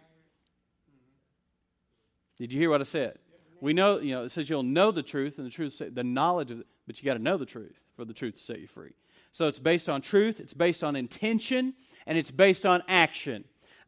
Did 2.39 2.53
you 2.53 2.59
hear 2.59 2.69
what 2.69 2.81
I 2.81 2.85
said? 2.85 3.17
We 3.59 3.73
know, 3.73 3.99
you 3.99 4.13
know, 4.13 4.23
it 4.23 4.29
says 4.29 4.49
you'll 4.49 4.63
know 4.63 4.91
the 4.91 5.01
truth, 5.01 5.39
and 5.39 5.47
the 5.47 5.51
truth, 5.51 5.81
the 5.91 6.03
knowledge 6.03 6.51
of 6.51 6.59
it, 6.59 6.67
but 6.85 6.99
you 6.99 7.05
got 7.05 7.15
to 7.15 7.23
know 7.23 7.37
the 7.37 7.45
truth 7.45 7.75
for 7.95 8.05
the 8.05 8.13
truth 8.13 8.35
to 8.35 8.41
set 8.41 8.59
you 8.59 8.67
free. 8.67 8.93
So 9.31 9.47
it's 9.47 9.59
based 9.59 9.89
on 9.89 10.01
truth, 10.01 10.39
it's 10.39 10.53
based 10.53 10.83
on 10.83 10.95
intention, 10.95 11.73
and 12.05 12.17
it's 12.17 12.31
based 12.31 12.65
on 12.65 12.83
action. 12.87 13.43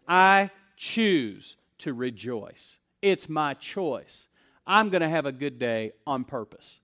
I 0.08 0.50
choose 0.76 1.56
to 1.80 1.94
rejoice. 1.94 2.76
It's 3.02 3.30
my 3.30 3.54
choice. 3.54 4.26
I'm 4.70 4.90
going 4.90 5.02
to 5.02 5.10
have 5.10 5.26
a 5.26 5.32
good 5.32 5.58
day 5.58 5.94
on 6.06 6.24
purpose. 6.24 6.80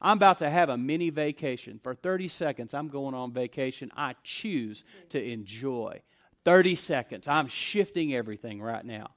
I'm 0.00 0.16
about 0.16 0.38
to 0.38 0.48
have 0.48 0.68
a 0.68 0.78
mini 0.78 1.10
vacation. 1.10 1.80
For 1.82 1.92
30 1.92 2.28
seconds, 2.28 2.72
I'm 2.72 2.86
going 2.86 3.16
on 3.16 3.32
vacation. 3.32 3.90
I 3.96 4.14
choose 4.22 4.84
to 5.08 5.20
enjoy. 5.20 6.02
30 6.44 6.76
seconds. 6.76 7.26
I'm 7.26 7.48
shifting 7.48 8.14
everything 8.14 8.62
right 8.62 8.84
now. 8.84 9.08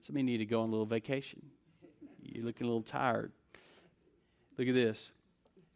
Some 0.00 0.16
of 0.16 0.20
you 0.20 0.24
need 0.24 0.38
to 0.38 0.46
go 0.46 0.62
on 0.62 0.70
a 0.70 0.72
little 0.72 0.86
vacation. 0.86 1.42
You're 2.22 2.46
looking 2.46 2.64
a 2.66 2.70
little 2.70 2.82
tired. 2.82 3.30
Look 4.56 4.66
at 4.66 4.74
this. 4.74 5.10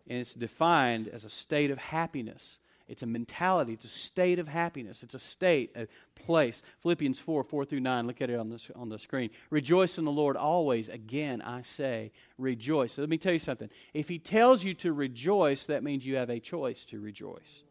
And 0.09 0.20
it's 0.20 0.32
defined 0.32 1.09
as 1.09 1.26
a 1.26 1.30
state 1.30 1.70
of 1.70 1.76
happiness. 1.76 2.57
It's 2.88 3.02
a 3.02 3.06
mentality, 3.06 3.72
it's 3.72 3.84
a 3.84 3.88
state 3.88 4.38
of 4.38 4.48
happiness, 4.48 5.02
it's 5.02 5.14
a 5.14 5.18
state, 5.18 5.72
a 5.76 5.86
place. 6.14 6.62
Philippians 6.82 7.18
4 7.18 7.44
4 7.44 7.64
through 7.64 7.80
9, 7.80 8.06
look 8.06 8.20
at 8.20 8.30
it 8.30 8.38
on 8.38 8.48
the, 8.48 8.60
on 8.74 8.88
the 8.88 8.98
screen. 8.98 9.30
Rejoice 9.50 9.98
in 9.98 10.04
the 10.04 10.10
Lord 10.10 10.36
always. 10.36 10.88
Again, 10.88 11.42
I 11.42 11.62
say, 11.62 12.12
rejoice. 12.38 12.94
So 12.94 13.02
let 13.02 13.08
me 13.08 13.18
tell 13.18 13.32
you 13.32 13.38
something. 13.38 13.70
If 13.94 14.08
He 14.08 14.18
tells 14.18 14.64
you 14.64 14.74
to 14.74 14.92
rejoice, 14.92 15.66
that 15.66 15.82
means 15.82 16.04
you 16.04 16.16
have 16.16 16.30
a 16.30 16.40
choice 16.40 16.84
to 16.86 17.00
rejoice. 17.00 17.62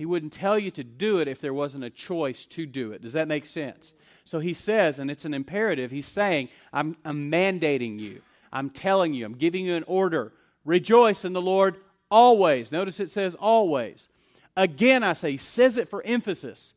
He 0.00 0.06
wouldn't 0.06 0.32
tell 0.32 0.58
you 0.58 0.70
to 0.70 0.82
do 0.82 1.18
it 1.18 1.28
if 1.28 1.42
there 1.42 1.52
wasn't 1.52 1.84
a 1.84 1.90
choice 1.90 2.46
to 2.46 2.64
do 2.64 2.92
it. 2.92 3.02
Does 3.02 3.12
that 3.12 3.28
make 3.28 3.44
sense? 3.44 3.92
So 4.24 4.40
he 4.40 4.54
says, 4.54 4.98
and 4.98 5.10
it's 5.10 5.26
an 5.26 5.34
imperative, 5.34 5.90
he's 5.90 6.06
saying, 6.06 6.48
I'm, 6.72 6.96
I'm 7.04 7.30
mandating 7.30 7.98
you. 7.98 8.22
I'm 8.50 8.70
telling 8.70 9.12
you, 9.12 9.26
I'm 9.26 9.34
giving 9.34 9.66
you 9.66 9.74
an 9.74 9.84
order. 9.86 10.32
Rejoice 10.64 11.24
in 11.24 11.32
the 11.32 11.42
Lord 11.42 11.76
always. 12.10 12.72
Notice 12.72 13.00
it 13.00 13.10
says 13.10 13.34
always. 13.34 14.08
Again, 14.56 15.02
I 15.02 15.12
say, 15.12 15.36
says 15.36 15.76
it 15.76 15.88
for 15.88 16.02
emphasis. 16.02 16.74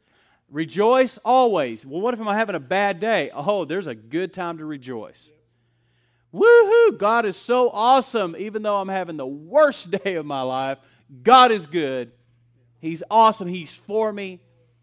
Rejoice 0.49 1.17
always. 1.25 1.85
Well, 1.85 2.01
what 2.01 2.13
if 2.13 2.19
I'm 2.19 2.27
having 2.27 2.55
a 2.55 2.59
bad 2.59 2.99
day? 2.99 3.31
Oh, 3.33 3.65
there's 3.65 3.87
a 3.87 3.95
good 3.95 4.33
time 4.33 4.59
to 4.59 4.65
rejoice. 4.65 5.29
Woohoo! 6.33 6.97
God 6.97 7.25
is 7.25 7.37
so 7.37 7.69
awesome. 7.69 8.35
Even 8.37 8.61
though 8.61 8.77
I'm 8.77 8.89
having 8.89 9.17
the 9.17 9.25
worst 9.25 9.89
day 10.03 10.15
of 10.15 10.25
my 10.25 10.41
life, 10.41 10.77
God 11.23 11.51
is 11.51 11.65
good 11.65 12.11
He's 12.83 13.01
awesome. 13.09 13.47
He's 13.47 13.73
for 13.73 14.11
me. 14.11 14.41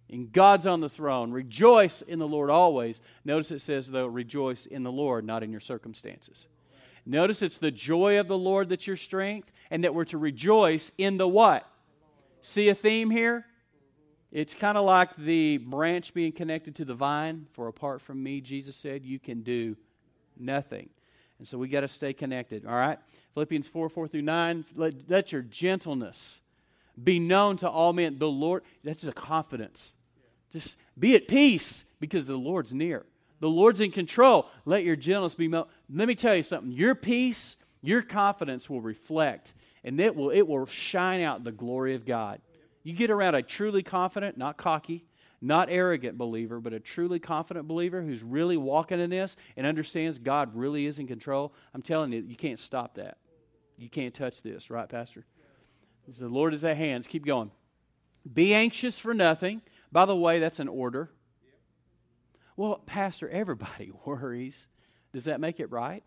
And 0.09 0.33
God's 0.33 0.67
on 0.67 0.81
the 0.81 0.89
throne. 0.89 1.33
Rejoice 1.33 2.01
in 2.01 2.19
the 2.19 2.27
Lord 2.27 2.49
always. 2.49 3.03
Notice 3.27 3.51
it 3.51 3.61
says, 3.61 3.89
though, 3.89 4.07
rejoice 4.07 4.65
in 4.65 4.85
the 4.85 4.91
Lord, 4.91 5.27
not 5.27 5.43
in 5.43 5.51
your 5.53 5.61
circumstances. 5.61 6.47
Notice 7.11 7.43
it's 7.43 7.59
the 7.59 7.73
joy 7.73 8.21
of 8.21 8.29
the 8.29 8.39
Lord 8.39 8.69
that's 8.69 8.87
your 8.87 8.97
strength, 8.97 9.51
and 9.73 9.83
that 9.83 9.93
we're 9.93 10.05
to 10.07 10.17
rejoice 10.17 10.93
in 10.97 11.17
the 11.17 11.27
what? 11.27 11.67
See 12.41 12.69
a 12.69 12.75
theme 12.77 13.11
here? 13.11 13.45
It's 14.31 14.55
kind 14.55 14.79
of 14.79 14.85
like 14.85 15.17
the 15.17 15.57
branch 15.57 16.15
being 16.15 16.31
connected 16.31 16.77
to 16.77 16.85
the 16.85 16.95
vine. 16.95 17.49
For 17.55 17.67
apart 17.67 18.01
from 18.01 18.23
me, 18.23 18.41
Jesus 18.41 18.77
said, 18.77 19.05
you 19.05 19.19
can 19.19 19.43
do 19.43 19.77
nothing. 20.39 20.89
And 21.41 21.49
so 21.49 21.59
we 21.59 21.67
got 21.67 21.81
to 21.81 21.89
stay 21.89 22.13
connected, 22.13 22.65
all 22.65 22.77
right? 22.77 23.01
Philippians 23.35 23.67
4 23.67 23.89
4 23.89 24.07
through 24.07 24.23
9. 24.23 24.65
Let, 24.77 24.95
let 25.09 25.33
your 25.33 25.43
gentleness 25.43 26.39
be 27.03 27.19
known 27.19 27.57
to 27.57 27.69
all 27.69 27.93
men. 27.93 28.21
The 28.21 28.29
Lord, 28.29 28.63
that's 28.85 29.03
a 29.03 29.11
confidence. 29.11 29.91
Just 30.53 30.77
be 30.97 31.17
at 31.17 31.27
peace 31.27 31.83
because 31.99 32.27
the 32.27 32.37
Lord's 32.37 32.73
near. 32.73 33.05
The 33.41 33.49
Lord's 33.49 33.81
in 33.81 33.91
control. 33.91 34.47
Let 34.65 34.85
your 34.85 34.97
gentleness 34.97 35.35
be 35.35 35.49
known. 35.49 35.67
Let 35.93 36.09
me 36.09 36.15
tell 36.15 36.35
you 36.35 36.43
something. 36.43 36.73
Your 36.73 36.95
peace, 36.95 37.57
your 37.83 38.03
confidence 38.03 38.71
will 38.71 38.81
reflect, 38.81 39.55
and 39.83 40.01
it 40.01 40.15
will, 40.15 40.31
it 40.31 40.47
will 40.47 40.67
shine 40.67 41.21
out 41.21 41.45
the 41.45 41.53
glory 41.53 41.95
of 41.95 42.07
God. 42.07 42.41
You 42.83 42.95
get 42.95 43.11
around 43.11 43.35
a 43.35 43.43
truly 43.43 43.83
confident, 43.83 44.39
not 44.39 44.57
cocky, 44.57 45.05
not 45.43 45.69
arrogant 45.71 46.19
believer, 46.19 46.61
but 46.61 46.73
a 46.73 46.81
truly 46.81 47.19
confident 47.19 47.67
believer 47.67 48.03
who's 48.03 48.23
really 48.23 48.57
walking 48.57 49.01
in 49.01 49.11
this 49.11 49.37
and 49.57 49.67
understands 49.67 50.19
God 50.19 50.55
really 50.55 50.87
is 50.87 50.99
in 50.99 51.07
control. 51.07 51.53
I'm 51.75 51.83
telling 51.83 52.13
you, 52.13 52.21
you 52.21 52.37
can't 52.37 52.59
stop 52.59 52.95
that. 52.95 53.19
You 53.77 53.89
can't 53.89 54.15
touch 54.15 54.43
this, 54.43 54.71
right, 54.71 54.89
Pastor? 54.89 55.25
The 56.19 56.29
Lord 56.29 56.55
is 56.55 56.65
at 56.65 56.77
hands. 56.77 57.07
keep 57.07 57.25
going. 57.25 57.51
Be 58.31 58.53
anxious 58.53 58.99
for 58.99 59.15
nothing. 59.15 59.63
By 59.91 60.05
the 60.05 60.17
way, 60.17 60.39
that's 60.39 60.59
an 60.59 60.69
order. 60.69 61.11
Well, 62.57 62.77
Pastor, 62.85 63.29
everybody 63.29 63.93
worries. 64.05 64.69
Does 65.13 65.25
that 65.25 65.41
make 65.41 65.61
it 65.61 65.71
right? 65.71 66.05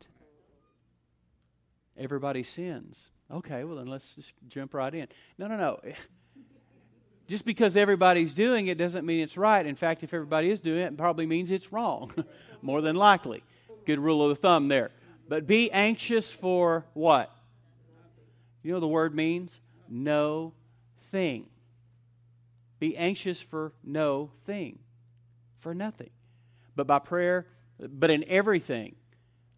Everybody 1.98 2.44
sins. 2.44 3.12
Okay, 3.32 3.64
well, 3.64 3.78
then 3.78 3.88
let's 3.88 4.16
just 4.16 4.34
jump 4.48 4.74
right 4.74 4.94
in. 4.94 5.08
No, 5.38 5.48
no, 5.48 5.58
no. 5.58 5.80
Just 7.28 7.46
because 7.46 7.78
everybody's 7.78 8.34
doing 8.34 8.68
it 8.68 8.78
doesn't 8.78 9.06
mean 9.06 9.22
it's 9.22 9.38
right. 9.38 9.66
In 9.66 9.76
fact, 9.76 10.04
if 10.04 10.14
everybody 10.14 10.50
is 10.50 10.60
doing 10.60 10.82
it, 10.82 10.94
it 10.94 10.98
probably 10.98 11.26
means 11.26 11.52
it's 11.52 11.72
wrong, 11.72 12.12
more 12.62 12.82
than 12.82 12.98
likely. 12.98 13.44
Good 13.86 14.00
rule 14.00 14.24
of 14.24 14.30
the 14.30 14.36
thumb 14.36 14.68
there. 14.68 14.92
But 15.30 15.48
be 15.48 15.72
anxious 15.72 16.30
for 16.30 16.86
what? 16.94 17.34
You 18.62 18.74
know 18.74 18.82
the 18.82 18.88
word 18.88 19.16
means? 19.16 19.62
no 19.94 20.54
thing. 21.12 21.46
Be 22.80 22.98
anxious 22.98 23.40
for 23.40 23.72
no 23.84 24.32
thing, 24.46 24.80
for 25.60 25.74
nothing. 25.74 26.10
But 26.76 26.88
by 26.88 27.00
prayer, 27.00 27.46
but 27.80 28.10
in 28.10 28.24
everything, 28.28 28.96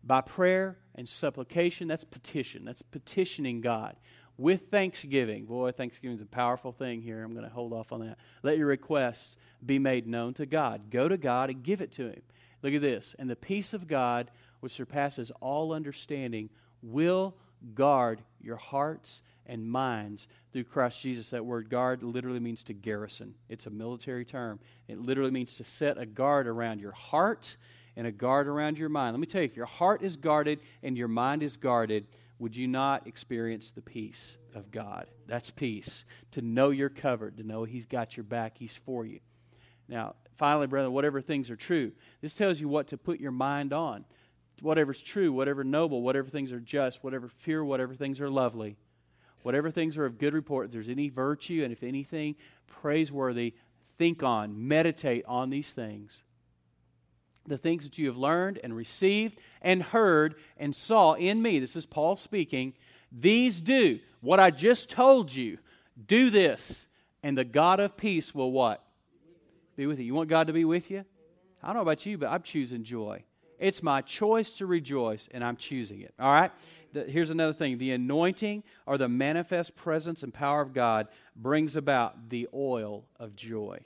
by 0.04 0.22
prayer 0.22 0.78
and 0.96 1.10
supplication, 1.10 1.88
that's 1.88 2.04
petition. 2.04 2.66
That's 2.66 2.82
petitioning 2.82 3.62
God. 3.62 3.96
With 4.38 4.70
thanksgiving. 4.70 5.46
Boy, 5.46 5.72
thanksgiving 5.72 6.18
is 6.18 6.22
a 6.22 6.26
powerful 6.26 6.72
thing 6.72 7.02
here. 7.02 7.24
I'm 7.24 7.34
going 7.34 7.46
to 7.46 7.54
hold 7.54 7.74
off 7.74 7.92
on 7.92 8.02
that. 8.02 8.18
Let 8.44 8.58
your 8.58 8.68
requests 8.68 9.38
be 9.66 9.80
made 9.80 10.08
known 10.08 10.34
to 10.36 10.46
God. 10.46 10.92
Go 10.92 11.08
to 11.08 11.18
God 11.18 11.50
and 11.50 11.64
give 11.64 11.82
it 11.82 11.94
to 11.94 12.10
Him. 12.10 12.22
Look 12.62 12.74
at 12.74 12.82
this. 12.82 13.16
And 13.18 13.30
the 13.30 13.36
peace 13.36 13.74
of 13.74 13.88
God, 13.88 14.30
which 14.60 14.74
surpasses 14.74 15.32
all 15.40 15.72
understanding, 15.72 16.50
will 16.82 17.36
guard 17.74 18.22
your 18.42 18.58
hearts 18.58 19.22
and 19.46 19.70
minds 19.70 20.28
through 20.52 20.66
Christ 20.66 21.00
Jesus. 21.00 21.30
That 21.30 21.46
word 21.46 21.70
guard 21.70 22.04
literally 22.04 22.40
means 22.40 22.64
to 22.64 22.74
garrison, 22.74 23.36
it's 23.50 23.68
a 23.68 23.72
military 23.72 24.26
term. 24.26 24.60
It 24.88 25.00
literally 25.00 25.32
means 25.32 25.54
to 25.56 25.64
set 25.64 25.98
a 25.98 26.06
guard 26.06 26.48
around 26.48 26.82
your 26.82 26.92
heart 26.92 27.56
and 27.98 28.08
a 28.08 28.12
guard 28.12 28.48
around 28.48 28.78
your 28.78 28.90
mind. 28.90 29.14
Let 29.14 29.20
me 29.20 29.28
tell 29.28 29.42
you, 29.42 29.48
if 29.48 29.56
your 29.56 29.66
heart 29.66 30.02
is 30.02 30.16
guarded 30.16 30.60
and 30.84 30.98
your 30.98 31.08
mind 31.08 31.44
is 31.44 31.58
guarded, 31.58 32.08
would 32.40 32.56
you 32.56 32.68
not 32.68 33.08
experience 33.08 33.72
the 33.72 33.82
peace 33.82 34.38
of 34.54 34.72
God? 34.72 35.08
That's 35.28 35.52
peace. 35.52 36.04
To 36.32 36.42
know 36.42 36.70
you're 36.70 36.90
covered, 36.90 37.38
to 37.38 37.44
know 37.44 37.64
He's 37.64 37.86
got 37.86 38.18
your 38.18 38.26
back, 38.26 38.58
He's 38.58 38.74
for 38.86 39.06
you. 39.06 39.20
Now, 39.88 40.16
finally, 40.38 40.68
brother, 40.68 40.92
whatever 40.92 41.22
things 41.22 41.50
are 41.50 41.56
true, 41.56 41.92
this 42.22 42.34
tells 42.34 42.60
you 42.60 42.68
what 42.68 42.88
to 42.88 42.98
put 42.98 43.20
your 43.20 43.32
mind 43.32 43.72
on. 43.72 44.06
Whatever's 44.62 45.02
true, 45.02 45.32
whatever 45.32 45.64
noble, 45.64 46.02
whatever 46.02 46.30
things 46.30 46.52
are 46.52 46.60
just, 46.60 47.04
whatever 47.04 47.30
pure, 47.44 47.64
whatever 47.64 47.94
things 47.94 48.20
are 48.22 48.30
lovely, 48.30 48.78
whatever 49.44 49.70
things 49.70 49.98
are 49.98 50.06
of 50.06 50.18
good 50.18 50.34
report, 50.34 50.68
if 50.68 50.72
there's 50.72 50.90
any 50.90 51.10
virtue 51.10 51.62
and 51.64 51.72
if 51.72 51.84
anything 51.84 52.36
praiseworthy, 52.68 53.54
think 53.98 54.24
on, 54.24 54.68
meditate 54.68 55.24
on 55.28 55.50
these 55.50 55.72
things. 55.72 56.24
The 57.48 57.58
things 57.58 57.84
that 57.84 57.98
you 57.98 58.08
have 58.08 58.18
learned 58.18 58.60
and 58.64 58.76
received 58.76 59.38
and 59.62 59.84
heard 59.84 60.36
and 60.58 60.76
saw 60.76 61.14
in 61.14 61.42
me. 61.42 61.60
This 61.60 61.76
is 61.76 61.86
Paul 61.86 62.18
speaking. 62.18 62.74
These 63.12 63.62
do. 63.62 64.00
What 64.22 64.40
I 64.40 64.52
just 64.52 64.90
told 64.90 65.34
you, 65.34 65.60
do 66.08 66.30
this. 66.30 66.88
And 67.22 67.38
the 67.38 67.44
God 67.44 67.80
of 67.80 67.98
peace 67.98 68.34
will 68.34 68.52
what? 68.52 68.84
Be 69.76 69.88
with 69.88 70.00
you. 70.00 70.06
You 70.06 70.14
want 70.14 70.30
God 70.30 70.48
to 70.48 70.54
be 70.54 70.66
with 70.66 70.92
you? 70.92 71.06
I 71.62 71.68
don't 71.68 71.78
know 71.78 71.82
about 71.82 72.06
you, 72.06 72.18
but 72.18 72.28
I'm 72.28 72.44
choosing 72.44 72.84
joy. 72.84 73.24
It's 73.60 73.82
my 73.82 74.02
choice 74.02 74.52
to 74.54 74.66
rejoice, 74.66 75.28
and 75.32 75.44
I'm 75.44 75.56
choosing 75.56 76.02
it. 76.02 76.14
All 76.20 76.32
right? 76.32 76.52
The, 76.94 77.04
here's 77.04 77.30
another 77.30 77.54
thing 77.54 77.78
the 77.78 77.92
anointing 77.92 78.64
or 78.86 78.98
the 78.98 79.10
manifest 79.10 79.76
presence 79.76 80.24
and 80.24 80.34
power 80.34 80.62
of 80.62 80.74
God 80.74 81.08
brings 81.36 81.76
about 81.76 82.30
the 82.30 82.48
oil 82.54 83.06
of 83.20 83.36
joy. 83.36 83.80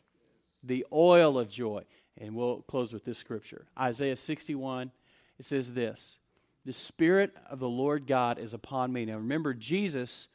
The 0.64 0.86
oil 0.92 1.40
of 1.40 1.50
joy. 1.50 1.84
And 2.20 2.36
we'll 2.36 2.62
close 2.64 2.92
with 2.94 3.06
this 3.06 3.18
scripture 3.18 3.66
Isaiah 3.80 4.16
61. 4.16 4.92
It 5.40 5.46
says 5.46 5.72
this 5.72 6.18
The 6.66 6.74
Spirit 6.74 7.34
of 7.50 7.60
the 7.60 7.70
Lord 7.70 8.08
God 8.08 8.38
is 8.40 8.54
upon 8.54 8.92
me. 8.92 9.06
Now 9.06 9.16
remember, 9.16 9.54
Jesus 9.54 10.28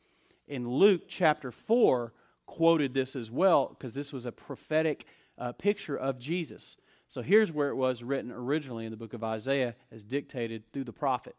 in 0.47 0.69
Luke 0.69 1.03
chapter 1.09 1.51
4 1.51 2.13
quoted 2.47 2.93
this 2.93 3.17
as 3.17 3.31
well 3.31 3.69
because 3.69 3.95
this 3.95 4.13
was 4.13 4.27
a 4.27 4.33
prophetic 4.33 5.07
uh, 5.39 5.53
picture 5.53 5.97
of 5.97 6.19
Jesus. 6.19 6.77
So 7.09 7.23
here's 7.23 7.53
where 7.53 7.69
it 7.69 7.77
was 7.77 8.03
written 8.03 8.33
originally 8.33 8.85
in 8.85 8.91
the 8.91 8.97
book 8.97 9.15
of 9.15 9.25
Isaiah 9.25 9.75
as 9.91 10.03
dictated 10.03 10.65
through 10.73 10.85
the 10.85 10.93
prophet. 10.93 11.37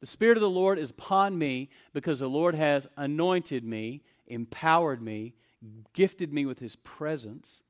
The 0.00 0.06
Spirit 0.06 0.36
of 0.36 0.42
the 0.42 0.50
Lord 0.50 0.78
is 0.78 0.90
upon 0.90 1.36
me 1.36 1.70
because 1.92 2.20
the 2.20 2.28
Lord 2.28 2.54
has 2.54 2.86
anointed 2.96 3.64
me, 3.64 4.02
empowered 4.26 5.02
me, 5.02 5.34
gifted 5.92 6.32
me 6.32 6.46
with 6.46 6.60
his 6.60 6.76
presence 6.76 7.62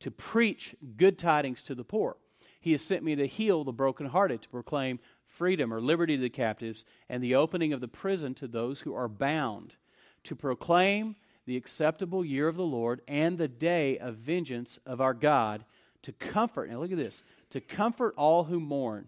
to 0.00 0.10
preach 0.10 0.74
good 0.96 1.18
tidings 1.18 1.62
to 1.64 1.74
the 1.74 1.84
poor. 1.84 2.16
He 2.60 2.72
has 2.72 2.82
sent 2.82 3.04
me 3.04 3.14
to 3.16 3.26
heal 3.26 3.64
the 3.64 3.72
brokenhearted, 3.72 4.42
to 4.42 4.48
proclaim 4.48 4.98
freedom 5.26 5.72
or 5.72 5.80
liberty 5.80 6.16
to 6.16 6.22
the 6.22 6.30
captives, 6.30 6.84
and 7.08 7.22
the 7.22 7.34
opening 7.34 7.72
of 7.72 7.80
the 7.80 7.88
prison 7.88 8.34
to 8.34 8.48
those 8.48 8.80
who 8.80 8.94
are 8.94 9.08
bound, 9.08 9.76
to 10.24 10.34
proclaim 10.34 11.16
the 11.46 11.56
acceptable 11.56 12.24
year 12.24 12.48
of 12.48 12.56
the 12.56 12.64
Lord 12.64 13.00
and 13.06 13.38
the 13.38 13.48
day 13.48 13.98
of 13.98 14.16
vengeance 14.16 14.78
of 14.84 15.00
our 15.00 15.14
God 15.14 15.64
to 16.02 16.12
comfort, 16.12 16.70
now 16.70 16.78
look 16.78 16.92
at 16.92 16.96
this, 16.96 17.22
to 17.50 17.60
comfort 17.60 18.14
all 18.16 18.44
who 18.44 18.60
mourn, 18.60 19.06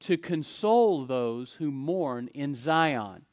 to 0.00 0.16
console 0.16 1.06
those 1.06 1.54
who 1.54 1.70
mourn 1.70 2.28
in 2.34 2.54
Zion. 2.54 3.24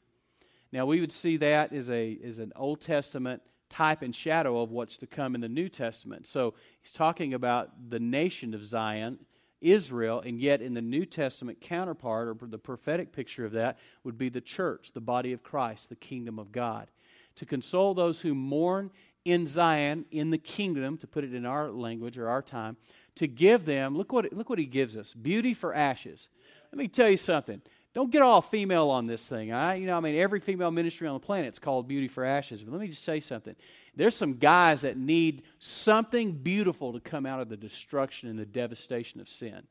Now, 0.72 0.86
we 0.86 1.00
would 1.00 1.12
see 1.12 1.36
that 1.36 1.72
as, 1.72 1.90
a, 1.90 2.18
as 2.24 2.38
an 2.38 2.52
Old 2.56 2.80
Testament 2.80 3.42
type 3.70 4.02
and 4.02 4.14
shadow 4.14 4.60
of 4.60 4.70
what's 4.70 4.96
to 4.98 5.06
come 5.06 5.34
in 5.34 5.40
the 5.40 5.48
New 5.48 5.68
Testament. 5.68 6.26
So 6.26 6.54
he's 6.80 6.92
talking 6.92 7.34
about 7.34 7.70
the 7.90 8.00
nation 8.00 8.54
of 8.54 8.62
Zion, 8.62 9.18
Israel, 9.60 10.22
and 10.24 10.38
yet 10.40 10.62
in 10.62 10.74
the 10.74 10.82
New 10.82 11.06
Testament 11.06 11.60
counterpart, 11.60 12.28
or 12.28 12.46
the 12.46 12.58
prophetic 12.58 13.12
picture 13.12 13.44
of 13.44 13.52
that, 13.52 13.78
would 14.04 14.18
be 14.18 14.28
the 14.28 14.40
church, 14.40 14.92
the 14.92 15.00
body 15.00 15.32
of 15.32 15.42
Christ, 15.42 15.88
the 15.88 15.96
kingdom 15.96 16.38
of 16.38 16.52
God 16.52 16.88
to 17.36 17.46
console 17.46 17.94
those 17.94 18.20
who 18.20 18.34
mourn 18.34 18.90
in 19.24 19.46
Zion, 19.46 20.04
in 20.10 20.30
the 20.30 20.38
kingdom, 20.38 20.98
to 20.98 21.06
put 21.06 21.24
it 21.24 21.34
in 21.34 21.46
our 21.46 21.70
language 21.70 22.18
or 22.18 22.28
our 22.28 22.42
time, 22.42 22.76
to 23.16 23.26
give 23.26 23.64
them, 23.64 23.96
look 23.96 24.12
what, 24.12 24.32
look 24.32 24.50
what 24.50 24.58
he 24.58 24.66
gives 24.66 24.96
us 24.96 25.12
beauty 25.14 25.54
for 25.54 25.74
ashes. 25.74 26.28
Let 26.72 26.78
me 26.78 26.88
tell 26.88 27.08
you 27.08 27.16
something. 27.16 27.60
Don't 27.96 28.10
get 28.10 28.20
all 28.20 28.42
female 28.42 28.90
on 28.90 29.06
this 29.06 29.26
thing. 29.26 29.54
I, 29.54 29.76
you 29.76 29.86
know, 29.86 29.96
I 29.96 30.00
mean, 30.00 30.16
every 30.16 30.38
female 30.38 30.70
ministry 30.70 31.08
on 31.08 31.14
the 31.14 31.24
planet 31.24 31.54
is 31.54 31.58
called 31.58 31.88
Beauty 31.88 32.08
for 32.08 32.26
Ashes. 32.26 32.62
But 32.62 32.72
let 32.72 32.82
me 32.82 32.88
just 32.88 33.02
say 33.02 33.20
something. 33.20 33.56
There's 33.94 34.14
some 34.14 34.34
guys 34.34 34.82
that 34.82 34.98
need 34.98 35.44
something 35.60 36.32
beautiful 36.32 36.92
to 36.92 37.00
come 37.00 37.24
out 37.24 37.40
of 37.40 37.48
the 37.48 37.56
destruction 37.56 38.28
and 38.28 38.38
the 38.38 38.44
devastation 38.44 39.18
of 39.18 39.30
sin. 39.30 39.62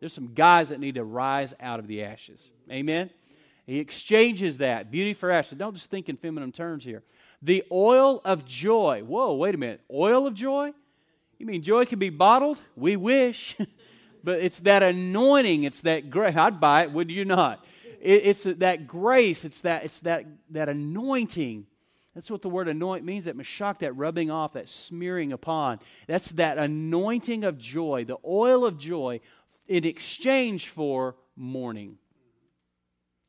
There's 0.00 0.12
some 0.12 0.34
guys 0.34 0.68
that 0.68 0.80
need 0.80 0.96
to 0.96 1.04
rise 1.04 1.54
out 1.60 1.78
of 1.78 1.86
the 1.86 2.02
ashes. 2.02 2.46
Amen? 2.70 3.08
He 3.64 3.78
exchanges 3.78 4.58
that 4.58 4.90
beauty 4.90 5.14
for 5.14 5.30
ashes. 5.30 5.56
Don't 5.56 5.72
just 5.72 5.88
think 5.88 6.10
in 6.10 6.18
feminine 6.18 6.52
terms 6.52 6.84
here. 6.84 7.02
The 7.40 7.64
oil 7.72 8.20
of 8.22 8.44
joy. 8.44 9.00
Whoa, 9.02 9.32
wait 9.36 9.54
a 9.54 9.58
minute. 9.58 9.80
Oil 9.90 10.26
of 10.26 10.34
joy? 10.34 10.72
You 11.38 11.46
mean 11.46 11.62
joy 11.62 11.86
can 11.86 11.98
be 11.98 12.10
bottled? 12.10 12.58
We 12.76 12.96
wish. 12.96 13.56
but 14.24 14.40
it's 14.40 14.60
that 14.60 14.82
anointing. 14.82 15.64
It's 15.64 15.80
that 15.82 16.10
grace. 16.10 16.36
I'd 16.36 16.60
buy 16.60 16.84
it, 16.84 16.92
would 16.92 17.10
you 17.10 17.24
not? 17.24 17.64
It, 18.00 18.26
it's 18.26 18.44
that 18.44 18.86
grace. 18.86 19.44
It's 19.44 19.60
that, 19.62 19.84
it's 19.84 20.00
that, 20.00 20.26
that 20.50 20.68
anointing. 20.68 21.66
That's 22.14 22.30
what 22.30 22.42
the 22.42 22.48
word 22.48 22.68
anoint 22.68 23.04
means 23.04 23.24
that 23.24 23.36
mashak, 23.36 23.78
that 23.78 23.96
rubbing 23.96 24.30
off, 24.30 24.52
that 24.52 24.68
smearing 24.68 25.32
upon. 25.32 25.80
That's 26.06 26.30
that 26.32 26.58
anointing 26.58 27.44
of 27.44 27.58
joy, 27.58 28.04
the 28.04 28.18
oil 28.24 28.66
of 28.66 28.78
joy 28.78 29.20
in 29.66 29.84
exchange 29.84 30.68
for 30.68 31.16
mourning. 31.36 31.96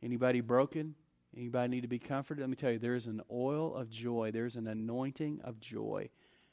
Anybody 0.01 0.41
broken? 0.41 0.95
Anybody 1.35 1.69
need 1.69 1.81
to 1.81 1.87
be 1.87 1.99
comforted? 1.99 2.41
Let 2.41 2.49
me 2.49 2.55
tell 2.55 2.71
you, 2.71 2.79
there 2.79 2.95
is 2.95 3.07
an 3.07 3.21
oil 3.31 3.73
of 3.73 3.89
joy. 3.89 4.31
There's 4.31 4.55
an 4.55 4.67
anointing 4.67 5.39
of 5.43 5.59
joy 5.59 6.09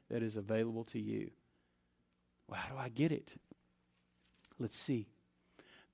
that 0.08 0.22
is 0.22 0.36
available 0.36 0.84
to 0.84 1.00
you. 1.00 1.30
Well, 2.46 2.60
how 2.60 2.74
do 2.74 2.80
I 2.80 2.88
get 2.88 3.12
it? 3.12 3.32
Let's 4.60 4.78
see. 4.78 5.06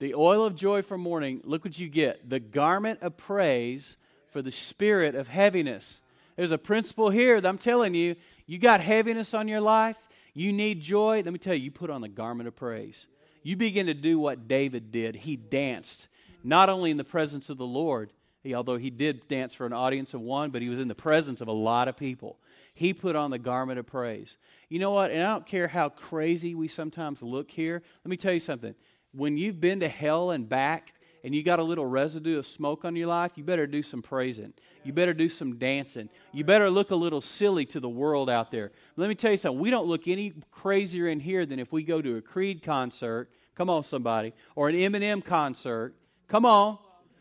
The 0.00 0.14
oil 0.14 0.44
of 0.44 0.56
joy 0.56 0.82
for 0.82 0.98
mourning, 0.98 1.40
look 1.44 1.64
what 1.64 1.78
you 1.78 1.88
get 1.88 2.28
the 2.28 2.40
garment 2.40 3.00
of 3.00 3.16
praise 3.16 3.96
for 4.32 4.42
the 4.42 4.50
spirit 4.50 5.14
of 5.14 5.28
heaviness. 5.28 6.00
There's 6.36 6.50
a 6.50 6.58
principle 6.58 7.08
here 7.08 7.40
that 7.40 7.48
I'm 7.48 7.56
telling 7.56 7.94
you. 7.94 8.16
You 8.46 8.58
got 8.58 8.80
heaviness 8.80 9.32
on 9.32 9.48
your 9.48 9.60
life, 9.60 9.96
you 10.34 10.52
need 10.52 10.82
joy. 10.82 11.22
Let 11.24 11.32
me 11.32 11.38
tell 11.38 11.54
you, 11.54 11.64
you 11.64 11.70
put 11.70 11.88
on 11.88 12.02
the 12.02 12.08
garment 12.08 12.46
of 12.46 12.54
praise. 12.54 13.06
You 13.42 13.56
begin 13.56 13.86
to 13.86 13.94
do 13.94 14.18
what 14.18 14.48
David 14.48 14.92
did. 14.92 15.16
He 15.16 15.36
danced, 15.36 16.08
not 16.44 16.68
only 16.68 16.90
in 16.90 16.96
the 16.96 17.04
presence 17.04 17.48
of 17.48 17.56
the 17.56 17.64
Lord, 17.64 18.10
although 18.54 18.76
he 18.76 18.90
did 18.90 19.28
dance 19.28 19.54
for 19.54 19.66
an 19.66 19.72
audience 19.72 20.14
of 20.14 20.20
one, 20.20 20.50
but 20.50 20.62
he 20.62 20.68
was 20.68 20.78
in 20.78 20.88
the 20.88 20.94
presence 20.94 21.40
of 21.40 21.48
a 21.48 21.52
lot 21.52 21.88
of 21.88 21.96
people. 21.96 22.36
He 22.76 22.92
put 22.92 23.16
on 23.16 23.30
the 23.30 23.38
garment 23.38 23.78
of 23.78 23.86
praise. 23.86 24.36
You 24.68 24.78
know 24.78 24.90
what? 24.90 25.10
And 25.10 25.22
I 25.22 25.28
don't 25.32 25.46
care 25.46 25.66
how 25.66 25.88
crazy 25.88 26.54
we 26.54 26.68
sometimes 26.68 27.22
look 27.22 27.50
here. 27.50 27.82
Let 28.04 28.10
me 28.10 28.18
tell 28.18 28.34
you 28.34 28.38
something. 28.38 28.74
When 29.12 29.38
you've 29.38 29.58
been 29.62 29.80
to 29.80 29.88
hell 29.88 30.30
and 30.30 30.46
back, 30.46 30.92
and 31.24 31.34
you 31.34 31.42
got 31.42 31.58
a 31.58 31.62
little 31.62 31.86
residue 31.86 32.38
of 32.38 32.46
smoke 32.46 32.84
on 32.84 32.94
your 32.94 33.06
life, 33.06 33.32
you 33.36 33.44
better 33.44 33.66
do 33.66 33.82
some 33.82 34.02
praising. 34.02 34.52
You 34.84 34.92
better 34.92 35.14
do 35.14 35.30
some 35.30 35.56
dancing. 35.56 36.10
You 36.32 36.44
better 36.44 36.68
look 36.68 36.90
a 36.90 36.94
little 36.94 37.22
silly 37.22 37.64
to 37.66 37.80
the 37.80 37.88
world 37.88 38.28
out 38.28 38.50
there. 38.50 38.72
Let 38.96 39.08
me 39.08 39.14
tell 39.14 39.30
you 39.30 39.38
something. 39.38 39.58
We 39.58 39.70
don't 39.70 39.86
look 39.86 40.06
any 40.06 40.34
crazier 40.50 41.08
in 41.08 41.18
here 41.18 41.46
than 41.46 41.58
if 41.58 41.72
we 41.72 41.82
go 41.82 42.02
to 42.02 42.18
a 42.18 42.20
Creed 42.20 42.62
concert. 42.62 43.30
Come 43.54 43.70
on, 43.70 43.84
somebody. 43.84 44.34
Or 44.54 44.68
an 44.68 44.76
Eminem 44.76 45.24
concert. 45.24 45.94
Come 46.28 46.44
on. 46.44 46.76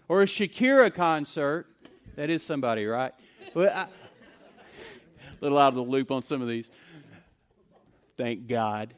Or 0.10 0.22
a 0.22 0.26
Shakira 0.26 0.94
concert. 0.94 1.66
That 2.18 2.30
is 2.30 2.44
somebody, 2.44 2.86
right? 2.86 3.14
But 3.54 3.74
I, 3.74 3.88
little 5.46 5.60
out 5.60 5.70
of 5.70 5.76
the 5.76 5.82
loop 5.84 6.12
on 6.12 6.24
some 6.24 6.42
of 6.42 6.48
these. 6.48 6.70
Thank 8.18 8.48
God. 8.48 8.94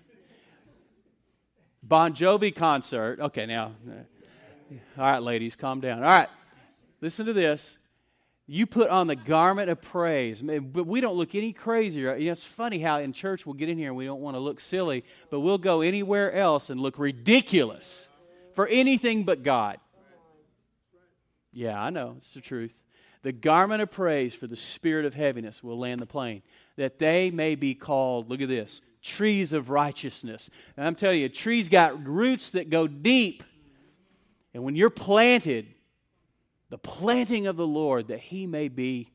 Bon 1.83 2.13
Jovi 2.13 2.55
concert. 2.55 3.19
Okay, 3.19 3.45
now 3.45 3.73
uh, 3.89 4.73
all 4.97 5.11
right, 5.11 5.21
ladies, 5.21 5.55
calm 5.55 5.79
down. 5.79 5.99
All 5.99 6.09
right, 6.09 6.29
listen 7.01 7.25
to 7.25 7.33
this. 7.33 7.77
You 8.49 8.65
put 8.65 8.89
on 8.89 9.07
the 9.07 9.15
garment 9.15 9.69
of 9.69 9.81
praise, 9.81 10.41
but 10.41 10.87
we 10.87 11.01
don't 11.01 11.15
look 11.15 11.35
any 11.35 11.51
crazier. 11.51 12.15
You 12.15 12.27
know, 12.27 12.31
it's 12.31 12.45
funny 12.45 12.79
how 12.79 12.99
in 12.99 13.11
church 13.11 13.45
we'll 13.45 13.55
get 13.55 13.67
in 13.67 13.77
here 13.77 13.89
and 13.89 13.97
we 13.97 14.05
don't 14.05 14.21
want 14.21 14.35
to 14.35 14.39
look 14.39 14.61
silly, 14.61 15.03
but 15.29 15.41
we'll 15.41 15.57
go 15.57 15.81
anywhere 15.81 16.31
else 16.31 16.69
and 16.69 16.79
look 16.79 16.97
ridiculous 16.97 18.07
for 18.55 18.65
anything 18.67 19.25
but 19.25 19.43
God. 19.43 19.79
Yeah, 21.51 21.81
I 21.81 21.89
know, 21.89 22.15
it's 22.19 22.33
the 22.33 22.39
truth. 22.39 22.73
The 23.23 23.31
garment 23.31 23.81
of 23.81 23.91
praise 23.91 24.33
for 24.35 24.47
the 24.47 24.55
spirit 24.55 25.05
of 25.05 25.13
heaviness 25.13 25.63
will 25.63 25.79
land 25.79 26.01
the 26.01 26.05
plane, 26.05 26.41
that 26.75 26.99
they 26.99 27.31
may 27.31 27.55
be 27.55 27.73
called, 27.75 28.29
look 28.29 28.41
at 28.41 28.47
this, 28.47 28.81
trees 29.01 29.53
of 29.53 29.69
righteousness. 29.69 30.49
And 30.75 30.85
I'm 30.85 30.95
telling 30.95 31.19
you, 31.19 31.29
trees 31.29 31.69
got 31.69 32.05
roots 32.05 32.49
that 32.51 32.69
go 32.69 32.87
deep. 32.87 33.43
And 34.53 34.63
when 34.63 34.75
you're 34.75 34.89
planted, 34.89 35.67
the 36.69 36.77
planting 36.77 37.47
of 37.47 37.55
the 37.55 37.67
Lord, 37.67 38.09
that 38.09 38.19
He 38.19 38.45
may 38.45 38.67
be. 38.67 39.11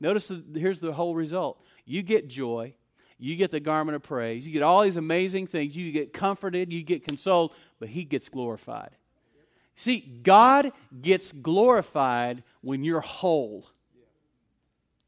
Notice 0.00 0.28
the, 0.28 0.42
here's 0.54 0.80
the 0.80 0.92
whole 0.92 1.14
result 1.14 1.60
you 1.84 2.02
get 2.02 2.28
joy, 2.28 2.74
you 3.18 3.36
get 3.36 3.50
the 3.50 3.60
garment 3.60 3.96
of 3.96 4.02
praise, 4.02 4.46
you 4.46 4.52
get 4.52 4.62
all 4.62 4.82
these 4.82 4.96
amazing 4.96 5.46
things, 5.46 5.76
you 5.76 5.92
get 5.92 6.12
comforted, 6.12 6.72
you 6.72 6.82
get 6.82 7.04
consoled, 7.04 7.52
but 7.78 7.88
He 7.88 8.04
gets 8.04 8.28
glorified. 8.28 8.90
See, 9.76 10.00
God 10.00 10.72
gets 11.00 11.32
glorified 11.32 12.42
when 12.60 12.84
you're 12.84 13.00
whole. 13.00 13.66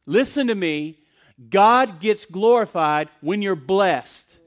Listen 0.06 0.48
to 0.48 0.54
me. 0.54 0.98
God 1.50 2.00
gets 2.00 2.24
glorified 2.24 3.08
when 3.20 3.42
you're 3.42 3.56
blessed. 3.56 4.38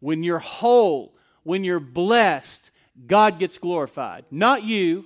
When 0.00 0.22
you're 0.22 0.38
whole, 0.38 1.14
when 1.42 1.64
you're 1.64 1.80
blessed, 1.80 2.70
God 3.06 3.38
gets 3.38 3.58
glorified, 3.58 4.24
not 4.30 4.64
you. 4.64 5.04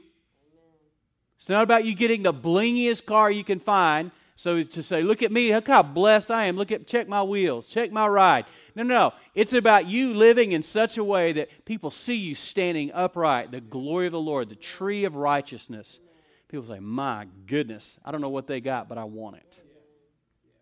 It's 1.39 1.49
not 1.49 1.63
about 1.63 1.85
you 1.85 1.95
getting 1.95 2.23
the 2.23 2.33
blingiest 2.33 3.05
car 3.05 3.31
you 3.31 3.45
can 3.45 3.61
find. 3.61 4.11
So 4.37 4.63
to 4.63 4.83
say, 4.83 5.03
look 5.03 5.23
at 5.23 5.31
me, 5.31 5.55
look 5.55 5.69
how 5.69 5.83
blessed 5.83 6.31
I 6.31 6.47
am. 6.47 6.57
Look 6.57 6.73
at, 6.73 6.87
check 6.87 7.09
my 7.09 7.23
wheels, 7.23 7.67
check 7.67 7.93
my 7.93 8.07
ride. 8.07 8.47
No, 8.75 8.83
no, 8.83 8.95
no. 8.95 9.13
It's 9.35 9.53
about 9.53 9.87
you 9.87 10.13
living 10.13 10.53
in 10.53 10.63
such 10.63 10.99
a 10.99 11.05
way 11.05 11.33
that 11.35 11.49
people 11.65 11.91
see 11.91 12.17
you 12.17 12.35
standing 12.35 12.91
upright, 12.93 13.53
the 13.53 13.61
glory 13.61 14.07
of 14.07 14.13
the 14.13 14.21
Lord, 14.21 14.49
the 14.49 14.57
tree 14.57 15.05
of 15.05 15.15
righteousness. 15.15 16.01
People 16.49 16.67
say, 16.67 16.81
my 16.81 17.29
goodness, 17.47 17.97
I 18.05 18.11
don't 18.11 18.21
know 18.21 18.29
what 18.29 18.49
they 18.49 18.61
got, 18.61 18.89
but 18.89 18.99
I 18.99 19.05
want 19.05 19.37
it. 19.37 19.61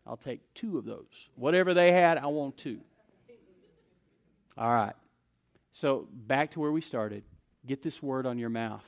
I'll 0.06 0.16
take 0.16 0.40
two 0.54 0.78
of 0.78 0.84
those. 0.84 1.06
Whatever 1.36 1.74
they 1.74 1.92
had, 1.92 2.18
I 2.18 2.26
want 2.26 2.56
two. 2.56 2.80
All 4.58 4.70
right. 4.70 4.94
So, 5.72 6.08
back 6.12 6.50
to 6.50 6.60
where 6.60 6.72
we 6.72 6.80
started. 6.82 7.24
Get 7.66 7.82
this 7.82 8.02
word 8.02 8.26
on 8.26 8.38
your 8.38 8.50
mouth. 8.50 8.86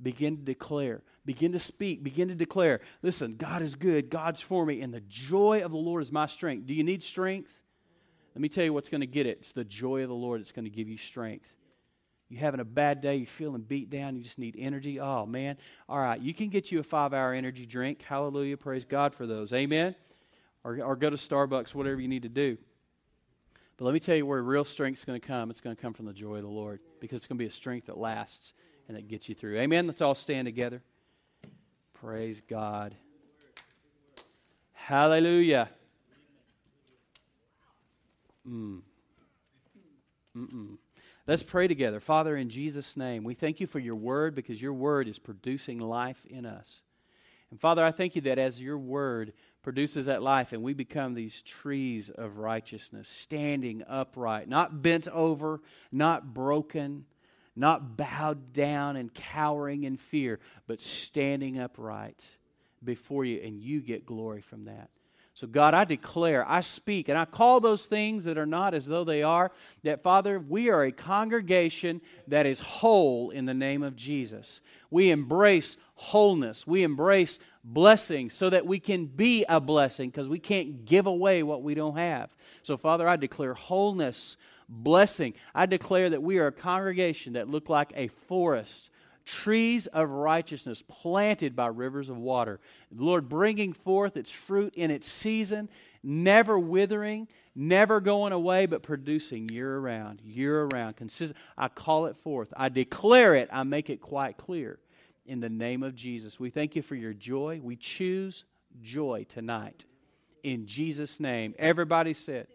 Begin 0.00 0.36
to 0.36 0.42
declare. 0.42 1.02
Begin 1.24 1.52
to 1.52 1.58
speak. 1.58 2.02
Begin 2.02 2.28
to 2.28 2.34
declare. 2.34 2.80
Listen, 3.02 3.36
God 3.36 3.62
is 3.62 3.74
good. 3.74 4.10
God's 4.10 4.40
for 4.40 4.64
me. 4.64 4.80
And 4.80 4.92
the 4.92 5.02
joy 5.02 5.62
of 5.64 5.70
the 5.70 5.76
Lord 5.76 6.02
is 6.02 6.10
my 6.10 6.26
strength. 6.26 6.66
Do 6.66 6.74
you 6.74 6.82
need 6.82 7.02
strength? 7.02 7.52
Let 8.34 8.40
me 8.40 8.48
tell 8.48 8.64
you 8.64 8.72
what's 8.72 8.88
going 8.88 9.02
to 9.02 9.06
get 9.06 9.26
it. 9.26 9.38
It's 9.40 9.52
the 9.52 9.64
joy 9.64 10.02
of 10.02 10.08
the 10.08 10.14
Lord 10.14 10.40
that's 10.40 10.52
going 10.52 10.64
to 10.64 10.70
give 10.70 10.88
you 10.88 10.96
strength. 10.96 11.46
You 12.28 12.38
having 12.38 12.60
a 12.60 12.64
bad 12.64 13.00
day, 13.00 13.16
you're 13.16 13.26
feeling 13.26 13.62
beat 13.62 13.90
down, 13.90 14.14
you 14.14 14.22
just 14.22 14.38
need 14.38 14.54
energy. 14.56 15.00
Oh, 15.00 15.26
man. 15.26 15.56
All 15.88 15.98
right, 15.98 16.20
you 16.20 16.32
can 16.32 16.48
get 16.48 16.70
you 16.70 16.78
a 16.78 16.84
five 16.84 17.12
hour 17.12 17.34
energy 17.34 17.66
drink. 17.66 18.02
Hallelujah. 18.02 18.56
Praise 18.56 18.84
God 18.84 19.14
for 19.14 19.26
those. 19.26 19.52
Amen. 19.52 19.96
Or, 20.62 20.80
or 20.80 20.94
go 20.94 21.10
to 21.10 21.16
Starbucks, 21.16 21.74
whatever 21.74 22.00
you 22.00 22.06
need 22.06 22.22
to 22.22 22.28
do. 22.28 22.56
But 23.76 23.86
let 23.86 23.94
me 23.94 24.00
tell 24.00 24.14
you 24.14 24.26
where 24.26 24.40
real 24.42 24.64
strength 24.64 24.98
is 24.98 25.04
going 25.04 25.20
to 25.20 25.26
come. 25.26 25.50
It's 25.50 25.60
going 25.60 25.74
to 25.74 25.82
come 25.82 25.92
from 25.92 26.06
the 26.06 26.12
joy 26.12 26.36
of 26.36 26.42
the 26.42 26.48
Lord 26.48 26.80
because 27.00 27.16
it's 27.16 27.26
going 27.26 27.38
to 27.38 27.42
be 27.42 27.48
a 27.48 27.52
strength 27.52 27.86
that 27.86 27.98
lasts 27.98 28.52
and 28.86 28.96
that 28.96 29.08
gets 29.08 29.28
you 29.28 29.34
through. 29.34 29.58
Amen. 29.58 29.88
Let's 29.88 30.00
all 30.00 30.14
stand 30.14 30.46
together. 30.46 30.82
Praise 32.00 32.40
God. 32.48 32.94
Hallelujah. 34.72 35.68
Mm. 38.48 38.80
Let's 41.26 41.42
pray 41.42 41.68
together. 41.68 42.00
Father, 42.00 42.36
in 42.36 42.48
Jesus' 42.48 42.96
name, 42.96 43.22
we 43.22 43.34
thank 43.34 43.60
you 43.60 43.66
for 43.66 43.78
your 43.78 43.96
word 43.96 44.34
because 44.34 44.62
your 44.62 44.72
word 44.72 45.08
is 45.08 45.18
producing 45.18 45.78
life 45.78 46.24
in 46.28 46.46
us. 46.46 46.80
And 47.50 47.60
Father, 47.60 47.84
I 47.84 47.92
thank 47.92 48.14
you 48.14 48.22
that 48.22 48.38
as 48.38 48.58
your 48.58 48.78
word 48.78 49.34
produces 49.62 50.06
that 50.06 50.22
life, 50.22 50.52
and 50.52 50.62
we 50.62 50.72
become 50.72 51.12
these 51.12 51.42
trees 51.42 52.08
of 52.08 52.38
righteousness, 52.38 53.10
standing 53.10 53.82
upright, 53.86 54.48
not 54.48 54.80
bent 54.80 55.06
over, 55.08 55.60
not 55.92 56.32
broken, 56.32 57.04
not 57.60 57.96
bowed 57.96 58.52
down 58.52 58.96
and 58.96 59.12
cowering 59.12 59.84
in 59.84 59.96
fear, 59.96 60.40
but 60.66 60.80
standing 60.80 61.60
upright 61.60 62.20
before 62.82 63.24
you, 63.24 63.40
and 63.42 63.60
you 63.60 63.80
get 63.80 64.06
glory 64.06 64.40
from 64.40 64.64
that. 64.64 64.90
So, 65.34 65.46
God, 65.46 65.72
I 65.72 65.84
declare, 65.84 66.46
I 66.46 66.60
speak, 66.60 67.08
and 67.08 67.16
I 67.16 67.24
call 67.24 67.60
those 67.60 67.86
things 67.86 68.24
that 68.24 68.36
are 68.36 68.44
not 68.44 68.74
as 68.74 68.84
though 68.84 69.04
they 69.04 69.22
are, 69.22 69.52
that, 69.84 70.02
Father, 70.02 70.38
we 70.38 70.68
are 70.68 70.84
a 70.84 70.92
congregation 70.92 72.02
that 72.28 72.44
is 72.44 72.60
whole 72.60 73.30
in 73.30 73.46
the 73.46 73.54
name 73.54 73.82
of 73.82 73.96
Jesus. 73.96 74.60
We 74.90 75.10
embrace 75.10 75.78
wholeness, 75.94 76.66
we 76.66 76.82
embrace 76.82 77.38
blessing 77.64 78.28
so 78.28 78.50
that 78.50 78.66
we 78.66 78.80
can 78.80 79.06
be 79.06 79.44
a 79.48 79.60
blessing 79.60 80.10
because 80.10 80.28
we 80.28 80.38
can't 80.38 80.84
give 80.84 81.06
away 81.06 81.42
what 81.42 81.62
we 81.62 81.74
don't 81.74 81.96
have. 81.96 82.34
So, 82.62 82.76
Father, 82.76 83.08
I 83.08 83.16
declare 83.16 83.54
wholeness, 83.54 84.36
blessing. 84.70 85.34
I 85.54 85.66
declare 85.66 86.10
that 86.10 86.22
we 86.22 86.38
are 86.38 86.46
a 86.46 86.52
congregation 86.52 87.34
that 87.34 87.48
look 87.48 87.68
like 87.68 87.92
a 87.94 88.08
forest 88.28 88.90
trees 89.26 89.86
of 89.88 90.08
righteousness 90.10 90.82
planted 90.88 91.54
by 91.54 91.66
rivers 91.66 92.08
of 92.08 92.16
water. 92.16 92.58
Lord, 92.94 93.28
bringing 93.28 93.72
forth 93.72 94.16
its 94.16 94.30
fruit 94.30 94.74
in 94.74 94.90
its 94.90 95.06
season, 95.06 95.68
never 96.02 96.58
withering, 96.58 97.28
never 97.54 98.00
going 98.00 98.32
away, 98.32 98.66
but 98.66 98.82
producing 98.82 99.48
year 99.50 99.76
around, 99.76 100.20
year 100.24 100.62
around. 100.72 100.96
Consistent. 100.96 101.38
I 101.56 101.68
call 101.68 102.06
it 102.06 102.16
forth. 102.16 102.52
I 102.56 102.68
declare 102.68 103.34
it. 103.34 103.48
I 103.52 103.62
make 103.62 103.90
it 103.90 104.00
quite 104.00 104.36
clear 104.36 104.78
in 105.26 105.40
the 105.40 105.48
name 105.48 105.82
of 105.82 105.94
Jesus. 105.94 106.40
We 106.40 106.50
thank 106.50 106.74
you 106.74 106.82
for 106.82 106.94
your 106.94 107.12
joy. 107.12 107.60
We 107.62 107.76
choose 107.76 108.44
joy 108.82 109.26
tonight. 109.28 109.84
In 110.42 110.66
Jesus' 110.66 111.20
name. 111.20 111.54
Everybody 111.58 112.14
said, 112.14 112.46